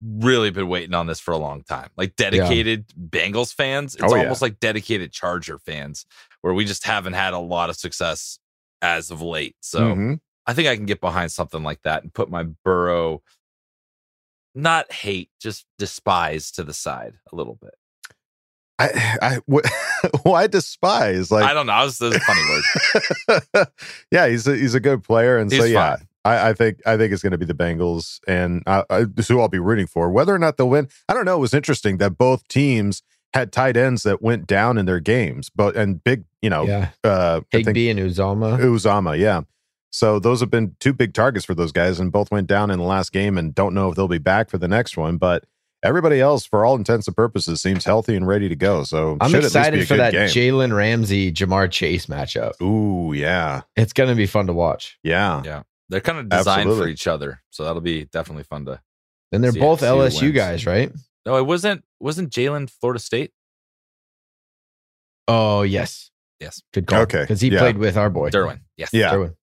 [0.01, 1.89] really been waiting on this for a long time.
[1.97, 3.95] Like dedicated Bengals fans.
[3.95, 4.23] It's Oh, yeah.
[4.23, 6.05] almost like dedicated Charger fans,
[6.41, 8.39] where we just haven't had a lot of success
[8.81, 9.55] as of late.
[9.61, 10.19] So Mhm.
[10.45, 13.21] I think I can get behind something like that and put my Burrow,
[14.55, 17.73] not hate, just despise to the side a little bit.
[18.79, 21.31] I, I, wh- why despise?
[21.31, 21.73] Like, I don't know.
[21.73, 23.67] I was, that a funny word.
[24.11, 26.07] yeah, he's a, he's a good player, and so yeah, fine.
[26.25, 29.25] I, I think I think it's going to be the Bengals, and I, I, this
[29.25, 30.09] is who I'll be rooting for.
[30.09, 31.35] Whether or not they'll win, I don't know.
[31.37, 33.03] It was interesting that both teams
[33.33, 36.89] had tight ends that went down in their games, but and big, you know, Yeah,
[37.03, 38.59] uh, Higbee and Uzomah.
[38.59, 39.41] Uzomah, yeah.
[39.91, 42.77] So those have been two big targets for those guys, and both went down in
[42.79, 45.45] the last game, and don't know if they'll be back for the next one, but.
[45.81, 48.83] Everybody else, for all intents and purposes, seems healthy and ready to go.
[48.83, 50.29] So I'm should at least be excited a for good that.
[50.31, 52.59] Jalen Ramsey Ja'Marr Chase matchup.
[52.61, 54.99] Ooh, yeah, It's going to be fun to watch.
[55.03, 55.41] yeah.
[55.45, 55.63] Yeah.
[55.87, 57.41] They're kind of designed for each other.
[57.51, 58.81] So that'll be definitely fun to.
[59.31, 60.35] And they're See- both see LSU wins.
[60.35, 60.91] guys, right?
[61.29, 61.83] No, it wasn't.
[61.99, 63.31] Wasn't Jalen Florida State?
[65.27, 66.63] Oh yes, Yes.
[66.73, 67.01] good call.
[67.01, 67.59] Okay, because he yeah.
[67.59, 68.61] played with our boy Derwin.
[68.77, 68.89] Yes.
[68.93, 69.13] Yeah.
[69.13, 69.35] Derwin.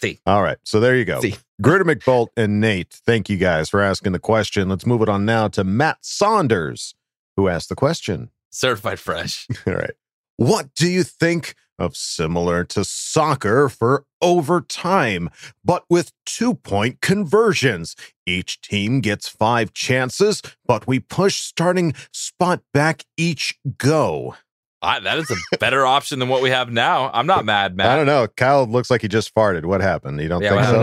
[0.00, 0.18] See.
[0.26, 0.58] All right.
[0.64, 1.20] So there you go.
[1.20, 1.36] See.
[1.62, 4.68] Gruder McBolt and Nate, thank you guys for asking the question.
[4.68, 6.96] Let's move it on now to Matt Saunders,
[7.36, 8.30] who asked the question.
[8.50, 9.46] Certified fresh.
[9.68, 9.92] All right.
[10.36, 15.30] What do you think of similar to soccer for overtime,
[15.64, 17.96] but with two point conversions?
[18.26, 24.36] Each team gets five chances, but we push starting spot back each go.
[24.82, 27.10] I, that is a better option than what we have now.
[27.12, 27.90] I'm not mad, Matt.
[27.90, 28.26] I don't know.
[28.28, 29.66] Kyle looks like he just farted.
[29.66, 30.20] What happened?
[30.20, 30.80] You don't Yeah, think what so?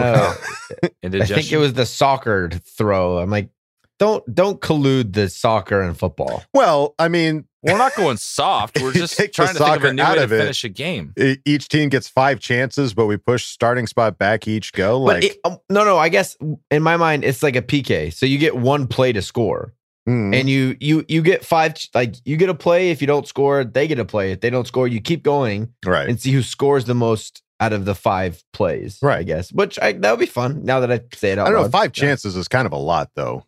[1.10, 1.22] happened?
[1.24, 3.18] I think it was the soccer throw.
[3.18, 3.50] I'm like,
[3.98, 6.44] don't don't collude the soccer and football.
[6.54, 8.82] Well, I mean, We're not going soft.
[8.82, 10.38] We're just trying to think of a new out way to it.
[10.40, 11.14] finish a game.
[11.46, 15.00] each team gets five chances, but we push starting spot back each go.
[15.06, 15.98] But Like, it- um, no, no.
[15.98, 16.38] I guess
[16.72, 18.14] in my mind, it's like a PK.
[18.14, 19.74] So you get one play to score,
[20.08, 21.76] mm, and you you you get five.
[21.94, 22.90] Like you get a play.
[22.92, 24.32] If you don't score, they get a play.
[24.32, 26.08] If they don't score, you keep going right.
[26.08, 29.00] and see who scores the most out of the five plays.
[29.02, 29.18] Right.
[29.20, 29.52] I guess.
[29.52, 30.64] Which I, that would be fun.
[30.64, 31.68] Now that I say it I don't know.
[31.70, 32.02] Five Yeah.
[32.04, 33.46] chances is kind of a lot, though.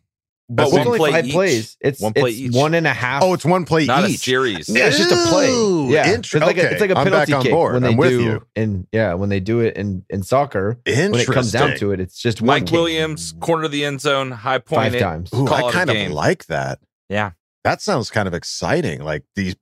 [0.52, 1.32] But It's one only play five each.
[1.32, 1.76] plays.
[1.80, 2.52] It's One play it's each.
[2.52, 3.22] one and a half.
[3.22, 4.68] Oh, it's one play Not a series.
[4.68, 5.48] Yeah, it's just a play.
[5.48, 7.52] Ooh, Yeah, inter- it's like a, okay, it's like a I'm back penalty on kick
[7.52, 7.72] board.
[7.74, 8.46] when they I'm with do you.
[8.56, 10.80] and yeah when they do it in in soccer.
[10.84, 12.72] When it comes down to it, it's just one Mike kick.
[12.72, 15.30] Williams, corner of the end zone, high point Five it, times.
[15.32, 16.10] Ooh, call I kind of game.
[16.10, 16.80] like that.
[17.08, 17.30] Yeah.
[17.62, 19.02] That sounds kind of exciting.
[19.04, 19.54] Like these,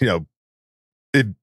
[0.00, 0.26] you know,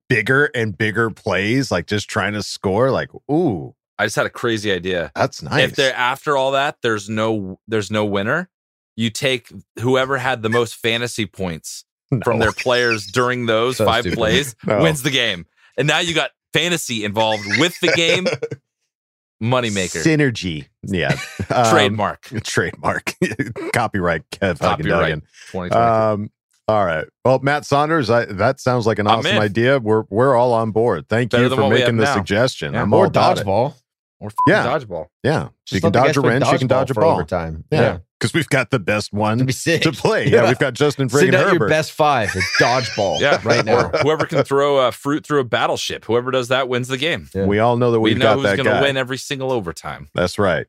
[0.09, 2.91] bigger and bigger plays, like just trying to score.
[2.91, 5.11] Like, ooh, I just had a crazy idea.
[5.15, 5.63] that's nice.
[5.63, 8.49] If they're after all that, there's no there's no winner.
[8.95, 11.85] You take whoever had the most fantasy points
[12.23, 14.17] from their players during those So five stupid.
[14.17, 14.81] plays No.
[14.81, 15.45] wins the game.
[15.77, 18.25] And now you got fantasy involved with the game.
[19.41, 20.01] Moneymaker.
[20.03, 20.67] synergy.
[20.83, 21.17] Yeah.
[21.49, 22.21] Um, Trademark.
[22.43, 23.13] trademark.
[23.73, 25.21] Copyright Kev Copyright
[25.73, 26.31] Um,
[26.69, 27.05] all right.
[27.25, 29.41] Well, Matt Saunders, I, that sounds like an I'm awesome in.
[29.41, 29.79] idea.
[29.79, 31.09] We're we're all on board.
[31.09, 32.13] Thank Better you for making the now.
[32.13, 32.73] suggestion.
[32.73, 32.83] Yeah.
[32.83, 33.45] I'm or all about it.
[33.45, 33.73] dodgeball.
[34.21, 34.65] or f- yeah.
[34.65, 35.07] dodgeball.
[35.23, 35.49] Yeah.
[35.65, 37.13] Just you can dodge a play wrench, you can dodge a for ball.
[37.15, 37.65] overtime.
[37.69, 37.97] Yeah.
[38.23, 40.29] Because we've got the best one be to play.
[40.29, 41.67] Yeah, we've got Justin Send friggin' out your Herbert.
[41.67, 42.31] best five.
[42.33, 43.19] It's dodgeball.
[43.23, 43.87] Yeah, right now.
[43.87, 47.29] Or whoever can throw a fruit through a battleship, whoever does that wins the game.
[47.33, 47.45] Yeah.
[47.45, 50.09] We all know that we've we've know got who's going to win every single overtime.
[50.13, 50.67] That's right.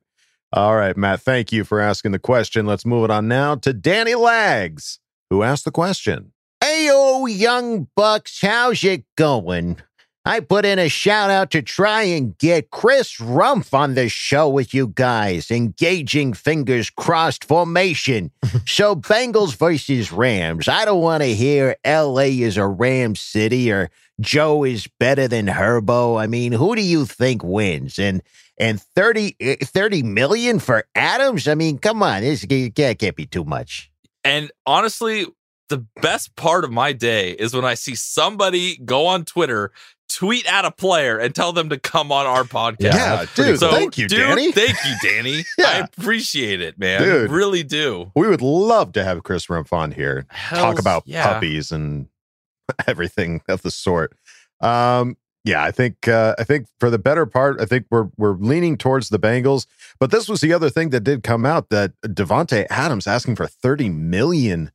[0.53, 1.21] All right, Matt.
[1.21, 2.67] Thank you for asking the question.
[2.67, 4.99] Let's move it on now to Danny Lags,
[5.31, 6.33] who asked the question.
[6.61, 9.81] Ayo, oh, young bucks, how's it going?
[10.27, 14.49] I put in a shout out to try and get Chris Rumph on the show
[14.49, 15.51] with you guys.
[15.51, 18.31] Engaging fingers crossed formation.
[18.67, 20.67] so Bengals versus Rams.
[20.67, 25.47] I don't want to hear LA is a Ram city or Joe is better than
[25.47, 26.19] Herbo.
[26.19, 27.99] I mean, who do you think wins?
[27.99, 28.23] And
[28.57, 31.49] and 30, eh, 30 million for Adams?
[31.49, 33.91] I mean, come on, this can't, can't be too much.
[34.23, 35.27] And honestly,
[35.69, 39.73] the best part of my day is when I see somebody go on Twitter,
[40.09, 42.95] tweet at a player, and tell them to come on our podcast.
[42.95, 43.59] Yeah, dude.
[43.59, 44.53] So, thank you, dude, Danny.
[44.53, 45.45] Thank you, Danny.
[45.59, 45.67] Yeah.
[45.69, 47.01] I appreciate it, man.
[47.03, 47.31] Dude.
[47.31, 48.11] Really do.
[48.17, 50.27] We would love to have Chris Rumph on here.
[50.49, 51.33] talk about yeah.
[51.33, 52.09] puppies and
[52.87, 54.17] everything of the sort.
[54.61, 58.35] Um, yeah, I think uh, I think for the better part, I think we're we're
[58.37, 59.67] leaning towards the Bengals.
[60.01, 63.47] But this was the other thing that did come out that Davante Adams asking for
[63.47, 64.71] thirty million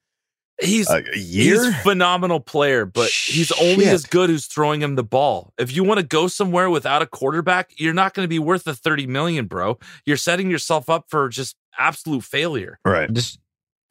[0.61, 1.63] He's a year.
[1.65, 3.93] He's phenomenal player, but he's only Shit.
[3.93, 5.53] as good who's throwing him the ball.
[5.57, 8.65] If you want to go somewhere without a quarterback, you're not going to be worth
[8.65, 9.79] the 30 million, bro.
[10.05, 12.79] You're setting yourself up for just absolute failure.
[12.83, 13.11] right.
[13.13, 13.39] Just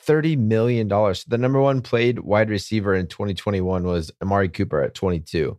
[0.01, 1.25] thirty million dollars.
[1.25, 5.59] The number one played wide receiver in 2021 was Amari Cooper at 22.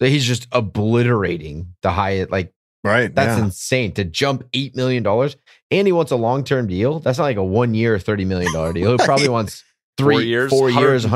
[0.00, 2.24] So he's just obliterating the high.
[2.28, 2.52] Like
[2.84, 3.14] Right.
[3.14, 3.44] that's yeah.
[3.44, 5.36] insane to jump eight million dollars.
[5.70, 6.98] And he wants a long term deal.
[6.98, 8.92] That's not like a one year thirty million dollar deal.
[8.92, 9.62] He probably wants
[9.98, 11.08] three, Four years, four years, 120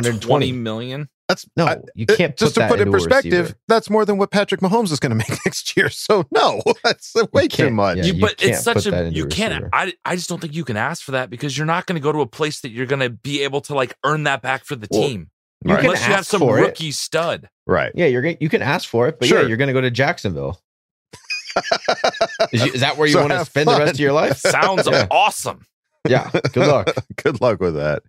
[0.51, 1.09] 120 million.
[1.29, 3.33] That's No, I- you can't just put to that put it in perspective.
[3.33, 3.59] receiver.
[3.67, 5.89] That's more than what Patrick Mahomes is going to make next year.
[5.91, 7.97] So no, that's way too much.
[7.99, 9.53] yeah, You, you but can't it's such a you a can't.
[9.55, 9.71] receiver.
[9.73, 12.03] I I just don't think you can ask for that because you're not going to
[12.03, 14.65] go to a place that you're going to be able to like earn that back
[14.65, 15.31] for the Well, team
[15.65, 16.63] you can unless you have some for it.
[16.63, 17.49] rookie stud.
[17.67, 17.91] right.
[17.95, 19.41] Yeah, you're gonna, you can ask for it, but Sure.
[19.43, 20.61] yeah, you're going to go to Jacksonville.
[22.53, 24.13] is, you- is that where you So want to have spend the rest of your
[24.13, 24.37] life?
[24.39, 25.07] Sounds Yeah.
[25.11, 25.67] awesome.
[26.09, 26.31] Yeah.
[26.53, 26.89] Good luck.
[27.21, 28.03] Good luck with that.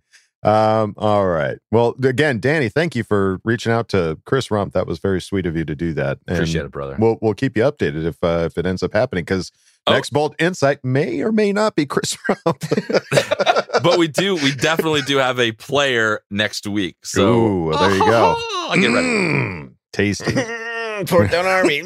[0.44, 1.58] Um, all right.
[1.72, 4.72] Well, again, Danny, thank you for reaching out to Chris Rumph.
[4.72, 6.18] That was very sweet of you to do that.
[6.28, 6.96] And Appreciate it, brother.
[6.98, 9.50] We'll we'll keep you updated if uh, if it ends up happening because
[9.86, 9.92] Oh.
[9.92, 13.82] next bold insight may or may not be Chris Rumph.
[13.82, 16.96] but we do we definitely do have a player next week.
[17.04, 18.34] So Ooh, there you go.
[18.68, 19.06] I'll get ready.
[19.06, 20.32] Mm, tasty.
[21.06, 21.82] Fourth down army.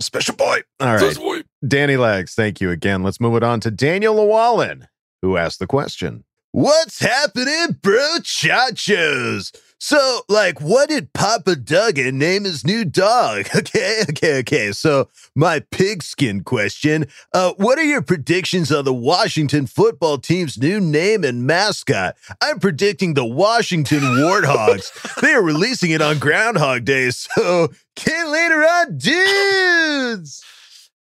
[0.00, 0.60] Special boy.
[0.80, 1.44] All right.
[1.66, 3.02] Danny Legs, thank you again.
[3.02, 4.86] Let's move it on to Daniel Llewellyn,
[5.22, 6.24] who asked the question.
[6.52, 8.16] What's happening, bro?
[8.20, 9.52] Chachos.
[9.80, 13.46] So, like, what did Papa Duggan name his new dog?
[13.58, 14.72] Okay, okay, okay.
[14.72, 20.80] So, my pigskin question uh, What are your predictions on the Washington football team's new
[20.80, 22.16] name and mascot?
[22.40, 24.90] I'm predicting the Washington Warthogs.
[25.20, 27.10] they are releasing it on Groundhog Day.
[27.10, 30.42] So, get later on, dudes.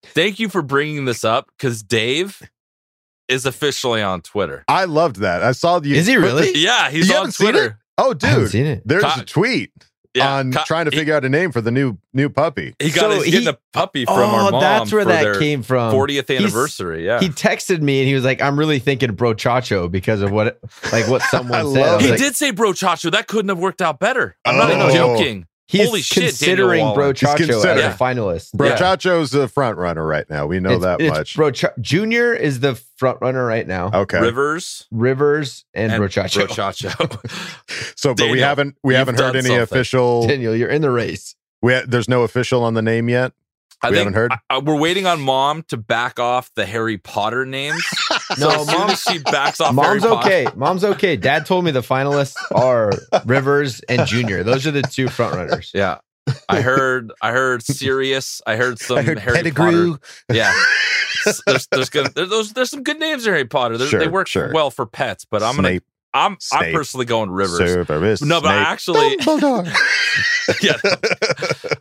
[0.03, 2.41] Thank you for bringing this up because Dave
[3.27, 4.63] is officially on Twitter.
[4.67, 5.43] I loved that.
[5.43, 5.95] I saw you.
[5.95, 6.51] Is he really?
[6.53, 7.79] the- Yeah, he's You on haven't seen Twitter.
[7.97, 8.81] Oh, I haven't dude, seen it.
[8.85, 9.71] there's Ka- a tweet
[10.13, 12.75] Yeah, on Ka- trying to he- figure out a name for the new new puppy.
[12.79, 14.61] He got So his, he- getting a puppy from oh, our mom.
[14.61, 15.93] that's where for that their came from.
[15.93, 17.05] 40th He's- anniversary.
[17.05, 17.19] Yeah.
[17.19, 20.59] He texted me and he was like, "I'm really thinking brochacho because of what,
[20.91, 23.11] like what someone I said." love I was he like, did say brochacho.
[23.11, 24.35] That couldn't have worked out better.
[24.45, 24.75] I'm not Oh.
[24.89, 25.47] even joking.
[25.67, 26.99] He's Holy shit, Daniel considering Wallen.
[27.15, 27.85] brochacho as considering.
[27.87, 28.49] a finalist.
[28.53, 28.75] Yeah.
[28.77, 30.45] Brochacho's the front runner right now.
[30.45, 31.35] We know It's- that it's much.
[31.35, 33.89] Brocha- Junior is the front runner right now.
[33.91, 34.19] okay.
[34.19, 36.45] Rivers Rivers and, and brochacho.
[36.47, 37.93] brochacho.
[37.97, 39.61] So, but we haven't we you've haven't heard any something.
[39.63, 40.27] official.
[40.27, 41.35] Daniel, you're in the race.
[41.63, 43.33] We ha- there's no official on the name yet.
[43.81, 44.31] I We haven't heard?
[44.31, 47.83] I- I- we're waiting on mom to back off the Harry Potter names.
[48.39, 50.47] No, so mom- she backs off Mom's Harry Potter, okay.
[50.55, 51.15] Mom's okay.
[51.15, 52.91] Dad told me the finalists are
[53.25, 54.41] Rivers and Junior.
[54.43, 55.71] Those are the two front runners.
[55.75, 55.99] Yeah.
[56.49, 58.41] I heard I heard Sirius.
[58.47, 59.97] I heard some I heard Harry Pettigrew.
[59.97, 60.01] Potter.
[60.33, 60.51] Yeah.
[61.45, 63.77] There's there's gonna there's, those, there's some good names in Harry Potter.
[63.77, 64.51] They're- they work sure.
[64.51, 65.79] well for pets, but I'm gonna
[66.13, 67.57] I'm I'm personally going Rivers.
[67.71, 69.71] Severus No, but I actually Dumbledore.
[70.63, 70.77] yeah.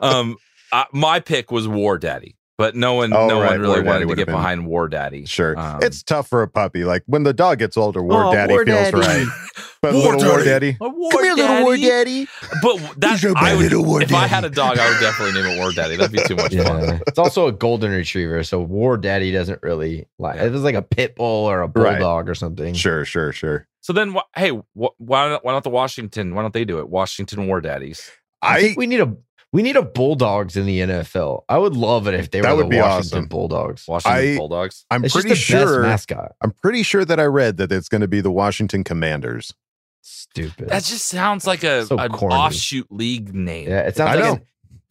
[0.00, 0.36] Um
[0.72, 3.82] I, my pick was War Daddy, but no one Oh, no right, one really War
[3.82, 5.24] Daddy wanted to get been- behind War Daddy.
[5.26, 6.84] Sure, Um, it's tough for a puppy.
[6.84, 8.96] Like when the dog gets older, War Oh, Daddy War feels Daddy.
[8.98, 9.26] right.
[9.84, 10.72] But War little War Daddy.
[10.72, 12.26] Daddy, A War come here, little War Daddy.
[12.62, 14.88] But that's He's a I bad would, little War if I had a dog, I
[14.88, 15.96] would definitely name it War Daddy.
[15.96, 16.82] That'd be too much fun.
[16.84, 16.98] Yeah.
[17.06, 20.40] it's also a golden retriever, so War Daddy doesn't really like.
[20.40, 21.98] It was like a pit bull or a Right.
[21.98, 22.72] bulldog or something.
[22.72, 23.66] Sure, sure, sure.
[23.82, 26.34] So then, wh- hey, wh- why not, why not the Washington?
[26.34, 26.88] Why don't they do it?
[26.88, 28.10] Washington War Daddies.
[28.40, 29.14] I, I think we need a
[29.55, 31.44] we need a bulldogs in the NFL.
[31.48, 33.28] I would love it if they That were would the be Washington awesome.
[33.28, 33.85] Bulldogs.
[33.89, 34.85] Washington I- Bulldogs.
[34.90, 35.82] I'm It's pretty just the sure.
[35.82, 36.32] best mascot.
[36.43, 39.55] I'm pretty sure that I read that it's going to be the Washington Commanders.
[40.02, 40.68] Stupid.
[40.68, 42.35] That just sounds like a So an corny.
[42.35, 43.68] offshoot league name.
[43.68, 44.32] yeah, it sounds I like know.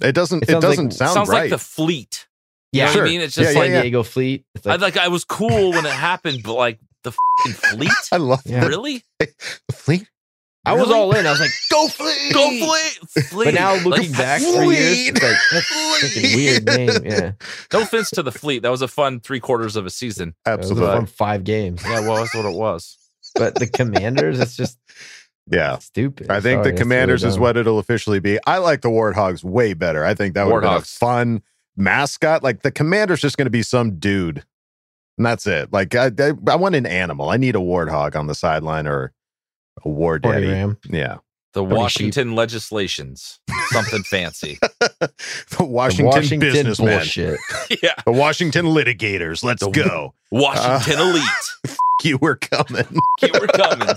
[0.01, 0.43] an- It doesn't.
[0.43, 1.41] It It, doesn't sound sounds right.
[1.41, 2.25] like the Fleet.
[2.71, 3.05] yeah, You know what Sure.
[3.05, 3.21] I mean?
[3.21, 4.45] It's just yeah, like San Diego Fleet.
[4.55, 7.11] It's I like, like I was cool when it happened, but like the
[7.47, 7.91] Fleet.
[8.13, 8.65] I love Yeah.
[8.65, 9.03] Really?
[9.19, 9.27] the
[9.73, 10.07] fleet.
[10.65, 11.25] I was all in.
[11.25, 13.23] I was like, go Fleet, Go Fleet.
[13.27, 13.45] Fleet.
[13.45, 15.71] But now looking Like, back for years, it's like that's
[16.15, 16.89] freaking weird name.
[17.05, 17.31] Yeah,
[17.73, 18.61] no offense to the Fleet.
[18.63, 20.35] That was a fun three quarters of a season.
[20.45, 20.95] it was Absolutely.
[20.95, 21.83] from five games.
[21.83, 22.97] Yeah, well, that's what it was.
[23.35, 24.77] But the Commanders, it's just
[25.51, 25.79] Yeah.
[25.79, 26.29] stupid.
[26.29, 28.39] I think Sorry, the Commanders really is what it'll officially be.
[28.47, 30.05] I like the Warthogs way better.
[30.05, 31.41] I think that would be a fun
[31.75, 32.41] mascot.
[32.43, 34.43] Like the Commander's just going to be some dude,
[35.17, 35.73] and that's it.
[35.73, 37.29] Like I, I, I want an animal.
[37.29, 39.11] I need a warthog on the sideline or
[39.85, 40.47] a war daddy.
[40.47, 40.77] ram.
[40.89, 41.17] Yeah,
[41.53, 43.39] The Pretty Washington legislations.
[43.69, 44.57] Something fancy.
[44.61, 45.11] the
[45.57, 47.39] The Washington, Washington businessmen, bullshit.
[47.83, 47.93] yeah.
[48.05, 49.43] the Washington litigators.
[49.43, 50.13] Let's The- go.
[50.31, 51.77] Washington Uh, elite.
[52.03, 52.85] You were coming.
[53.21, 53.95] You were coming.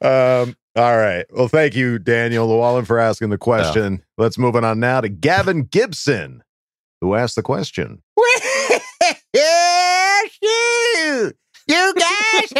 [0.00, 1.26] um, all right.
[1.30, 4.02] Well, thank you, Daniel Llewellyn, for asking the question.
[4.16, 6.42] Let's move on now to Gavin Gibson,
[7.02, 8.02] who asked the question.
[9.34, 11.36] yeah, shoot.
[11.68, 12.52] You guys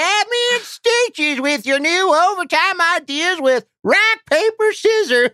[1.11, 5.31] stitches with your new overtime ideas with rock, paper, scissors.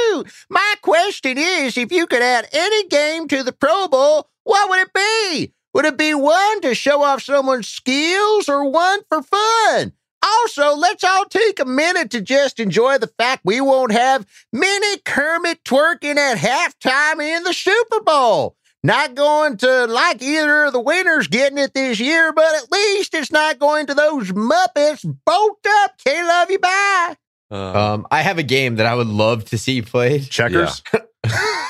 [0.50, 4.80] My question is if you could add any game to the Pro Bowl, what would
[4.80, 5.52] it be?
[5.74, 9.92] Would it be one to show off someone's skills or one for fun?
[10.22, 14.98] Also, let's all take a minute to just enjoy the fact we won't have mini
[15.04, 18.56] Kermit twerking at halftime in the Super Bowl.
[18.82, 23.12] Not going to like either of the winners getting it this year, but at least
[23.14, 25.04] it's not going to those Muppets.
[25.26, 25.92] Bolt up.
[26.04, 26.58] K love you.
[26.58, 27.16] Bye.
[27.50, 27.56] Uh,
[27.94, 30.28] Um, I have a game that I would love to see played.
[30.30, 30.82] Checkers?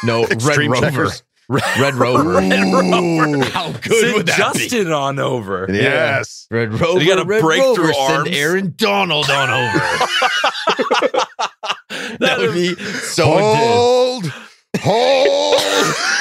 [0.05, 0.87] No, Red Extreme Rover.
[0.91, 1.23] checkers?
[1.51, 2.35] Red Rover.
[2.37, 3.45] Red Rover.
[3.51, 4.61] How good Send would that be?
[4.61, 5.66] Justin on over.
[5.69, 6.47] Yes.
[6.51, 7.01] Red Rover.
[7.01, 8.28] You gotta Red break Rover, through Send.
[8.28, 9.78] Aaron Donald on over.
[12.20, 14.27] that would be so Hold.
[14.27, 14.32] Hold.
[14.85, 16.07] Intense.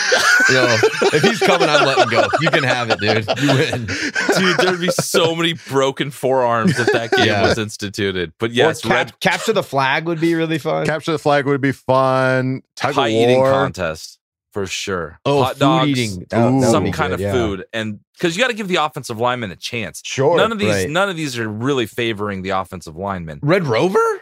[0.52, 0.65] Yo,
[1.14, 2.26] if he's coming, I'm letting go.
[2.41, 3.27] You can have it, dude.
[3.40, 3.86] You win.
[3.86, 7.44] Dude, there'd be so many broken forearms if that game Yeah.
[7.44, 8.34] was instituted.
[8.40, 10.88] But yes, cap- red capture the flag would be really fun.
[10.88, 12.64] Capture the flag would be fun.
[12.76, 13.52] Tug pie of eating war.
[13.52, 14.18] contest
[14.52, 15.19] for sure.
[15.23, 16.26] oh, Hot dogs, eating.
[16.31, 17.31] That- that some be kind good, of yeah.
[17.31, 20.02] food, and because you got to give the offensive lineman a chance.
[20.03, 20.36] Sure.
[20.36, 20.90] none of these, right.
[20.90, 23.40] none of these are really favoring the offensive lineman.
[23.44, 24.22] Red Rover?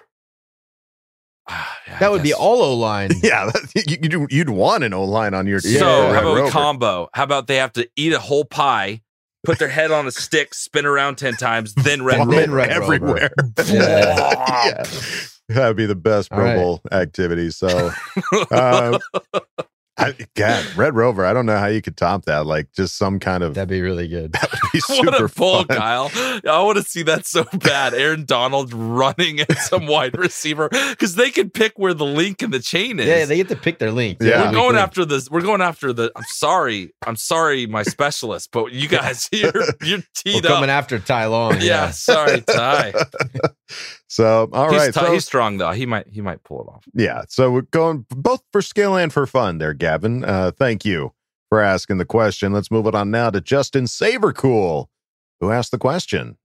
[1.50, 3.12] Ah, yeah, I That would be all O line.
[3.24, 5.80] Yeah, you, you'd, you'd want an O line on your team.
[5.80, 6.48] So for how about Rover.
[6.48, 7.10] a combo?
[7.14, 9.02] How about they have to eat a whole pie,
[9.44, 12.56] put their head on a stick, spin around ten times, then red Vomit rover.
[12.56, 12.84] Red Rover.
[12.84, 13.30] everywhere.
[13.68, 14.84] Yeah.
[15.50, 15.56] Yeah.
[15.56, 16.56] That'd be the best Pro All right.
[16.58, 17.52] Bowl activity.
[17.52, 17.92] So,
[18.52, 19.00] uh,
[20.00, 21.26] I, God, Red Rover.
[21.26, 22.46] I don't know how you could top that.
[22.46, 24.32] Like just some kind of That'd be really good.
[24.34, 25.68] that would be super What a pull, fun.
[25.78, 26.12] Kyle!
[26.48, 27.94] I want to see that so bad.
[27.94, 32.52] Aaron Donald running at some wide receiver because they can pick where the link in
[32.52, 33.08] the chain is.
[33.08, 34.20] Yeah, they get to pick their link.
[34.22, 34.46] Yeah.
[34.46, 35.32] we're going after this.
[35.32, 36.12] We're going after the.
[36.16, 36.94] I'm sorry.
[37.06, 39.52] I'm sorry, my specialist, but you guys, you're
[39.84, 40.78] you're We're coming up.
[40.78, 41.58] after Ty Long.
[41.62, 42.94] yeah, sorry, Ty.
[44.08, 45.72] So all he's right, tou- so- he's strong though.
[45.72, 46.86] He might he might pull it off.
[46.94, 47.24] Yeah.
[47.28, 50.24] So we're going both for skill and for fun there, Gavin.
[50.24, 51.14] Uh, thank you
[51.50, 52.54] for asking the question.
[52.54, 54.88] Let's move it on now to Justin Sabercool,
[55.40, 56.38] who asked the question.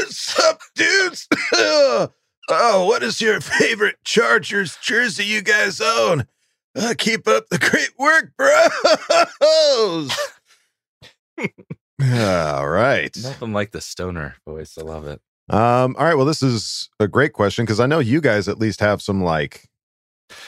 [0.10, 1.28] Sup, dudes?
[1.54, 2.12] oh,
[2.50, 6.28] what is your favorite Chargers jersey you guys own?
[6.76, 10.12] Uh, keep up the great work, bros.
[12.02, 13.16] all right.
[13.22, 14.78] Nothing like the stoner voice.
[14.78, 15.22] I love it.
[15.50, 16.16] Um, all right.
[16.16, 19.24] Well, this is a great question because I know you guys at least have some
[19.24, 19.70] like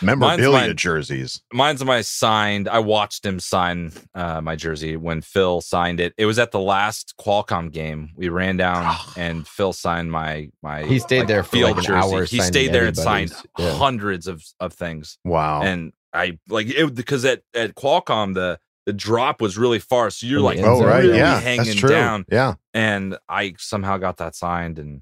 [0.02, 0.76] memorabilia mine.
[0.76, 1.42] jerseys.
[1.54, 2.68] Mine's my signed.
[2.68, 6.14] I watched him sign uh, my jersey when Phil signed it.
[6.18, 8.10] It was at the last Qualcomm game.
[8.16, 10.84] We ran down and Phil signed my my.
[10.84, 13.74] He stayed there for, field like, an hour He stayed there and signed yeah.
[13.74, 15.20] hundreds of of things.
[15.24, 15.62] Wow.
[15.62, 20.26] And I like it because at at Qualcomm the the drop was really far, so
[20.26, 21.04] you're like oh, right.
[21.04, 21.34] really Yeah.
[21.34, 21.90] That's hanging true.
[21.90, 22.26] down.
[22.32, 22.54] Yeah.
[22.74, 25.02] And I somehow got that signed, and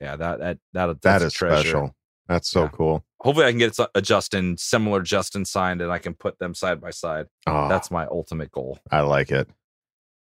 [0.00, 1.60] yeah, that that that That that's treasure.
[1.68, 1.94] special.
[2.26, 2.68] That's so Yeah.
[2.70, 3.04] cool.
[3.20, 6.80] Hopefully, I can get a Justin similar Justin signed, and I can put them side
[6.80, 7.26] by side.
[7.46, 8.78] Oh, That's my ultimate goal.
[8.90, 9.46] I like it.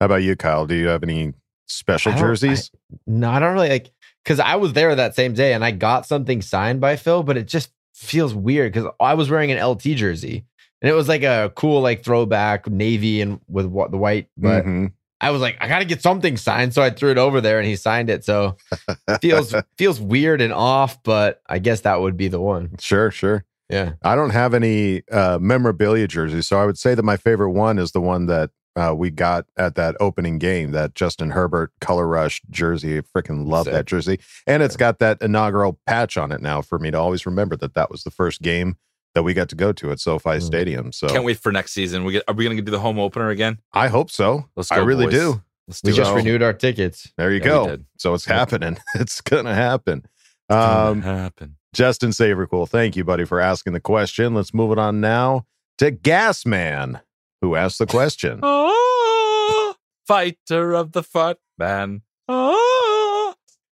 [0.01, 0.67] How about you, Kyle?
[0.67, 1.33] Do you have any
[1.69, 2.71] special I don't- jerseys?
[3.07, 3.93] No, I don't really like
[4.25, 7.37] because I was there that same day and I got something signed by Phil, but
[7.37, 10.45] it just feels weird because I was wearing an LT jersey
[10.83, 14.65] and it was like a cool like throwback navy and with what the white, but
[14.65, 14.93] Mhm.
[15.23, 17.69] I was like, I gotta get something signed, so I threw it over there and
[17.69, 18.25] he signed it.
[18.25, 18.57] So
[19.21, 22.71] feels feels weird and off, but I guess that would be the one.
[22.79, 23.45] Sure, sure.
[23.69, 23.93] Yeah.
[24.03, 27.79] I don't have any uh, memorabilia jerseys, so I would say that my favorite one
[27.79, 32.07] is the one that uh, we got at that opening game, that Justin Herbert Color
[32.07, 33.01] Rush jersey.
[33.03, 33.75] Freaking love Sick.
[33.75, 37.27] that jersey, and it's got that inaugural patch on it now for me to always
[37.27, 38.77] remember that that was the first game
[39.15, 40.43] that we got to go to at SoFi Mm.
[40.43, 40.93] Stadium.
[40.93, 42.05] So Can't wait for next season.
[42.05, 43.59] We get, are we going to do the home opener again?
[43.73, 44.49] I hope so.
[44.57, 45.15] Let's I really boys.
[45.15, 45.43] do.
[45.69, 47.13] Let's We do just renewed our tickets.
[47.17, 47.79] There you Yeah, go.
[47.99, 48.79] So it's happening.
[48.95, 50.05] It's gonna happen.
[50.49, 51.57] Gonna Um, happen.
[51.73, 54.35] Justin Savercool, thank you, buddy, for asking the question.
[54.35, 55.47] Let's move it on now
[55.79, 57.01] to Gasman,
[57.41, 58.41] who asked the question.
[58.43, 59.75] Oh,
[60.09, 62.03] fighter of the foot man.
[62.27, 63.35] Oh.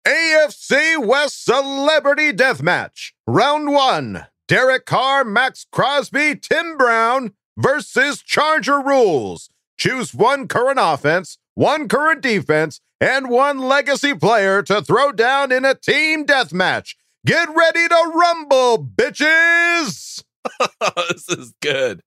[0.08, 4.26] AFC West Celebrity Deathmatch, Round One.
[4.52, 9.50] Derek Carr, Maxx Crosby, Tim Brown versus Charger Rules.
[9.78, 15.64] Choose one current offense, one current defense, and one legacy player to throw down in
[15.64, 16.96] a team deathmatch.
[17.26, 20.22] Get ready to rumble, bitches!
[21.10, 22.02] this is good.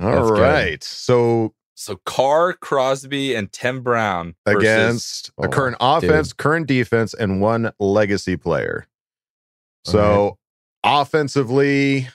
[0.00, 0.82] All That's good.
[0.84, 6.04] So So Carr, Crosby, and Tim Brown versus- against a Oh, current dude.
[6.04, 8.86] offense, current defense, and one legacy player.
[9.84, 10.38] So
[10.84, 12.08] offensively,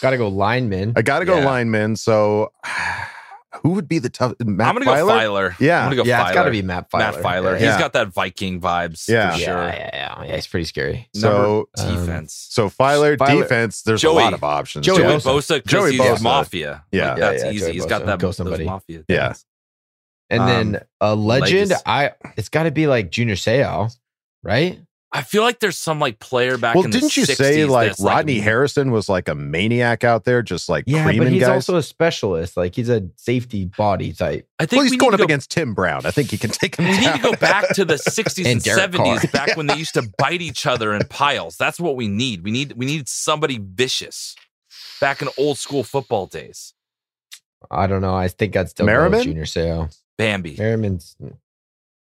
[0.00, 0.94] Gotta go lineman.
[0.96, 1.44] I got to go Yeah.
[1.44, 1.94] lineman.
[1.94, 2.50] So
[3.62, 4.32] who would be the tough?
[4.44, 5.50] Matt I'm gonna go Feiler?
[5.52, 5.60] Feiler.
[5.60, 5.78] Yeah.
[5.80, 6.26] I'm gonna go yeah, Feiler.
[6.26, 6.98] it's gotta be Matt Feiler.
[6.98, 7.60] Matt Feiler.
[7.60, 7.70] Yeah.
[7.72, 9.08] He's got that Viking vibes.
[9.08, 9.30] Yeah.
[9.32, 9.62] for yeah, sure.
[9.68, 10.34] yeah, yeah, yeah.
[10.34, 11.08] He's pretty scary.
[11.14, 12.48] So Um, Defense.
[12.50, 13.82] so Feiler, Feiler- defense.
[13.82, 14.84] There's Joey- a lot of options.
[14.86, 15.20] Joey Joey Bosa.
[15.36, 16.22] Bosa, because Joey he's Bosa.
[16.22, 16.84] mafia.
[16.90, 17.10] Yeah.
[17.10, 17.60] Like, Yeah, that's yeah, easy.
[17.66, 18.64] Joey He's got that Go those somebody.
[18.64, 19.04] mafia.
[19.08, 19.34] Yeah.
[20.30, 21.82] And Um, then a legend, legacy.
[21.86, 23.94] I it's got to be like Junior Seau,
[24.42, 24.80] right?
[25.12, 27.64] I feel like there's some like player back well, in didn't the you 60s say
[27.64, 31.32] like that's, Rodney Harrison was like a maniac out there, just like Yeah, creaming but
[31.32, 31.48] he's guys?
[31.50, 32.56] also a specialist.
[32.56, 34.46] Like he's a safety body type.
[34.60, 36.06] I think well, he's going up go, against Tim Brown.
[36.06, 38.64] I think he can take him We need to go back to the 60s and,
[38.64, 39.30] And 70s, Carr.
[39.32, 41.56] back when they used to bite each other in piles.
[41.56, 42.44] That's what we need.
[42.44, 44.36] We need we need somebody vicious.
[45.00, 46.72] Back in old school football days.
[47.68, 48.14] I don't know.
[48.14, 49.18] I think I'd still Merriman?
[49.18, 49.92] with Junior Seau.
[50.16, 50.54] Bambi.
[50.56, 51.16] Merriman's.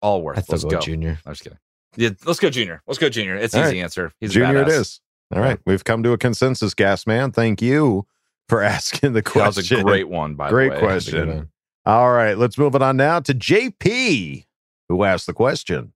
[0.03, 0.37] All worth.
[0.37, 0.79] I'd still Let's go, go.
[0.81, 1.19] Junior.
[1.25, 1.57] I'm just kidding.
[1.97, 2.81] Yeah, let's go junior.
[2.87, 3.35] Let's go junior.
[3.35, 3.83] It's All easy right.
[3.83, 4.11] answer.
[4.19, 5.01] He's Junior, it is.
[5.33, 7.31] All right, we've come to a consensus, Gas Man.
[7.31, 8.05] Thank you
[8.49, 9.43] for asking the question.
[9.43, 10.79] That was a great one, by Great the way.
[10.79, 11.27] Great question.
[11.29, 11.49] one.
[11.85, 14.45] All right, let's move it on now to JP,
[14.89, 15.93] who asked the question.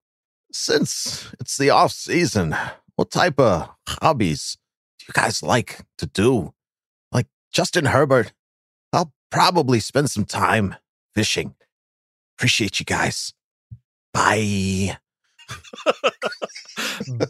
[0.52, 2.56] Since it's the off season,
[2.96, 4.58] what type of hobbies
[5.00, 6.54] do you guys like to do?
[7.12, 8.34] Like Justin Herbert,
[8.94, 10.76] I'll probably spend some time
[11.14, 11.56] fishing.
[12.38, 13.34] Appreciate you guys.
[14.14, 14.98] Bye.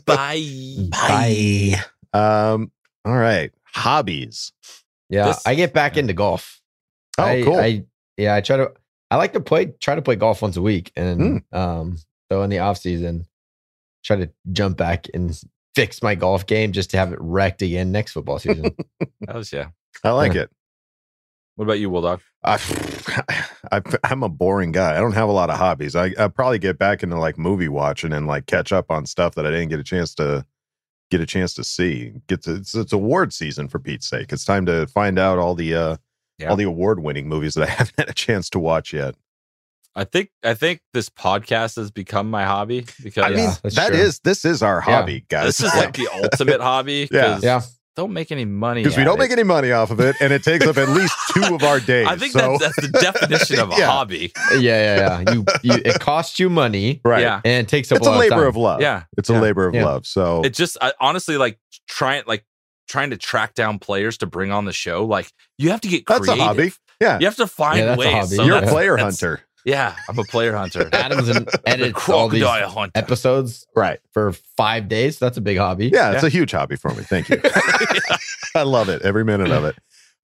[0.06, 0.76] Bye.
[0.90, 1.76] Bye.
[2.14, 2.72] Um,
[3.04, 3.52] all right.
[3.74, 4.52] Hobbies.
[5.10, 6.62] Yeah, This- I get back into golf.
[7.18, 7.58] Oh, I, cool.
[7.60, 7.84] I
[8.18, 8.72] yeah, I try to.
[9.12, 9.68] I like to play.
[9.80, 11.58] Try to play golf once a week, and Hmm.
[11.58, 11.98] um,
[12.32, 13.26] so in the off season,
[14.04, 15.40] try to jump back and
[15.76, 18.76] fix my golf game just to have it wrecked again next football season.
[19.22, 19.68] That was yeah.
[20.04, 20.50] I like it.
[21.56, 22.22] What about you, Bulldog?
[22.44, 22.60] I,
[23.72, 24.96] I, I'm a boring guy.
[24.98, 25.96] I don't have a lot of hobbies.
[25.96, 29.36] I, I probably get back into like movie watching and like catch up on stuff
[29.36, 30.46] that I didn't get a chance to
[31.12, 32.14] get a chance to see.
[32.28, 34.34] Get to, it's, it's award season for Pete's sake.
[34.34, 35.98] It's time to find out all the uh
[36.40, 36.50] Yeah.
[36.50, 39.16] all the award winning movies that I haven't had a chance to watch yet.
[39.96, 44.20] I think I think this podcast has become my hobby because I mean, that is
[44.20, 45.46] this is our hobby, guys.
[45.58, 47.08] This is like the ultimate hobby.
[47.10, 47.22] Yeah.
[47.36, 47.62] 'cause Yeah.
[47.96, 49.20] Don't make any money because we don't it.
[49.20, 51.80] make any money off of it, and it takes up at least two of our
[51.94, 52.06] days.
[52.08, 52.58] I think so.
[52.58, 53.86] that's, that's the definition of a Yeah.
[53.88, 54.34] hobby.
[54.52, 55.34] Yeah, yeah, yeah.
[55.34, 57.22] You, you it costs you money, Right.
[57.22, 57.40] Yeah.
[57.46, 58.48] And it takes up it's a lot labor time.
[58.48, 58.82] of love.
[58.82, 59.04] Yeah.
[59.18, 59.86] it's a labor of Yeah.
[59.86, 60.06] love.
[60.06, 61.58] So It just I, honestly like
[61.88, 62.46] trying like
[62.90, 65.06] trying to track down players to bring on the show.
[65.06, 66.74] Like you have to get that's a hobby.
[67.02, 68.36] Yeah, You have to find Yeah, ways.
[68.36, 69.42] so you're a player hunter.
[69.66, 70.90] Yeah, I'm a player hunter.
[70.94, 72.92] Adams and edits all these hunter.
[72.94, 74.00] episodes Right.
[74.14, 75.18] for five days.
[75.20, 75.88] That's a big hobby.
[75.88, 77.04] Yeah, it's a huge hobby for me.
[77.04, 77.42] Thank you.
[78.56, 79.02] I love it.
[79.02, 79.76] Every minute of it.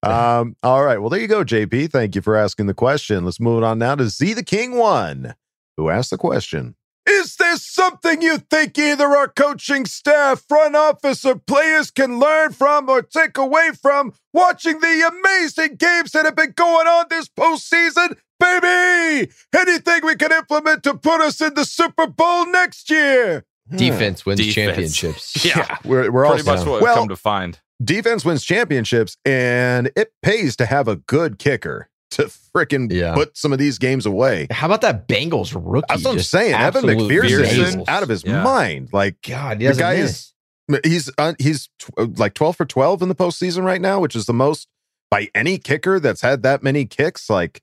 [0.04, 0.98] Um, all right.
[0.98, 1.90] Well, there you go, JP.
[1.90, 3.24] Thank you for asking the question.
[3.24, 5.34] Let's move on now to Z the King One,
[5.76, 6.74] who asked the question.
[7.04, 12.52] Is there something you think either our coaching staff, front office, or players can learn
[12.52, 17.28] from or take away from watching the amazing games that have been going on this
[17.28, 18.16] postseason?
[18.42, 19.30] Baby!
[19.56, 23.44] Anything we can implement to put us in the Super Bowl next year?
[23.74, 24.54] Defense wins Defense.
[24.54, 25.44] championships.
[25.44, 27.58] Yeah, We're, we're all pretty much what well, come to find.
[27.82, 33.14] defense wins championships and it pays to have a good kicker to freaking Yeah.
[33.14, 34.48] put some of these games away.
[34.50, 35.86] How about that Bengals rookie?
[35.88, 36.54] That's what I'm saying.
[36.54, 38.42] Evan absolute McPherson is out of his Yeah.
[38.42, 38.90] mind.
[38.92, 40.32] Like God, he the guy miss.
[40.68, 44.00] is he's uh, he's tw- uh, like 12 for 12 in the postseason right now,
[44.00, 44.68] which is the most
[45.10, 47.30] by any kicker that's had that many kicks.
[47.30, 47.62] Like,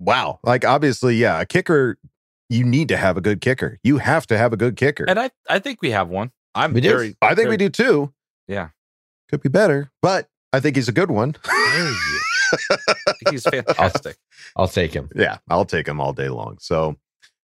[0.00, 0.40] wow.
[0.42, 1.98] Like obviously, yeah, a kicker.
[2.48, 3.78] You need to have a good kicker.
[3.84, 5.04] You have to have a good kicker.
[5.06, 6.32] And I I think we have one.
[6.54, 7.14] I'm We do.
[7.22, 8.12] I think we do too.
[8.48, 8.70] Yeah.
[9.28, 11.36] Could be better, but I think he's a good one.
[11.44, 12.20] Dare you.
[12.72, 14.16] I think he's fantastic.
[14.56, 15.08] I'll take him.
[15.14, 16.58] Yeah, I'll take him all day long.
[16.58, 16.96] So,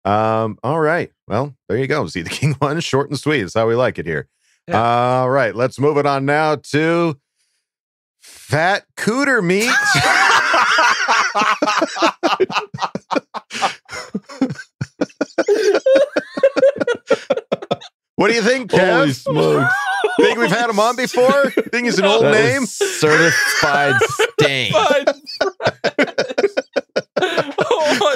[0.04, 1.10] um, all right.
[1.30, 2.06] Well, there you go.
[2.08, 3.44] See the king one, short and sweet.
[3.44, 4.28] That's how we like it here.
[4.72, 7.18] All right, let's move it on now to
[8.20, 9.72] fat cooter meat.
[18.16, 18.98] what do you think, Kev?
[18.98, 19.74] Holy smokes.
[20.18, 21.50] Think we've had him on before?
[21.52, 22.66] Think he's an old That name?
[22.66, 23.96] certified
[24.40, 24.74] stain.
[27.22, 28.16] oh my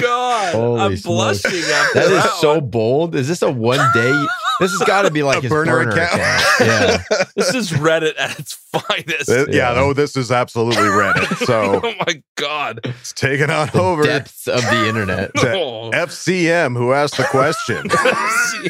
[0.00, 0.54] god!
[0.54, 1.42] Holy I'm smokes.
[1.42, 3.14] blushing after That is so bold.
[3.14, 4.24] Is this a one day?
[4.60, 6.14] This has got to be like A his burner burner, account.
[6.14, 6.44] account.
[6.60, 7.24] Yeah.
[7.36, 9.26] This is Reddit at its finest.
[9.26, 9.74] Th- yeah, Yeah.
[9.74, 11.24] no, this is absolutely Reddit.
[11.46, 12.80] So oh my god!
[12.84, 15.34] let's take it on The over depths of the internet.
[15.36, 15.90] to Oh.
[15.92, 17.86] FCM, who asked the question.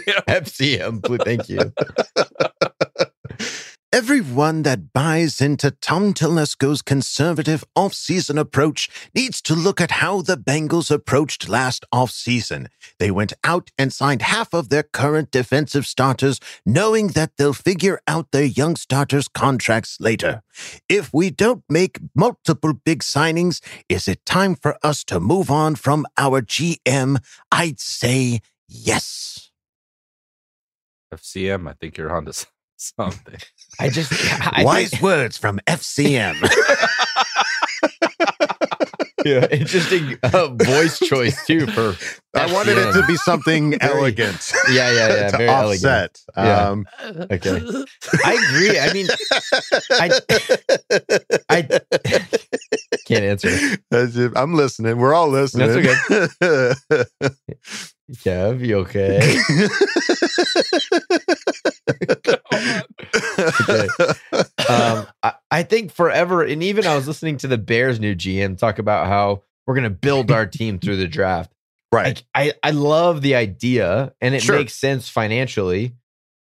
[0.06, 0.20] Yeah.
[0.40, 1.02] FCM.
[1.04, 1.72] please, Thank you.
[3.94, 10.36] Everyone that buys into Tom Telesco's conservative off-season approach needs to look at how the
[10.36, 12.70] Bengals approached last off-season.
[12.98, 18.00] They went out and signed half of their current defensive starters, knowing that they'll figure
[18.08, 20.42] out their young starters' contracts later.
[20.88, 25.76] If we don't make multiple big signings, is it time for us to move on
[25.76, 27.18] from our GM?
[27.52, 29.52] I'd say yes.
[31.14, 32.46] FCM, I think you're onto s-
[32.98, 33.36] something.
[33.80, 36.34] I just I Wise think- words from FCM.
[39.24, 41.96] yeah, interesting uh, voice choice too for.
[42.36, 44.52] I wanted it to be something Very- elegant.
[44.70, 45.28] Yeah, yeah, yeah.
[45.30, 46.18] to very offset.
[46.36, 46.36] elegant.
[46.36, 46.68] Yeah.
[46.68, 46.86] Um,
[47.30, 47.60] Okay.
[48.24, 48.78] I agree.
[48.78, 49.06] I mean,
[49.90, 50.20] I
[51.48, 51.62] I
[53.06, 53.78] can't answer.
[54.36, 54.98] I'm listening.
[54.98, 55.86] We're all listening.
[56.40, 59.36] That's Kev, you okay?
[63.60, 63.88] okay.
[64.68, 68.58] Um, I, I think forever, and even I was listening to the Bears' new GM
[68.58, 71.52] talk about how we're going to build our team through the draft.
[71.92, 72.06] right.
[72.16, 74.56] Like, I, I love the idea, and it Sure.
[74.56, 75.94] makes sense financially,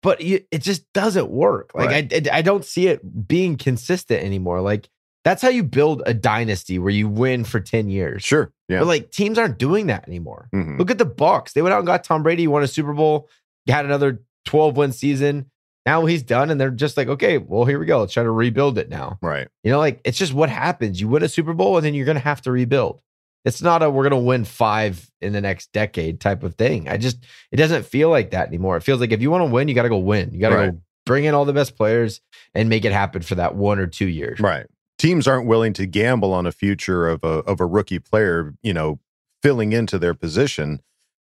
[0.03, 1.73] but you, it just doesn't work.
[1.75, 4.61] Like I, I, I don't see it being consistent anymore.
[4.63, 4.89] Like
[5.25, 8.23] that's how you build a dynasty where you win for ten years.
[8.23, 8.53] Sure.
[8.69, 8.79] Yeah.
[8.81, 10.49] But like teams aren't doing that anymore.
[10.55, 10.79] Mhm.
[10.79, 11.53] Look at the Bucks.
[11.53, 13.29] They went out and got Tom Brady, won a Super Bowl,
[13.69, 15.47] had another 12 win season.
[15.87, 18.01] Now he's done, and they're just like, okay, well, here we go.
[18.01, 19.19] Let's try to rebuild it now.
[19.23, 19.49] Right.
[19.65, 21.01] You know, like it's just what happens.
[21.01, 23.01] You win a Super Bowl, and then you're gonna have to rebuild.
[23.47, 26.89] It's not a we're gonna win five in the next decade type of thing.
[26.89, 27.19] I just
[27.51, 28.77] it doesn't feel like that anymore.
[28.77, 30.31] It feels like if you want to win, you gotta go win.
[30.33, 30.71] You gotta Right.
[30.73, 32.21] go bring in all the best players
[32.55, 34.39] and make it happen for that one or two years.
[34.41, 34.67] Right.
[35.01, 38.75] Teams aren't willing to gamble on a future of a of a rookie player, you
[38.75, 39.01] know,
[39.43, 40.81] filling into their position.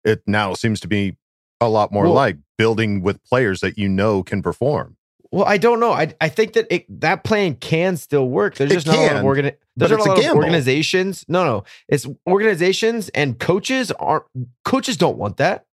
[0.04, 1.16] It now seems to be
[1.62, 4.98] a lot more Well- like building with players that you know can perform.
[5.32, 5.94] Well, I don't know.
[5.94, 8.56] I I think that it, that plan can still work.
[8.56, 11.24] There's It just not a lot of can, organi- There's not a a of organizations.
[11.30, 14.26] No, no, it's organizations and coaches aren't.
[14.66, 15.64] Coaches don't want that.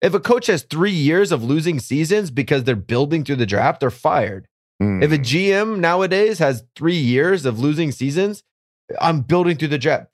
[0.00, 3.80] If a coach has three years of losing seasons because they're building through the draft,
[3.80, 4.46] they're fired.
[4.80, 5.02] Hmm.
[5.02, 8.42] If a GM nowadays has three years of losing seasons,
[9.00, 10.06] I'm building through the draft.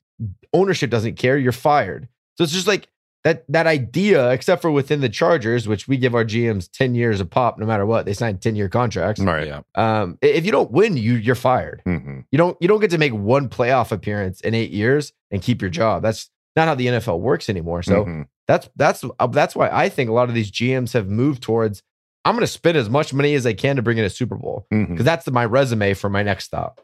[0.53, 2.09] ownership doesn't care, you're fired.
[2.39, 2.89] So it's just like
[3.25, 7.21] that that idea, except for within the Chargers, which we give our GMs 10 years
[7.21, 8.05] of pop no matter what.
[8.07, 9.21] They sign 10 year contracts.
[9.21, 9.47] Right.
[9.47, 9.61] Yeah.
[9.75, 11.81] Um, if you don't win, you you're fired.
[11.85, 15.43] hmm You don't you don't get to make one playoff appearance in eight years and
[15.43, 16.03] keep your job.
[16.03, 17.83] That's not how the NFL works anymore.
[17.83, 18.27] So Mhm.
[18.47, 21.83] that's that's uh, that's why I think a lot of these GMs have moved towards
[22.25, 24.37] I'm going to spend as much money as I can to bring in a Super
[24.37, 26.81] Bowl because that's my resume for my next stop.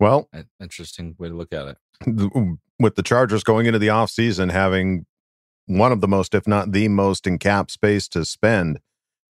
[0.00, 0.28] Well,
[0.60, 2.58] Interesting way to look at it.
[2.80, 5.06] with the Chargers going into the offseason having
[5.66, 8.80] one of the most, if not the most, in cap space to spend,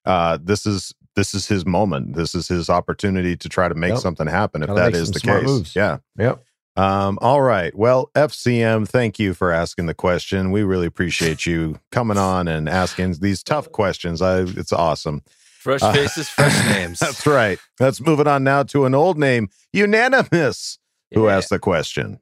[0.04, 2.16] uh, this is this is his moment.
[2.16, 3.98] This is his opportunity to try to make Yep.
[4.00, 4.62] something happen.
[4.64, 5.76] If Gotta that make is some the case, moves.
[5.76, 5.98] yeah.
[6.18, 6.42] Yep.
[6.76, 7.74] Um, all right.
[7.76, 10.51] Well, FCM, thank you for asking the question.
[10.51, 14.20] We really appreciate you coming on and asking these tough questions.
[14.20, 15.22] I, it's awesome.
[15.60, 16.98] Fresh Uh, faces, fresh names.
[16.98, 17.59] That's right.
[17.78, 20.78] Let's move it on now to an old name, Unanimous,
[21.14, 21.36] who Yeah.
[21.36, 22.18] asked the question.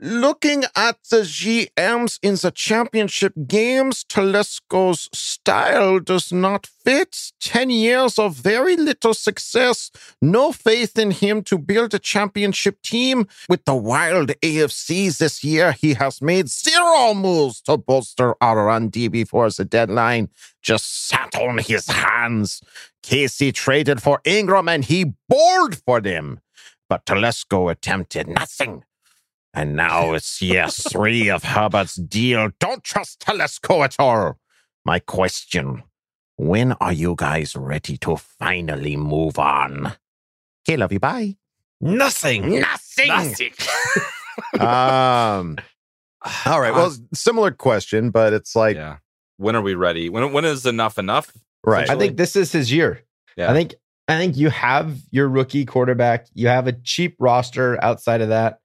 [0.00, 7.32] Looking at the GMs in the championship games, Telesco's style does not fit.
[7.40, 9.90] 10 years of very little success.
[10.22, 13.26] No faith in him to build a championship team.
[13.48, 19.50] With the wild AFCs this year, he has made zero moves to bolster our before
[19.50, 20.28] the deadline.
[20.62, 22.62] Just sat on his hands.
[23.02, 26.38] KC traded for Ingram and he bowled for them.
[26.88, 28.84] But Telesco attempted nothing.
[29.58, 32.50] And now it's year three of Herbert's deal.
[32.60, 34.38] Don't trust Telesco at all.
[34.84, 35.82] My question
[36.36, 39.94] when are you guys ready to finally move on?
[40.62, 41.00] Okay, love you.
[41.00, 41.38] Bye.
[41.80, 42.60] Nothing.
[42.60, 43.10] Nothing.
[44.60, 45.56] um,
[46.46, 46.72] all right.
[46.72, 48.98] Well, similar question, but it's like, yeah.
[49.38, 50.08] When are we ready?
[50.08, 51.32] When when is enough enough?
[51.64, 51.90] right.
[51.90, 53.00] I think this is his year.
[53.36, 53.50] Yeah.
[53.50, 53.74] I think
[54.06, 56.28] I think you have your rookie quarterback.
[56.32, 58.60] You have a cheap roster outside of that.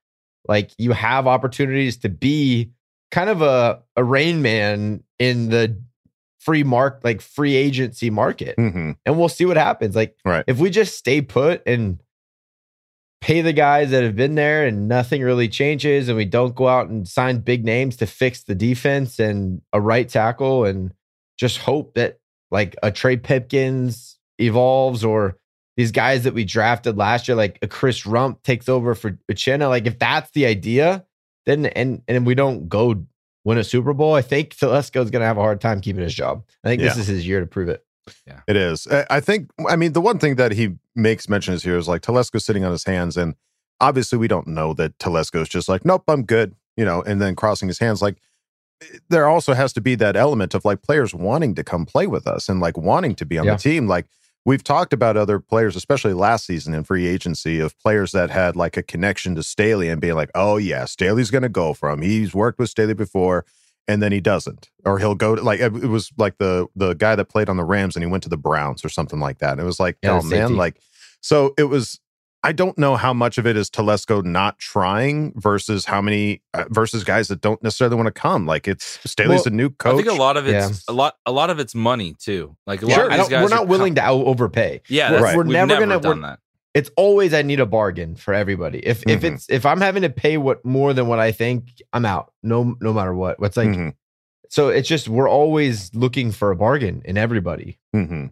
[0.46, 2.70] Like you have opportunities to be
[3.10, 5.80] kind of a a rain man in the
[6.40, 8.54] free mark like free agency market.
[8.58, 9.96] hmm And we'll see what happens.
[9.96, 10.44] Like Right.
[10.46, 12.00] if we just stay put and
[13.20, 16.68] pay the guys that have been there and nothing really changes and we don't go
[16.68, 20.92] out and sign big names to fix the defense and a right tackle and
[21.38, 22.18] just hope that
[22.50, 25.38] like a Trey Pipkins evolves or
[25.76, 29.68] these guys that we drafted last year, like a Chris Rumph takes over for Uchenna.
[29.68, 31.04] Like if that's the idea,
[31.46, 33.04] then and and we don't go
[33.44, 36.14] win a Super Bowl, I think Telesco is gonna have a hard time keeping his
[36.14, 36.44] job.
[36.64, 37.84] I think this is his year to prove it.
[38.26, 38.86] Yeah, it is.
[38.86, 41.88] I I think, I mean, the one thing that he makes mention is here is
[41.88, 43.16] like Telesco's sitting on his hands.
[43.16, 43.34] And
[43.80, 47.34] obviously, we don't know that Telesco's just like, nope, I'm good, you know, and then
[47.34, 48.02] crossing his hands.
[48.02, 48.18] Like,
[49.08, 52.26] there also has to be that element of like players wanting to come play with
[52.26, 53.54] us and like wanting to be on Yeah.
[53.56, 53.88] the team.
[53.88, 54.06] Like,
[54.44, 58.56] we've talked about other players, especially last season in free agency, of players that had
[58.56, 61.90] like a connection to Staley and being like, oh, yeah, Staley's going to go for
[61.90, 62.02] him.
[62.02, 63.44] He's worked with Staley before
[63.86, 67.14] and then he doesn't or he'll go to like it was like the the guy
[67.14, 69.52] that played on the rams and he went to the browns or something like that
[69.52, 70.54] and it was like Yeah, oh man safety.
[70.54, 70.80] like
[71.20, 72.00] so it was
[72.44, 76.64] i don't know how much of it is telesco not trying versus how many uh,
[76.70, 79.94] versus guys that don't necessarily want to come like it's staley's Well, a new coach
[79.94, 80.92] I think a lot of it's Yeah.
[80.92, 82.56] a lot a lot of it's money too.
[82.66, 84.82] Like a lot Sure, of these guys we're not willing to out- overpay.
[84.88, 86.00] Yeah, we're, that's, we're we've never, never gonna.
[86.00, 86.38] done that.
[86.74, 88.78] It's always I need a bargain for everybody.
[88.78, 89.34] If if Mhm.
[89.34, 92.32] it's if I'm having to pay what more than what I think, I'm out.
[92.42, 93.38] No no matter what.
[93.40, 93.94] What's like Mhm,
[94.50, 97.78] so it's just we're always looking for a bargain in everybody.
[97.94, 98.30] mhm.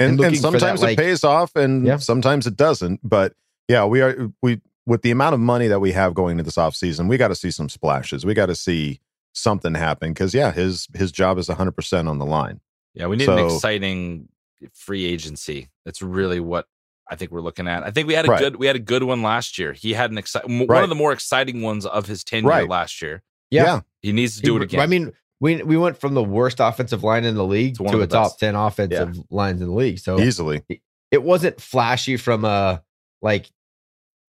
[0.00, 1.96] And and, and looking that, sometimes like- it pays off and Yeah.
[1.98, 3.34] sometimes it doesn't but
[3.68, 6.56] yeah we are we with the amount of money that we have going into this
[6.56, 9.00] offseason we got to see some splashes we got to see
[9.34, 12.60] something happen because yeah his his job is 100% on the line
[12.94, 14.28] Yeah, we need an exciting
[14.74, 15.68] free agency.
[15.84, 16.66] That's really what
[17.10, 17.82] I think we're looking at.
[17.82, 18.38] I think we had a Right.
[18.40, 19.72] good we had a good one last year.
[19.72, 20.82] He had an exciting one Right.
[20.84, 22.68] of the more exciting ones of his tenure Right.
[22.68, 23.22] last year.
[23.50, 23.80] Yeah.
[24.02, 24.80] He needs to do it again.
[24.80, 25.12] I mean,
[25.42, 28.26] we we went from the worst offensive line in the league To to a top
[28.26, 28.38] best.
[28.38, 29.98] ten offensive lines in the league.
[29.98, 30.62] So easily
[31.10, 32.82] it wasn't flashy from a
[33.20, 33.50] like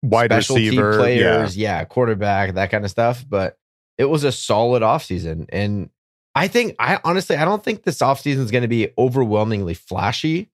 [0.01, 1.83] wide receiver players, yeah.
[1.85, 3.23] quarterback, that kind of stuff.
[3.27, 3.57] But
[3.99, 5.45] it was a solid offseason.
[5.49, 5.91] And
[6.33, 10.49] I think I honestly I don't think this offseason is going to be overwhelmingly flashy.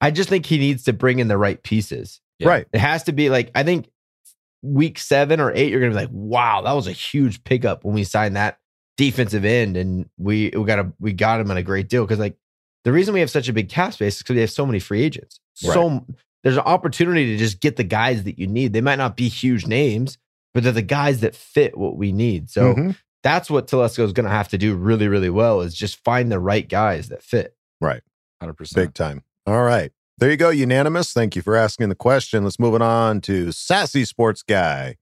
[0.00, 2.20] I just think he needs to bring in the right pieces.
[2.38, 2.48] yeah.
[2.48, 3.90] right It has to be like I think
[4.62, 7.94] week seven or eight, you're gonna be like, wow, that was a huge pickup when
[7.94, 8.58] we signed that
[9.04, 12.18] defensive end, and we we got a we got him on a great deal because
[12.18, 12.36] like
[12.84, 14.78] the reason we have such a big cap space is because we have so many
[14.78, 15.40] free agents.
[15.54, 16.04] So
[16.42, 18.72] there's an opportunity to just get the guys that you need.
[18.72, 20.16] They might not be huge names,
[20.54, 22.48] but they're the guys that fit what we need.
[22.50, 22.96] So Mhm.
[23.22, 26.30] that's what Telesco is going to have to do really, really well is just find
[26.32, 27.54] the right guys that fit.
[27.80, 28.02] right
[28.40, 28.86] Hundred percent.
[28.88, 32.58] big time all right there you go unanimous thank you for asking the question let's
[32.58, 34.96] move it on to sassy sports guy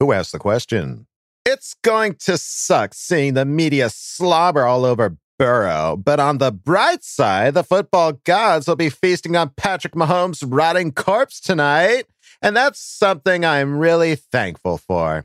[0.00, 1.06] who asked the question
[1.44, 7.02] It's going to suck seeing the media slobber all over Burrow, but on the bright
[7.02, 12.04] side, the football gods will be feasting on Patrick Mahomes' rotting corpse tonight,
[12.40, 15.24] and that's something I'm really thankful for.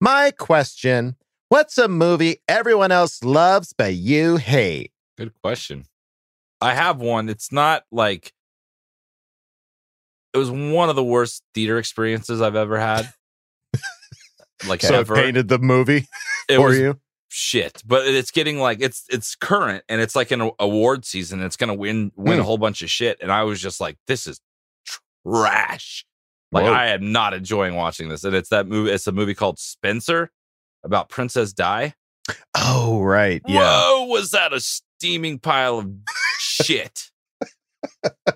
[0.00, 1.16] My question
[1.48, 4.92] What's a movie everyone else loves but you hate?
[5.18, 5.86] Good question.
[6.60, 7.28] I have one.
[7.28, 8.32] It's not like
[10.32, 13.12] it was one of the worst theater experiences I've ever had.
[14.66, 15.14] Like so ever.
[15.14, 16.06] painted the movie
[16.48, 17.00] It for was you.
[17.28, 21.42] shit, but it's getting like it's it's current and it's like an award season.
[21.42, 22.46] It's gonna win win a Hmm.
[22.46, 24.40] whole bunch of shit, and I was just like, this is
[25.26, 26.04] trash.
[26.52, 26.72] Like Whoa.
[26.72, 28.90] I am not enjoying watching this, and it's that movie.
[28.92, 30.30] It's a movie called Spencer
[30.84, 31.94] about Princess Di.
[32.56, 33.42] Oh, right.
[33.46, 33.60] Yeah.
[33.60, 35.90] Whoa, was that a steaming pile of
[36.38, 37.10] shit?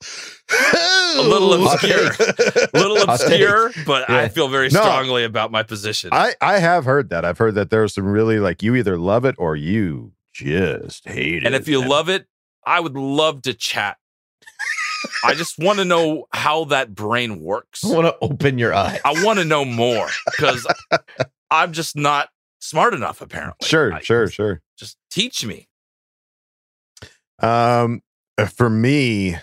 [0.52, 4.80] a little obscure, a little obscure, but I feel very No.
[4.80, 6.10] strongly about my position.
[6.12, 7.24] I, I have heard that.
[7.24, 11.42] I've heard that there's some really like you either love it or you just hate
[11.42, 11.46] it.
[11.46, 12.26] and if you love it,
[12.64, 13.96] I would love to chat.
[15.24, 17.84] I just want to know how that brain works.
[17.90, 19.00] I want to open your eye.
[19.04, 20.66] I want to know more because
[21.50, 22.28] I'm just not
[22.60, 23.20] smart enough.
[23.20, 24.60] Apparently, Sure, I- sure, sure.
[24.78, 25.68] Just teach me.
[27.38, 28.02] Um,
[28.38, 29.36] uh, for me,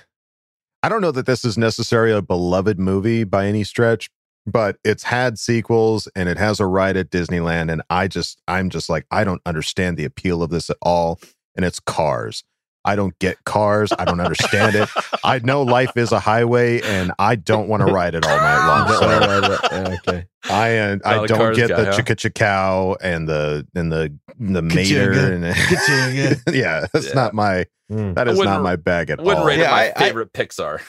[0.88, 4.09] I don't know that this is necessarily a beloved movie by any stretch,
[4.45, 8.69] but it's had sequels and it has a ride at Disneyland, and I just, I'm
[8.69, 11.19] just like, I don't understand the appeal of this at all.
[11.57, 12.45] And it's Cars.
[12.88, 13.91] I don't get cars.
[13.99, 14.89] I don't understand it.
[15.23, 18.68] I know life is a highway, and I don't want to ride it all night
[18.68, 19.57] long.
[19.68, 20.26] So okay.
[20.49, 21.97] I uh, Not I a don't get guy, the huh?
[21.97, 25.43] chicka chicka and the and the the mater and
[26.55, 27.14] yeah, that's Yeah.
[27.14, 28.15] not my Mm.
[28.15, 29.45] that I is not my bag at Wouldn't all.
[29.45, 30.81] rate Yeah, it my I- I- favorite Pixar.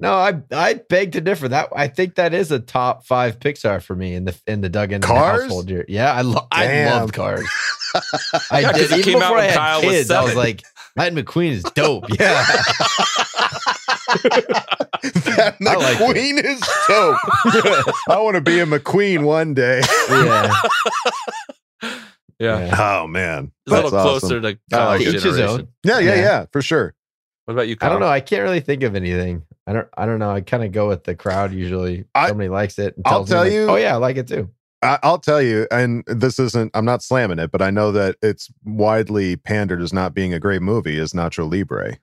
[0.00, 1.46] No, I I beg to differ.
[1.46, 4.68] That I think that is a top five Pixar for me in the in the
[4.68, 5.42] Duggan Cars?
[5.42, 5.84] household here.
[5.86, 7.46] Yeah, I lo- I love Cars.
[8.50, 8.92] I Yeah, 'cause did.
[8.92, 10.64] it Even came out before when I had kids, I was like,
[10.96, 12.04] Lightning McQueen is dope.
[12.10, 12.16] Yeah,
[15.02, 15.96] that I like.
[15.98, 17.18] McQueen is dope.
[18.08, 19.80] I want to be a McQueen one day.
[20.10, 20.52] yeah.
[22.38, 24.42] Yeah, Oh man, a little That's closer awesome.
[24.42, 25.14] to I Kyle's like.
[25.14, 25.68] Each his own.
[25.84, 26.20] Yeah, yeah, Yeah.
[26.22, 26.94] yeah, for sure.
[27.44, 27.76] What about you?
[27.80, 28.08] I don't know.
[28.08, 29.44] I can't really think of anything.
[29.66, 29.88] I don't.
[29.96, 30.30] I don't know.
[30.30, 32.04] I kind of go with the crowd usually.
[32.14, 32.96] I- Somebody likes it.
[32.96, 34.50] And I'll tells me, tell like, you- Oh yeah, I like it too.
[34.82, 36.70] I, I'll tell you, and this isn't.
[36.74, 40.40] I'm not slamming it, but I know that it's widely pandered as not being a
[40.40, 40.98] great movie.
[40.98, 41.98] Is Nacho Libre?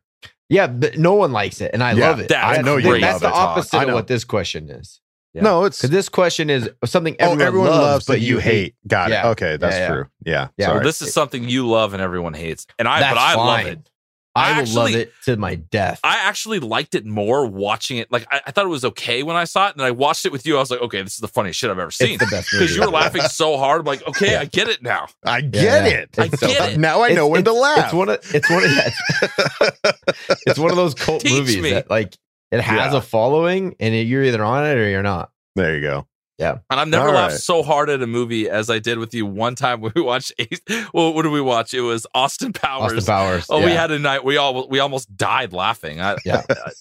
[0.49, 2.30] Yeah, but no one likes it, and I Yeah, love it.
[2.30, 4.99] that's I know you That's the it, opposite of what this question is.
[5.34, 5.43] Yeah.
[5.43, 8.76] No, it's Because this question is something oh, everyone, everyone loves, but but you hate.
[8.88, 9.27] Got Yeah.
[9.27, 9.31] it.
[9.31, 9.88] Okay, that's Yeah, yeah.
[9.88, 10.06] true.
[10.26, 10.72] Yeah, Yeah.
[10.73, 13.65] Well, this is something you love and everyone hates, and I That's but I love
[13.68, 13.89] it.
[14.35, 15.99] I, I will love it to my death.
[16.03, 18.11] I actually liked it more watching it.
[18.11, 20.31] Like I, I thought it was okay when I saw it, and I watched it
[20.31, 20.56] with you.
[20.56, 22.19] I was like, okay, this is the funniest shit I've ever seen.
[22.19, 23.81] the best Because you were laughing so hard.
[23.81, 25.07] I'm like, okay, I get it now.
[25.26, 26.10] I get Yeah, it.
[26.19, 26.69] I It's get fun.
[26.73, 26.77] it.
[26.80, 27.85] Now I know when to laugh.
[27.85, 31.72] It's one of it's one of it's, it's one of those cult Teach movies me.
[31.72, 32.15] that like
[32.51, 32.97] it has Yeah.
[32.99, 35.31] a following, and you're either on it or you're not.
[35.56, 36.07] there you go.
[36.40, 37.40] Yeah, And I've never All laughed right.
[37.41, 40.32] so hard at a movie as I did with you one time when we watched.
[40.40, 40.61] Ace,
[40.94, 41.74] well, what did we watch?
[41.74, 42.94] It was Austin Powers.
[42.94, 43.45] Austin Powers.
[43.49, 44.24] Oh, we had a night.
[44.24, 45.99] We all we almost died laughing.
[45.99, 46.41] I, Yeah.
[46.49, 46.72] I,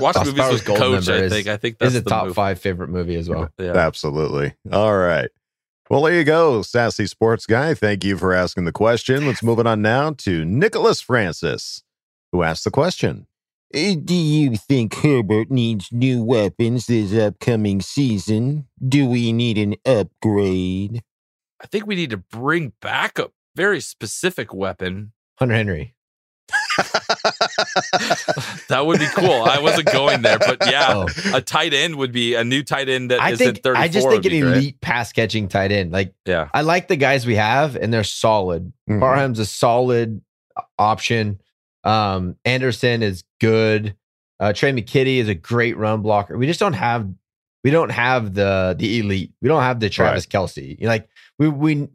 [0.00, 1.06] watch Austin movies Powers with Gold Coach.
[1.08, 1.48] Member I is- think.
[1.48, 2.34] I think that's is a the top move.
[2.36, 3.50] five favorite movie as well.
[3.58, 3.72] Yeah.
[3.76, 4.54] Absolutely.
[4.72, 5.28] All right.
[5.90, 7.72] Well, there you go, sassy sports guy.
[7.74, 9.26] Thank you for asking the question.
[9.26, 11.82] Let's move it on now to Nicholas Francis,
[12.32, 13.26] who asked the question.
[13.74, 18.66] Uh, Do you think Herbert needs new weapons this upcoming season?
[18.86, 21.02] Do we need an upgrade?
[21.60, 25.12] I think we need to bring back a very specific weapon.
[25.38, 25.94] Hunter Henry.
[28.68, 29.42] That would be cool.
[29.44, 31.08] I wasn't going there, but yeah, Oh.
[31.34, 33.82] a tight end would be a new tight end that I is think at 34
[33.82, 34.52] I just think an be great.
[34.56, 35.92] elite pass catching tight end.
[35.92, 36.48] Like Yeah.
[36.52, 38.72] I like the guys we have, and they're solid.
[38.90, 39.00] Mhm.
[39.00, 40.20] Parham's a solid
[40.56, 41.40] uh, option.
[41.86, 43.96] Um, Anderson is good.
[44.40, 46.36] Uh, Tre' McKitty is a great run blocker.
[46.36, 47.08] We just don't have
[47.64, 49.32] we don't have the the elite.
[49.40, 50.78] We don't have the Travis Kelce.
[50.80, 51.08] You Like
[51.38, 51.88] we we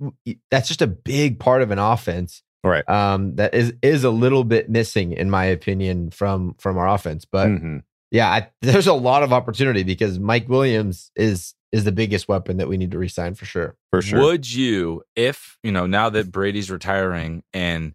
[0.49, 2.41] that's just a big part of an offense.
[2.63, 2.88] Right.
[2.89, 7.26] Um, that is is a little bit missing in my opinion from from our offense.
[7.26, 7.84] But Mhm.
[8.11, 12.57] yeah, I, there's a lot of opportunity because Mike Williams is is the biggest weapon
[12.57, 13.77] that we need to resign for sure.
[13.91, 14.19] For sure.
[14.22, 17.93] Would you, if you know, now that Brady's retiring and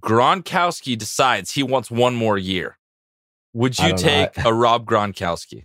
[0.00, 2.78] Gronkowski decides he wants one more year,
[3.52, 4.02] would you don't know.
[4.02, 5.64] take a Rob Gronkowski?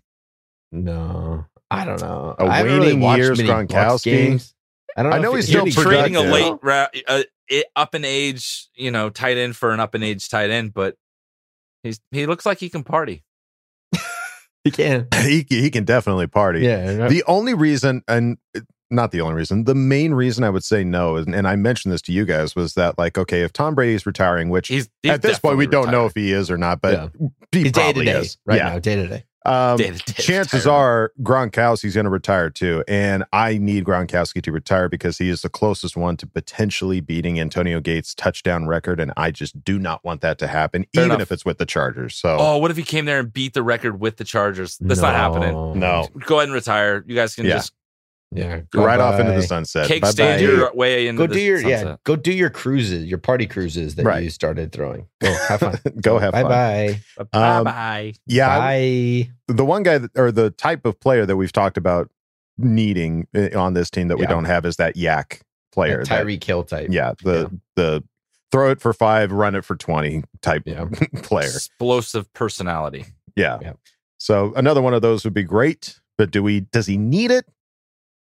[0.71, 2.35] No, I don't know.
[2.39, 4.03] A I haven't really waning watched years many Gronkowski?
[4.03, 4.53] games.
[4.95, 5.17] I don't know.
[5.17, 8.91] I know if he's still trading a late ra- uh, it, up in age, you
[8.91, 10.95] know, tight end for an up in age tight end, but
[11.83, 13.23] he's he looks like he can party.
[14.63, 15.07] He can.
[15.23, 16.59] he he can definitely party.
[16.59, 17.07] Yeah.
[17.07, 18.37] The only reason, and
[18.91, 21.93] not the only reason, the main reason I would say no, and, and I mentioned
[21.93, 25.11] this to you guys, was that like, okay, if Tom Brady's retiring, which He's, he's
[25.13, 27.07] at this point we don't know if he is or not, but Yeah.
[27.51, 28.37] he He's day to probably day is.
[28.45, 28.69] right yeah.
[28.69, 29.23] now, day to day.
[29.43, 34.87] Um, Day-to-day chances are Gronkowski's going to retire too, and I need Gronkowski to retire
[34.87, 39.31] because he is the closest one to potentially beating Antonio Gates' touchdown record, and I
[39.31, 41.21] just do not want that to happen, Fair even enough.
[41.23, 42.15] if it's with the Chargers.
[42.17, 44.77] So Oh, what if he came there and beat the record with the Chargers?
[44.79, 45.79] That's not happening.
[45.79, 47.03] no, Go ahead and retire.
[47.07, 47.53] You guys can Yeah.
[47.55, 47.73] just
[48.33, 48.61] Yeah.
[48.73, 49.87] right off into the sunset.
[49.87, 50.11] cake Bye-bye.
[50.11, 51.85] stand your way into Go the do your sunset.
[51.87, 51.95] yeah.
[52.05, 54.23] Go do your cruises, your party cruises that Right.
[54.23, 55.07] you started throwing.
[55.21, 55.79] Go have fun.
[56.01, 56.49] Go have bye fun.
[56.49, 56.99] bye.
[57.31, 58.13] Bye Um, bye.
[58.25, 59.29] Yeah, Bye.
[59.49, 62.09] the one guy that, or the type of player that we've talked about
[62.57, 64.29] needing uh, on this team that we Yeah.
[64.29, 65.41] don't have is that YAC
[65.73, 65.97] player.
[66.03, 66.87] That that- Tyreek type.
[66.89, 68.03] yeah, the the
[68.51, 70.85] throw it for five, run it for twenty type Yeah.
[71.23, 71.47] player.
[71.47, 73.05] Explosive personality.
[73.35, 73.59] Yeah.
[73.61, 73.73] Yeah.
[74.19, 76.61] So another one of those would be great, but do we?
[76.61, 77.45] Does he need it?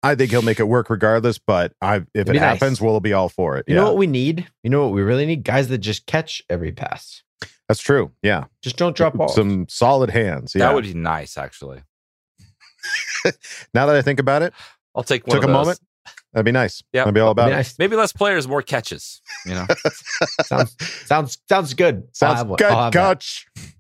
[0.03, 1.39] I think he'll make it work regardless.
[1.39, 2.59] But I, if It'd it be nice.
[2.61, 3.65] happens, we'll be all for it.
[3.69, 4.49] You yeah, know what we need?
[4.63, 5.45] You know what we really need?
[5.45, 7.23] Guys that just catch every pass.
[7.69, 8.11] that's true.
[8.23, 9.35] Yeah, Just don't drop balls.
[9.35, 10.55] some solid hands.
[10.55, 10.67] Yeah.
[10.67, 11.83] That would be nice, actually.
[13.75, 14.53] now that I think about it,
[14.95, 15.65] I'll take one took of a those.
[15.67, 15.81] moment.
[16.33, 16.83] That'd be nice.
[16.93, 17.05] Yeah.
[17.07, 17.57] I'd be all about Be it.
[17.57, 17.79] nice.
[17.79, 19.21] Maybe less players, more catches.
[19.47, 19.67] You know,
[20.45, 20.77] sounds
[21.07, 21.97] sounds sounds good.
[21.97, 23.27] I'll Sounds have good, I'll have that.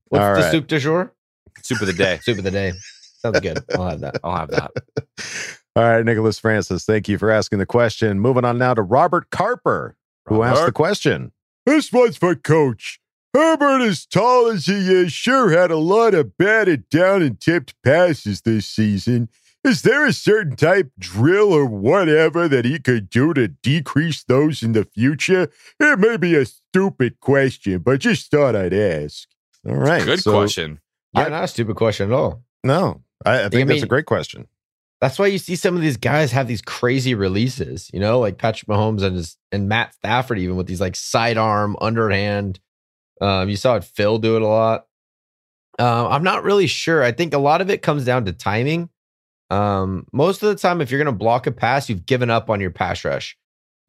[0.08, 0.50] What's All the right.
[0.52, 1.12] soup du jour?
[1.62, 2.18] soup of the day.
[2.22, 2.72] Soup of the day.
[3.22, 3.58] Sounds good.
[3.74, 4.16] I'll have that.
[4.22, 4.70] I'll have that.
[5.74, 8.20] All right, Nicholas Francis, thank you for asking the question.
[8.20, 9.96] Moving on now to Robert Carper,
[10.26, 11.32] who asked the question.
[11.64, 13.00] This one's for Coach.
[13.32, 17.74] Herbert, as tall as he is, sure had a lot of batted down and tipped
[17.82, 19.30] passes this season.
[19.64, 24.62] Is there a certain type drill or whatever that he could do to decrease those
[24.62, 25.50] in the future?
[25.80, 29.26] It may be a stupid question, but just thought I'd ask.
[29.66, 30.04] All right.
[30.04, 30.80] Good so- question.
[31.14, 32.42] Yeah, not a stupid question at all.
[32.64, 34.48] No, I, I think I that's a great question.
[35.02, 38.38] That's why you see some of these guys have these crazy releases, you know, like
[38.38, 42.60] Patrick Mahomes and his, and Matt Stafford, even with these like sidearm, underhand.
[43.20, 44.86] Um, you saw it Phil do it a lot.
[45.80, 47.02] Um, I'm not really sure.
[47.02, 48.90] I think a lot of it comes down to timing.
[49.50, 52.48] Um, most of the time, if you're going to block a pass, you've given up
[52.48, 53.36] on your pass rush.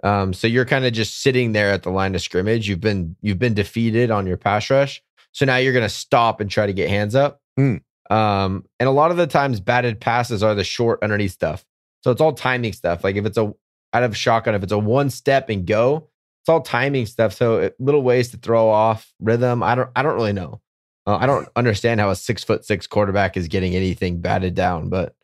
[0.03, 2.68] Um, so you're kind of just sitting there at the line of scrimmage.
[2.68, 5.03] You've been you've been defeated on your pass rush.
[5.31, 7.40] So now you're going to stop and try to get hands up.
[7.56, 7.77] Hmm.
[8.10, 11.66] Um, and a lot of the times, batted passes are the short underneath stuff.
[12.02, 13.04] So it's all timing stuff.
[13.04, 13.54] Like if it's a
[13.94, 16.10] out of shotgun, if it's a one step and go,
[16.42, 17.34] it's all timing stuff.
[17.34, 19.64] So it, little ways to throw off rhythm.
[19.64, 19.90] I don't.
[19.96, 20.62] I don't really know.
[21.06, 24.90] Uh, I don't understand how a six foot six quarterback is getting anything batted down.
[24.90, 25.16] But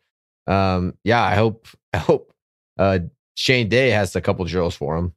[0.46, 1.68] um, yeah, I hope.
[1.92, 2.32] I hope
[2.78, 3.00] uh,
[3.34, 5.12] Shane Day has a couple drills for him.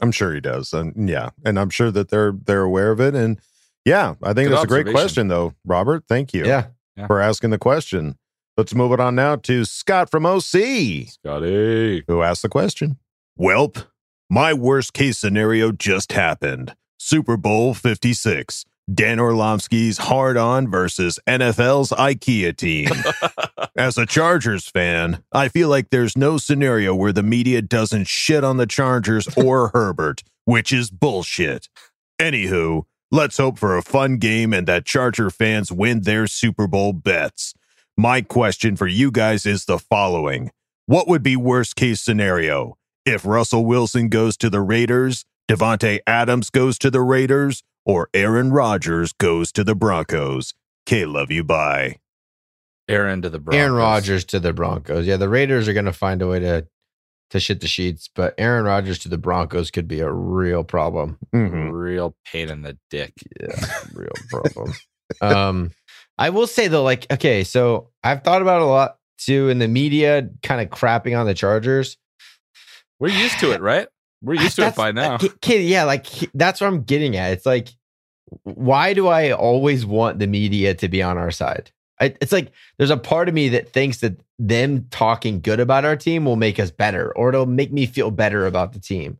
[0.00, 3.14] I'm sure he does, and yeah, and I'm sure that they're they're aware of it.
[3.14, 3.40] And
[3.86, 6.04] yeah, I think Good that's a great question, though, Robert.
[6.08, 6.66] Thank you, Yeah.
[6.96, 7.06] Yeah.
[7.06, 8.16] for asking the question.
[8.58, 12.04] Let's move it on now to Scott from OC, Scotty.
[12.08, 12.98] who asked the question.
[13.38, 13.86] Welp,
[14.30, 16.74] my worst case scenario just happened.
[16.98, 18.64] Super Bowl 56.
[18.92, 22.88] Dan Orlovsky's hard on versus NFL's IKEA team.
[23.76, 28.42] As a Chargers fan, I feel like there's no scenario where the media doesn't shit
[28.44, 31.68] on the Chargers or Herbert, which is bullshit.
[32.20, 36.92] Anywho, let's hope for a fun game and that Charger fans win their Super Bowl
[36.92, 37.54] bets.
[37.96, 40.50] My question for you guys is the following
[40.86, 42.76] What would be worst case scenario?
[43.04, 48.50] If Russell Wilson goes to the Raiders, Davante Adams goes to the Raiders, or Aaron
[48.50, 50.54] Rodgers goes to the Broncos?
[50.86, 51.44] K love you.
[51.44, 52.00] Bye.
[52.88, 53.60] Aaron to the Broncos.
[53.60, 55.06] Aaron Rodgers to the Broncos.
[55.06, 56.66] Yeah, the Raiders are going to find a way to
[57.30, 61.18] to shit the sheets, but Aaron Rodgers to the Broncos could be a real problem.
[61.34, 61.72] Mhm.
[61.72, 63.12] Real pain in the dick.
[63.40, 63.60] Yeah,
[63.94, 64.74] real problem.
[65.20, 65.70] um,
[66.18, 69.58] I will say though, like, okay, so I've thought about it a lot too in
[69.58, 71.96] the media, kind of crapping on the Chargers.
[73.00, 73.88] We're used to it, right?
[74.22, 75.18] We're used to it by now.
[75.18, 77.32] K- Kid, yeah, like that's what I'm getting at.
[77.32, 77.68] It's like,
[78.44, 81.70] why do I always want the media to be on our side?
[82.00, 85.84] I, it's like there's a part of me that thinks that them talking good about
[85.84, 89.18] our team will make us better, or it'll make me feel better about the team.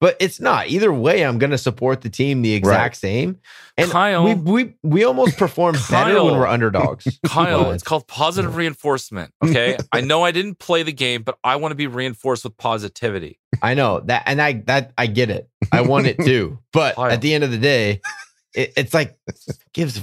[0.00, 0.68] But it's not.
[0.68, 2.96] Either way, I'm going to support the team the exact Right.
[2.96, 3.40] same.
[3.76, 7.18] And Kyle- we we we almost perform better when we're underdogs.
[7.26, 9.32] Kyle, it's called positive reinforcement.
[9.44, 9.76] Okay.
[9.90, 13.40] I know I didn't play the game, but I want to be reinforced with positivity.
[13.60, 15.48] I know that, and I that I get it.
[15.72, 17.10] I want it too, but Kyle.
[17.10, 18.00] at the end of the day,
[18.54, 19.18] it, it's like
[19.72, 20.02] gives a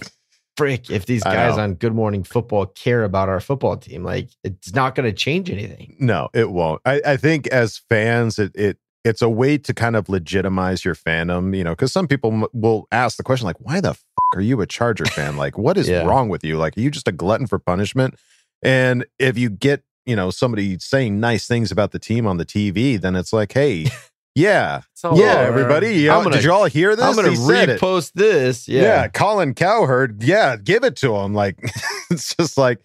[0.57, 4.03] frick if these guys on Good Morning Football care about our football team.
[4.03, 5.95] Like it's not going to change anything.
[5.99, 6.82] No, it won't.
[6.86, 10.95] I, I think as fans, it it it's a way to kind of legitimize your
[10.95, 14.03] fandom, you know, because some people m- will ask the question like, "Why the f-
[14.34, 15.38] are you a Charger fan?
[15.38, 16.06] Like, what is Yeah.
[16.07, 16.57] wrong with you?
[16.57, 18.15] Like, are you just a glutton for punishment?
[18.64, 22.45] And if you get, you know, somebody saying nice things about the team on the
[22.45, 23.86] TV, then it's like, hey,
[24.36, 25.26] yeah, yeah, over.
[25.48, 25.95] everybody.
[25.95, 27.06] You I'm gonna- did you all hear this?
[27.06, 27.80] I'm gonna He it.
[27.80, 28.68] repost this.
[28.68, 28.82] Yeah.
[28.82, 29.07] Yeah.
[29.07, 30.22] Colin Cowherd.
[30.22, 31.34] Yeah, give it to him.
[31.34, 31.57] Like
[32.12, 32.80] it's just like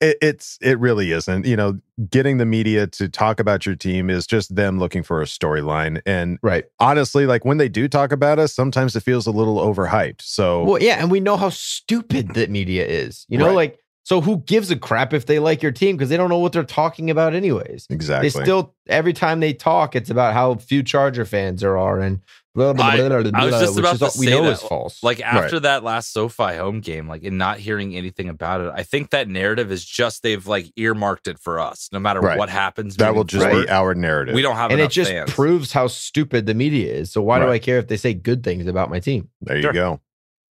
[0.00, 1.46] it, it's it really isn't.
[1.46, 1.78] You know,
[2.10, 6.02] getting the media to talk about your team is just them looking for a storyline.
[6.04, 9.56] And right, honestly, like when they do talk about us, sometimes it feels a little
[9.58, 10.20] overhyped.
[10.22, 13.24] So Well, yeah, and we know how stupid the media is.
[13.28, 13.54] You know, Right.
[13.54, 16.38] like so who gives a crap if they like your team because they don't know
[16.38, 17.88] what they're talking about anyways.
[17.90, 18.28] exactly.
[18.28, 22.20] They still every time they talk, it's about how few Charger fans there are and
[22.54, 23.08] blah blah I, blah.
[23.20, 24.52] blah, blah I was just which about to say we know that.
[24.52, 25.02] is false.
[25.02, 28.84] Like after that last SoFi home game, like and not hearing anything about it, I
[28.84, 31.88] think that narrative is just they've like earmarked it for us.
[31.90, 32.38] No matter Right.
[32.38, 33.64] what happens, that will just forward.
[33.66, 34.36] be our narrative.
[34.36, 35.32] We don't have and it just fans.
[35.32, 37.10] proves how stupid the media is.
[37.10, 39.30] So why do I care if they say good things about my team?
[39.42, 39.72] There you Sure.
[39.72, 40.00] go.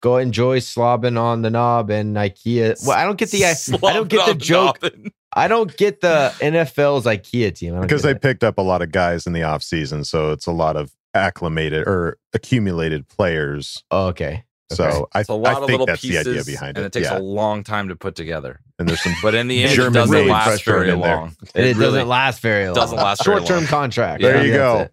[0.06, 2.76] Go enjoy slobbing on the knob and IKEA.
[2.86, 3.56] Well, I don't get the I,
[3.90, 4.80] I don't get the joke.
[4.84, 5.12] knobbing.
[5.34, 8.22] I don't get the NFL's IKEA team Because get they it.
[8.22, 10.94] picked up a lot of guys in the off season, so it's a lot of
[11.16, 13.84] acclimated or accumulated players.
[13.90, 14.44] Oh, okay.
[14.72, 16.82] So I, It's a lot I of think little that's pieces, the idea behind it.
[16.82, 17.18] and it takes yeah.
[17.18, 18.60] a long time to put together.
[18.78, 21.36] and there's some But in the end, German it doesn't last very long.
[21.56, 22.76] And it, really doesn't last very long.
[22.76, 23.66] doesn't last very Short term long.
[23.68, 24.22] contract.
[24.22, 24.88] There Yeah, you go.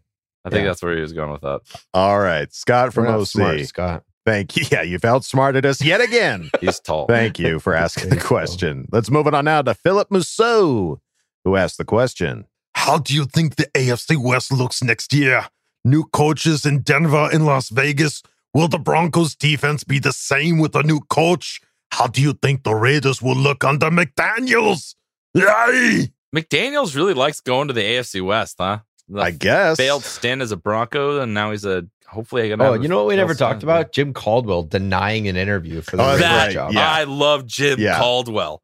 [0.47, 0.68] I think Yeah.
[0.68, 1.60] that's where he was going with that.
[1.93, 3.26] All right, Scott from We're not OC.
[3.26, 4.05] smart, Scott.
[4.24, 4.65] Thank you.
[4.70, 6.51] Yeah, you've outsmarted us yet again.
[6.61, 7.07] He's tall.
[7.07, 8.89] Thank you for asking the question.
[8.90, 11.01] Let's move it on now to Philip Mousseau,
[11.44, 12.47] who asked the question.
[12.74, 15.47] How do you think the AFC West looks next year?
[15.85, 18.23] New coaches in Denver and Las Vegas.
[18.55, 21.61] Will the Broncos defense be the same with a new coach?
[21.90, 24.94] How do you think the Raiders will look under McDaniels?
[25.35, 26.12] Yay!
[26.35, 28.78] McDaniels really likes going to the AFC West, huh?
[29.08, 29.76] The I guess.
[29.76, 32.48] failed stint as a Bronco, and now he's a hopefully.
[32.48, 33.64] Gonna Oh, you know what we never failed talked stint.
[33.64, 33.92] about?
[33.92, 36.72] Jim Caldwell denying an interview for the Oh, That job.
[36.72, 36.90] Yeah.
[36.90, 37.98] I love Jim Yeah.
[37.98, 38.62] Caldwell.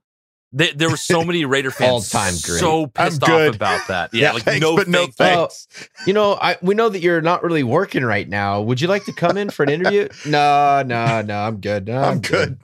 [0.50, 2.58] There, there were so many Raider fans All-time great.
[2.60, 3.48] so pissed I'm good.
[3.50, 4.10] off about that.
[4.14, 5.66] Yeah, like thanks, no but no thanks.
[5.70, 5.90] thanks.
[6.06, 8.62] You know, I we know that you're not really working right now.
[8.62, 10.08] Would you like to come in for an interview?
[10.26, 11.38] no, no, no.
[11.38, 11.86] I'm good.
[11.88, 12.58] No, I'm good.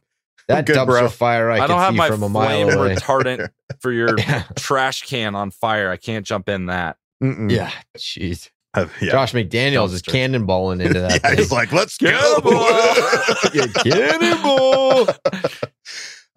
[0.48, 1.08] That I'm good, dumpster bro.
[1.10, 2.94] fire I, I, can don't have see my from a mile flame away.
[2.94, 3.48] retardant
[3.80, 4.16] for your
[4.56, 5.90] trash can on fire.
[5.90, 6.96] I can't jump in that.
[7.24, 7.50] Mm-mm.
[7.50, 8.50] Yeah, jeez.
[8.74, 9.10] Uh, yeah.
[9.12, 11.12] Josh McDaniels is cannonballing into that.
[11.22, 11.38] yeah, thing.
[11.38, 12.08] he's like, let's go.
[13.54, 15.08] Yeah, cannonball.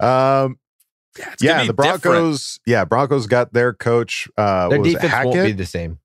[0.00, 0.58] um,
[1.18, 2.02] Yeah, yeah, the be different.
[2.02, 2.60] Broncos.
[2.64, 4.28] Yeah, Broncos got their coach.
[4.36, 5.98] Uh, Their what was it, defense won't be the same.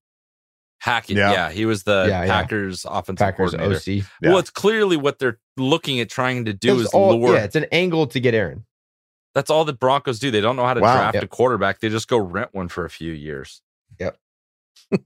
[0.80, 1.15] Hackett.
[1.18, 1.31] Yeah.
[1.31, 1.51] Yeah.
[1.51, 2.41] he was the Yeah, yeah.
[2.41, 3.76] Packers offensive Packers coordinator.
[3.76, 4.05] OC.
[4.22, 4.30] Yeah.
[4.30, 7.35] Well, it's clearly what they're looking at trying to do It's is all- lure.
[7.35, 8.65] Yeah, it's an angle to get Aaron.
[9.35, 10.30] That's all the Broncos do.
[10.30, 10.95] They don't know how to Wow.
[10.95, 11.23] draft Yep.
[11.23, 11.80] a quarterback.
[11.80, 13.61] They just go rent one for a few years.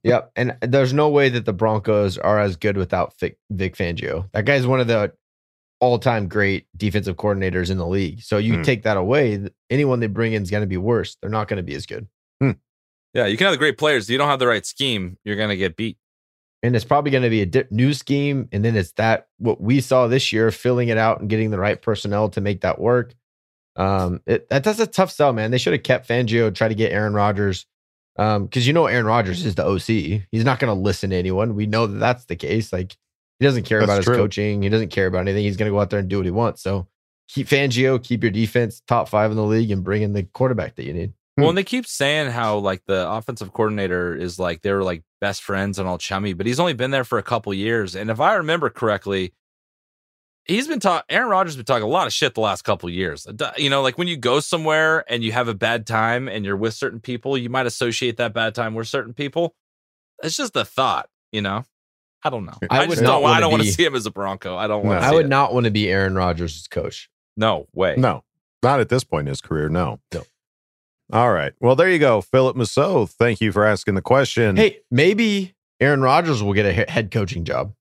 [0.04, 0.32] Yep.
[0.36, 4.30] And there's no way that the Broncos are as good without Vic, Vic Fangio.
[4.34, 5.14] That guy's one of the
[5.80, 8.22] all-time great defensive coordinators in the league.
[8.22, 8.62] So you Hmm.
[8.64, 11.18] take that away, anyone they bring in is going to be worse.
[11.22, 12.08] They're not going to be as good.
[13.14, 14.10] Yeah, you can have the great players.
[14.10, 15.98] You don't have the right scheme, you're going to get beat.
[16.62, 18.48] And it's probably going to be a new scheme.
[18.52, 21.58] And then it's that what we saw this year, filling it out and getting the
[21.58, 23.16] right personnel to make that work.
[23.76, 25.52] Um, it, that that's a tough sell, man.
[25.52, 27.66] They should have kept Fangio, try to get Aaron Rodgers.
[28.18, 30.24] Um, because you know Aaron Rodgers is the OC.
[30.32, 31.56] He's not going to listen to anyone.
[31.56, 32.74] We know that that's the case.
[32.74, 32.98] Like
[33.40, 34.64] he doesn't care That's about his coaching.
[34.64, 35.44] He doesn't care about anything.
[35.44, 36.62] He's going to go out there and do what he wants.
[36.62, 36.88] So
[37.28, 40.76] keep Fangio, keep your defense top five in the league, and bring in the quarterback
[40.76, 41.14] that you need.
[41.38, 45.04] Well, and they keep saying how like the offensive coordinator is like they were like
[45.22, 47.96] best friends and all chummy, but he's only been there for a couple years.
[47.96, 49.34] And if I remember correctly,
[50.48, 51.06] he's been talking.
[51.10, 53.28] Aaron Rodgers has been talking a lot of shit the last couple years.
[53.58, 56.58] You know, like when you go somewhere and you have a bad time and you're
[56.58, 59.56] with certain people, you might associate that bad time with certain people.
[60.24, 61.66] It's just a thought, you know.
[62.24, 62.58] I don't know.
[62.70, 63.18] I I, would just don't.
[63.18, 64.58] I wanna don't want to see him as a Bronco.
[64.58, 65.02] I don't want.
[65.02, 65.08] To.
[65.08, 67.10] I would not want to be Aaron Rodgers' coach.
[67.38, 67.96] No way.
[67.98, 68.24] No,
[68.64, 69.70] not at this point in his career.
[69.70, 70.00] No.
[70.14, 70.24] No.
[71.14, 71.54] All right.
[71.62, 73.06] Well, there you go, Philip Mousseau.
[73.06, 74.58] Thank you for asking the question.
[74.58, 77.74] Hey, maybe Aaron Rodgers will get a head coaching job.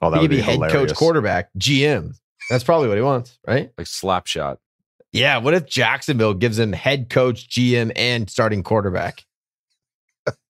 [0.00, 0.90] Oh, that he would could be, be head hilarious.
[0.90, 2.14] coach, quarterback, GM.
[2.50, 3.70] That's probably what he wants, right?
[3.78, 4.58] Like slap shot.
[5.12, 5.38] Yeah.
[5.38, 9.24] What if Jacksonville gives him head coach, GM, and starting quarterback?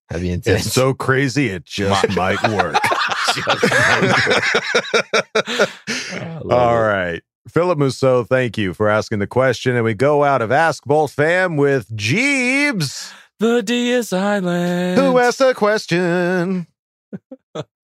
[0.08, 0.66] That'd be intense.
[0.66, 2.74] It's so crazy, it just might work.
[6.50, 7.22] All right.
[7.48, 9.76] Philip Musso, thank you for asking the question.
[9.76, 14.98] And we go out of Ask Bolt Fam with Jeebs, The Diaz Island.
[14.98, 16.66] who asked the question.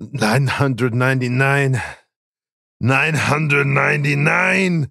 [0.01, 1.82] 999.
[2.81, 4.90] 999.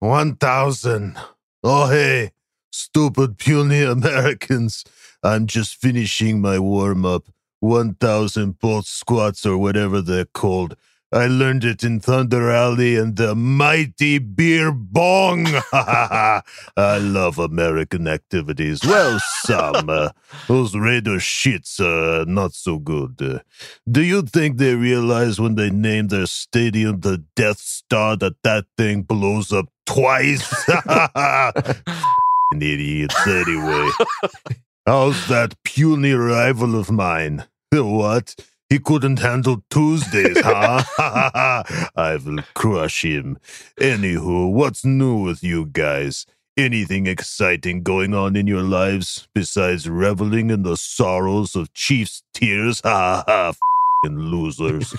[0.00, 1.16] 1000.
[1.62, 2.32] Oh, hey,
[2.72, 4.84] stupid puny Americans.
[5.22, 7.28] I'm just finishing my warm up.
[7.60, 10.76] 1000 bolt squats or whatever they're called.
[11.12, 15.46] I learned it in Thunder Alley and the mighty beer bong.
[15.72, 16.42] I
[16.76, 18.80] love American activities.
[18.82, 19.90] Well, some.
[19.90, 20.10] Uh,
[20.48, 23.42] those Raider shits are not so good.
[23.90, 28.64] Do you think they realize when they name their stadium the Death Star that that
[28.78, 30.50] thing blows up twice?
[32.54, 33.90] Idiots, anyway.
[34.86, 37.44] How's that puny rival of mine?
[37.70, 38.34] What?
[38.72, 40.82] He couldn't handle Tuesdays, huh?
[41.94, 43.36] I will crush him.
[43.78, 46.24] Anywho, what's new with you guys?
[46.56, 52.80] Anything exciting going on in your lives besides reveling in the sorrows of Chiefs' tears?
[52.86, 54.94] Ha ha, f***ing losers.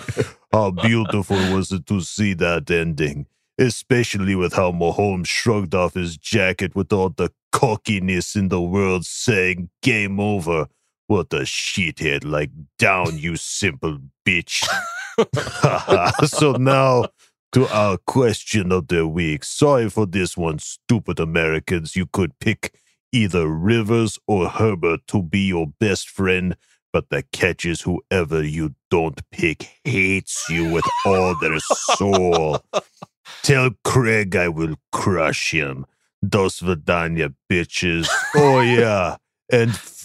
[0.51, 3.25] How beautiful was it to see that ending?
[3.57, 9.03] Especially with how Mahomes shrugged off his jacket with all the cockiness in the world
[9.03, 10.67] saying, Game over.
[11.13, 12.49] What a shithead, like
[12.79, 14.67] down, you simple bitch.
[16.27, 17.09] so now
[17.51, 19.43] to our question of the week.
[19.43, 21.95] Sorry for this one, stupid Americans.
[21.95, 22.73] You could pick
[23.11, 26.57] either Rivers or Herbert to be your best friend,
[26.91, 32.59] but the catch is whoever you don't pick hates you with all their soul.
[33.43, 35.85] Tell Craig I will crush him.
[36.27, 38.09] Dos Vidania, bitches.
[38.35, 39.17] Oh, yeah.
[39.51, 40.03] And f-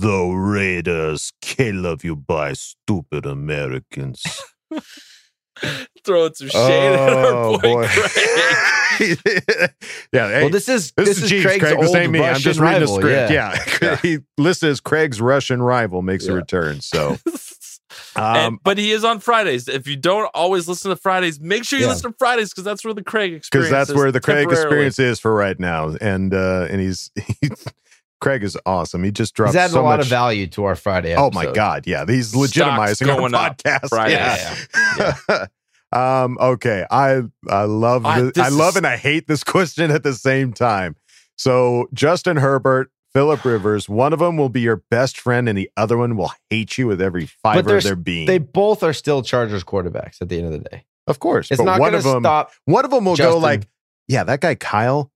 [0.00, 1.32] the Raiders.
[1.42, 4.22] kill love you by stupid Americans.
[6.04, 7.86] Throwing some shade at our Oh, boy, boy.
[7.88, 9.18] Craig.
[10.12, 10.28] yeah.
[10.28, 11.44] hey, well, this is this, is, Chiefs.
[11.46, 12.18] Craig's Craig, old this ain't me.
[12.20, 12.96] I'm Russian just reading rival.
[12.96, 13.30] the script.
[13.32, 13.64] Yeah.
[13.82, 13.96] Yeah.
[14.02, 16.80] he listed as Craig's Russian rival makes a return.
[16.82, 17.16] So,
[18.14, 19.66] And- um, but he is on Fridays.
[19.68, 21.92] If you don't always listen to Fridays, make sure you Yeah.
[21.92, 23.48] listen to Fridays because that's where the Craig experience.
[23.50, 27.10] because that's is where the Craig experience is for right now, and uh, and he's
[28.20, 29.04] Craig is awesome.
[29.04, 30.06] He just dropped He's adding so a lot much.
[30.06, 31.14] of value to our Friday.
[31.16, 33.88] Oh my god, yeah, he's Stocks legitimizing our going up podcast.
[33.88, 34.14] Friday.
[34.98, 35.46] Yeah.
[36.24, 36.38] um.
[36.40, 36.84] Okay.
[36.90, 40.02] I I love I- the, this I love is- and I hate this question at
[40.02, 40.96] the same time.
[41.36, 45.70] So Justin Herbert, Philip Rivers, one of them will be your best friend, and the
[45.76, 48.26] other one will hate you with every fiber of their being.
[48.26, 50.84] They both are still Chargers quarterbacks at the end of the day.
[51.06, 52.52] of course, It's but not one going of to them, stop.
[52.64, 53.68] one of them will go like,
[54.08, 55.10] "Yeah, that guy Kyle, f-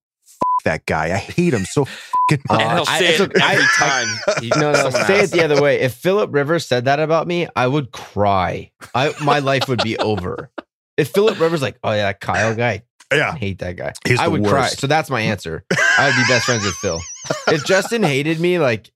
[0.64, 1.12] that guy.
[1.12, 3.44] I hate him so fucking oh, much." And he'll say it's it okay.
[3.44, 4.42] every I- time.
[4.42, 5.80] he- No, no, say it the other way.
[5.80, 8.70] If Philip Rivers said that about me, I would cry.
[8.94, 10.50] I my life would be over.
[10.96, 13.92] If Philip Rivers like, oh yeah, that Kyle guy, yeah, I hate that guy.
[14.06, 14.68] He's I the would cry.
[14.68, 15.64] So that's my answer.
[15.98, 17.00] I would be best friends with Phil.
[17.48, 18.90] If Justin hated me, like,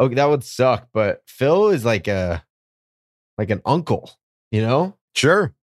[0.00, 0.88] okay, that would suck.
[0.92, 2.44] But Phil is like a
[3.38, 4.10] like an uncle,
[4.50, 4.96] you know?
[5.14, 5.54] Sure.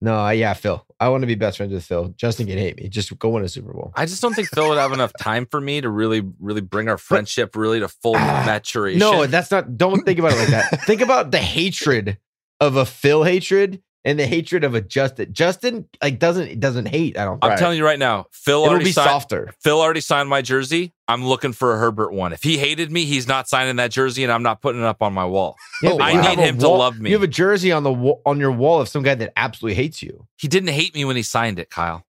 [0.00, 0.84] No, I- yeah, Phil.
[1.00, 2.08] I want to be best friends with Phil.
[2.16, 2.88] Justin can hate me.
[2.88, 3.92] Just go win a Super Bowl.
[3.94, 6.88] I just don't think Phil would have enough time for me to really, really bring
[6.88, 8.98] our friendship really to full ah, maturation.
[8.98, 9.76] No, that's not.
[9.76, 10.82] Don't think about it like that.
[10.86, 12.18] think about the hatred
[12.60, 15.34] of a Phil hatred and the hatred of a Justin.
[15.34, 17.18] Justin like doesn't doesn't hate.
[17.18, 17.44] I don't.
[17.44, 17.60] I'm think.
[17.60, 19.52] telling you right now, Phil It'll already be signed, softer.
[19.60, 20.94] Phil already signed my jersey.
[21.06, 22.32] I'm looking for a Herbert one.
[22.32, 25.02] If he hated me, he's not signing that jersey, and I'm not putting it up
[25.02, 25.56] on my wall.
[25.80, 27.10] Yeah, but I you need have a him to love me.
[27.10, 29.76] You have a jersey on the wa- on your wall of some guy that absolutely
[29.76, 30.26] hates you.
[30.36, 32.04] He didn't hate me when he signed it, Kyle.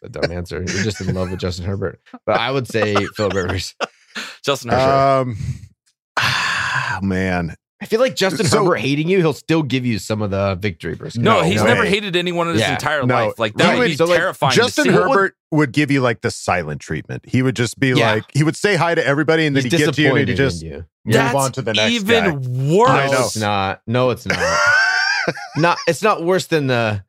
[0.03, 0.57] A dumb answer.
[0.57, 1.99] You're just in love with Justin Herbert.
[2.25, 3.75] But I would say Phil Rivers.
[4.43, 5.35] Justin Herbert.
[6.17, 7.03] Um.
[7.07, 7.55] man.
[7.81, 10.55] I feel like Justin So- Herbert hating you, he'll still give you some of the
[10.55, 10.93] victory.
[10.93, 11.21] brisket.
[11.23, 11.67] no, no he's way.
[11.67, 12.73] never hated anyone in his Yeah.
[12.73, 13.39] entire No, life.
[13.39, 14.53] Like that would would- be so, like, terrifying.
[14.53, 14.95] Justin to see.
[14.97, 17.23] Herbert would give you like the silent treatment.
[17.27, 18.11] He would just be Yeah.
[18.13, 20.29] like, he would say hi to everybody, and then He's he'd get to you, and
[20.29, 20.85] he'd just you.
[21.05, 22.75] move That's on to the next even guy.
[22.75, 22.89] worse.
[22.89, 23.25] I No, know.
[23.25, 23.81] it's not.
[23.87, 24.59] No, it's not.
[25.57, 25.77] not.
[25.87, 27.03] It's not worse than the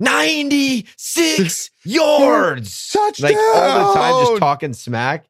[0.00, 2.96] ninety-six yards.
[3.20, 5.26] Like all the time, just talking smack.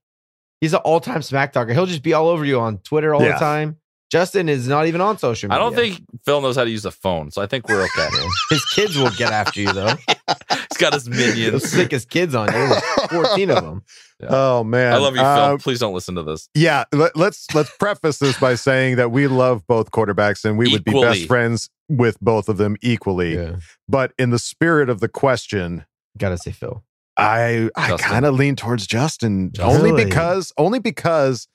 [0.61, 1.73] He's an all-time smack talker.
[1.75, 3.33] He'll just be all over you on Twitter all Yeah.
[3.33, 3.77] the time.
[4.15, 6.93] Justin is not even on social I don't think Phil knows how to use a
[6.93, 8.09] phone, so I think we're okay.
[8.51, 9.97] his kids will get after you though.
[10.51, 11.69] He's got his He'll minions.
[11.69, 12.53] stick his kids on you.
[12.53, 13.83] There's Fourteen of them.
[14.23, 15.27] Oh man, I love you, Phil.
[15.29, 16.49] Uh, Please don't listen to this.
[16.55, 20.71] yeah, let, let's let's preface this by saying that we love both quarterbacks, and we
[20.71, 23.35] would be best friends with both of them equally.
[23.35, 23.57] Yeah,
[23.89, 25.87] But in the spirit of the question,
[26.17, 26.85] gotta say Phil.
[27.17, 29.77] I I kind of lean towards Justin, Justin.
[29.77, 30.05] only Really?
[30.05, 31.49] because only because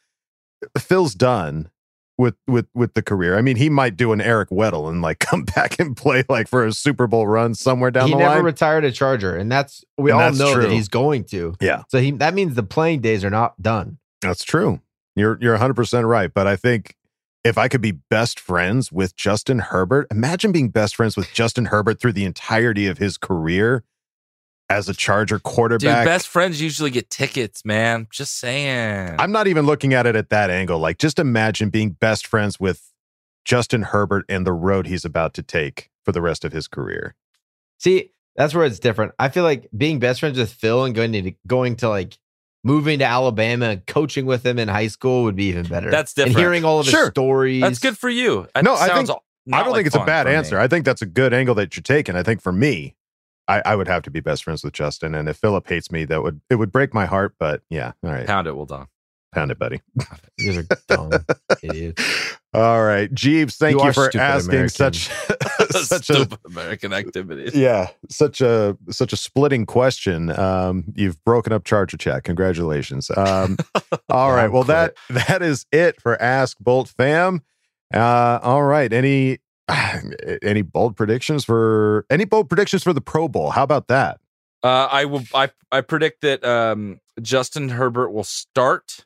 [0.78, 1.70] Phil's done
[2.20, 3.38] with with with the career.
[3.38, 6.48] I mean, he might do an Eric Weddle and like come back and play like
[6.50, 8.28] for a Super Bowl run somewhere down he the line.
[8.28, 10.64] He never retired a Charger, and that's we And all that's know true.
[10.64, 11.56] that he's going to.
[11.62, 13.98] yeah, So he that means the playing days are not done.
[14.22, 14.82] that's true.
[15.16, 16.32] You're you're 100 percent right.
[16.32, 16.96] But I think
[17.46, 21.66] if I could be best friends with Justin Herbert, imagine being best friends with Justin
[21.66, 23.84] Herbert through the entirety of his career
[24.70, 25.80] as a Charger quarterback.
[25.80, 26.06] Dude, quarterback.
[26.06, 28.08] best friends usually get tickets, man.
[28.12, 29.16] Just saying.
[29.20, 30.80] I'm not even looking at it at that angle.
[30.80, 32.92] Like, just imagine being best friends with
[33.46, 37.16] Justin Herbert and the road he's about to take for the rest of his career.
[37.80, 39.14] See, that's where it's different.
[39.18, 42.18] I feel like being best friends with Phil and going to going to like
[42.64, 45.90] moving to Alabama and coaching with him in high school would be even better.
[45.90, 46.38] That's And different.
[46.46, 47.62] hearing all of his stories.
[47.62, 48.48] That's good for you.
[48.54, 50.36] That no, I sounds think not I don't like think it's a bad for me.
[50.36, 50.60] answer.
[50.60, 52.16] I think that's a good angle that you're taking.
[52.16, 52.96] I think for me,
[53.50, 56.06] I, I would have to be best friends with Justin, and if Philip hates me,
[56.06, 57.34] that would it would break my heart.
[57.40, 58.88] But yeah, all right, Pound it, well done.
[59.34, 59.82] pound it, buddy.
[60.38, 61.12] You guys are dumb
[61.62, 62.04] idiots.
[62.54, 64.70] All right, Jeeves, thank You you, for asking American.
[64.94, 65.10] such
[65.70, 67.54] such a American activities.
[67.54, 70.32] yeah such a such a splitting question.
[70.32, 72.24] Um, you've broken up Charger Chat.
[72.24, 73.12] Congratulations.
[73.16, 73.58] Um,
[74.10, 77.42] all right, well that that is it for Ask Bolt Fam.
[77.94, 79.40] Uh, all right, any
[80.44, 83.52] any bold predictions for any bold predictions for the Pro Bowl?
[83.52, 84.20] How about that?
[84.64, 85.24] Uh, I will.
[85.34, 89.06] I I predict that um, Justin Herbert will start,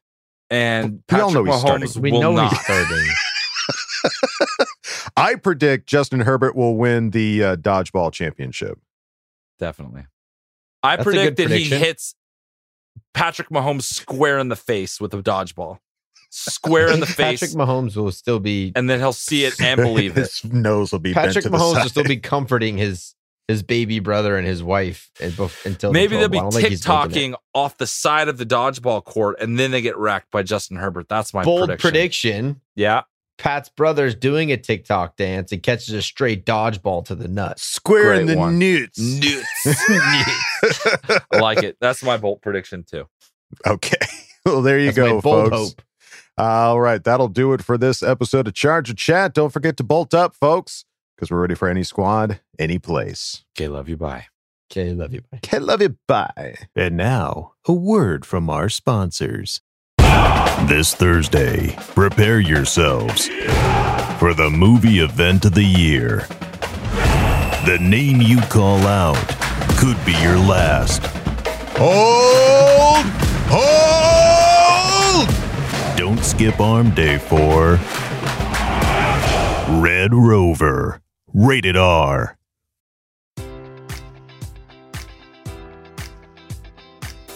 [0.50, 1.88] and We all Patrick know he's starting.
[1.88, 2.52] Mahomes We will know not.
[2.52, 3.08] he's starting.
[5.18, 8.80] I predict Justin Herbert will win the uh, dodgeball championship.
[9.60, 10.06] Definitely.
[10.82, 12.16] I That's predict good that he hits
[13.14, 15.80] Patrick Mahomes square in the face with a dodgeball,
[16.34, 19.80] square in the face, Patrick Mahomes will still be and then he'll see it and
[19.80, 20.22] believe it.
[20.22, 23.16] His nose will be bent Patrick to the Mahomes will still be comforting his
[23.48, 25.30] his baby brother and his wife eh,
[25.66, 27.34] until Maybe Pro they'll be don't think he's making it.
[27.34, 30.78] TikToking off the side of the dodgeball court, and then they get wrecked by Justin
[30.78, 31.08] Herbert.
[31.10, 31.90] That's my Bold prediction.
[31.92, 32.62] prediction.
[32.76, 33.02] Yeah,
[33.38, 37.64] Pat's brother's doing a TikTok dance and catches a straight dodgeball to the nuts.
[37.64, 38.58] Square in the one.
[38.60, 38.98] nuts.
[38.98, 39.66] Nuts.
[41.32, 41.78] I like it.
[41.82, 43.08] That's my bolt prediction too.
[43.68, 43.98] Okay.
[44.46, 45.56] Well, there you That's my go, bold folks.
[45.72, 45.82] hope.
[46.38, 47.04] All right.
[47.04, 49.34] That'll do it for this episode of Charger Chat.
[49.34, 50.86] Don't forget to bolt up, folks,
[51.16, 53.44] because we're ready for any squad, any place.
[53.58, 53.98] Okay, love you.
[53.98, 54.26] Bye.
[54.72, 55.22] Okay, love you.
[55.32, 55.38] Bye.
[55.44, 55.98] Okay, love you.
[56.08, 56.56] Bye.
[56.76, 59.62] And now, a word from our sponsors.
[60.68, 63.28] This Thursday, prepare yourselves
[64.18, 66.26] for the movie event of the year.
[67.66, 69.18] The name you call out
[69.78, 71.06] could be your last.
[71.78, 73.06] Hold!
[73.50, 73.83] Hold!
[76.24, 77.80] Skip arm day for
[79.82, 81.02] Red Rover.
[81.34, 82.38] Rated R.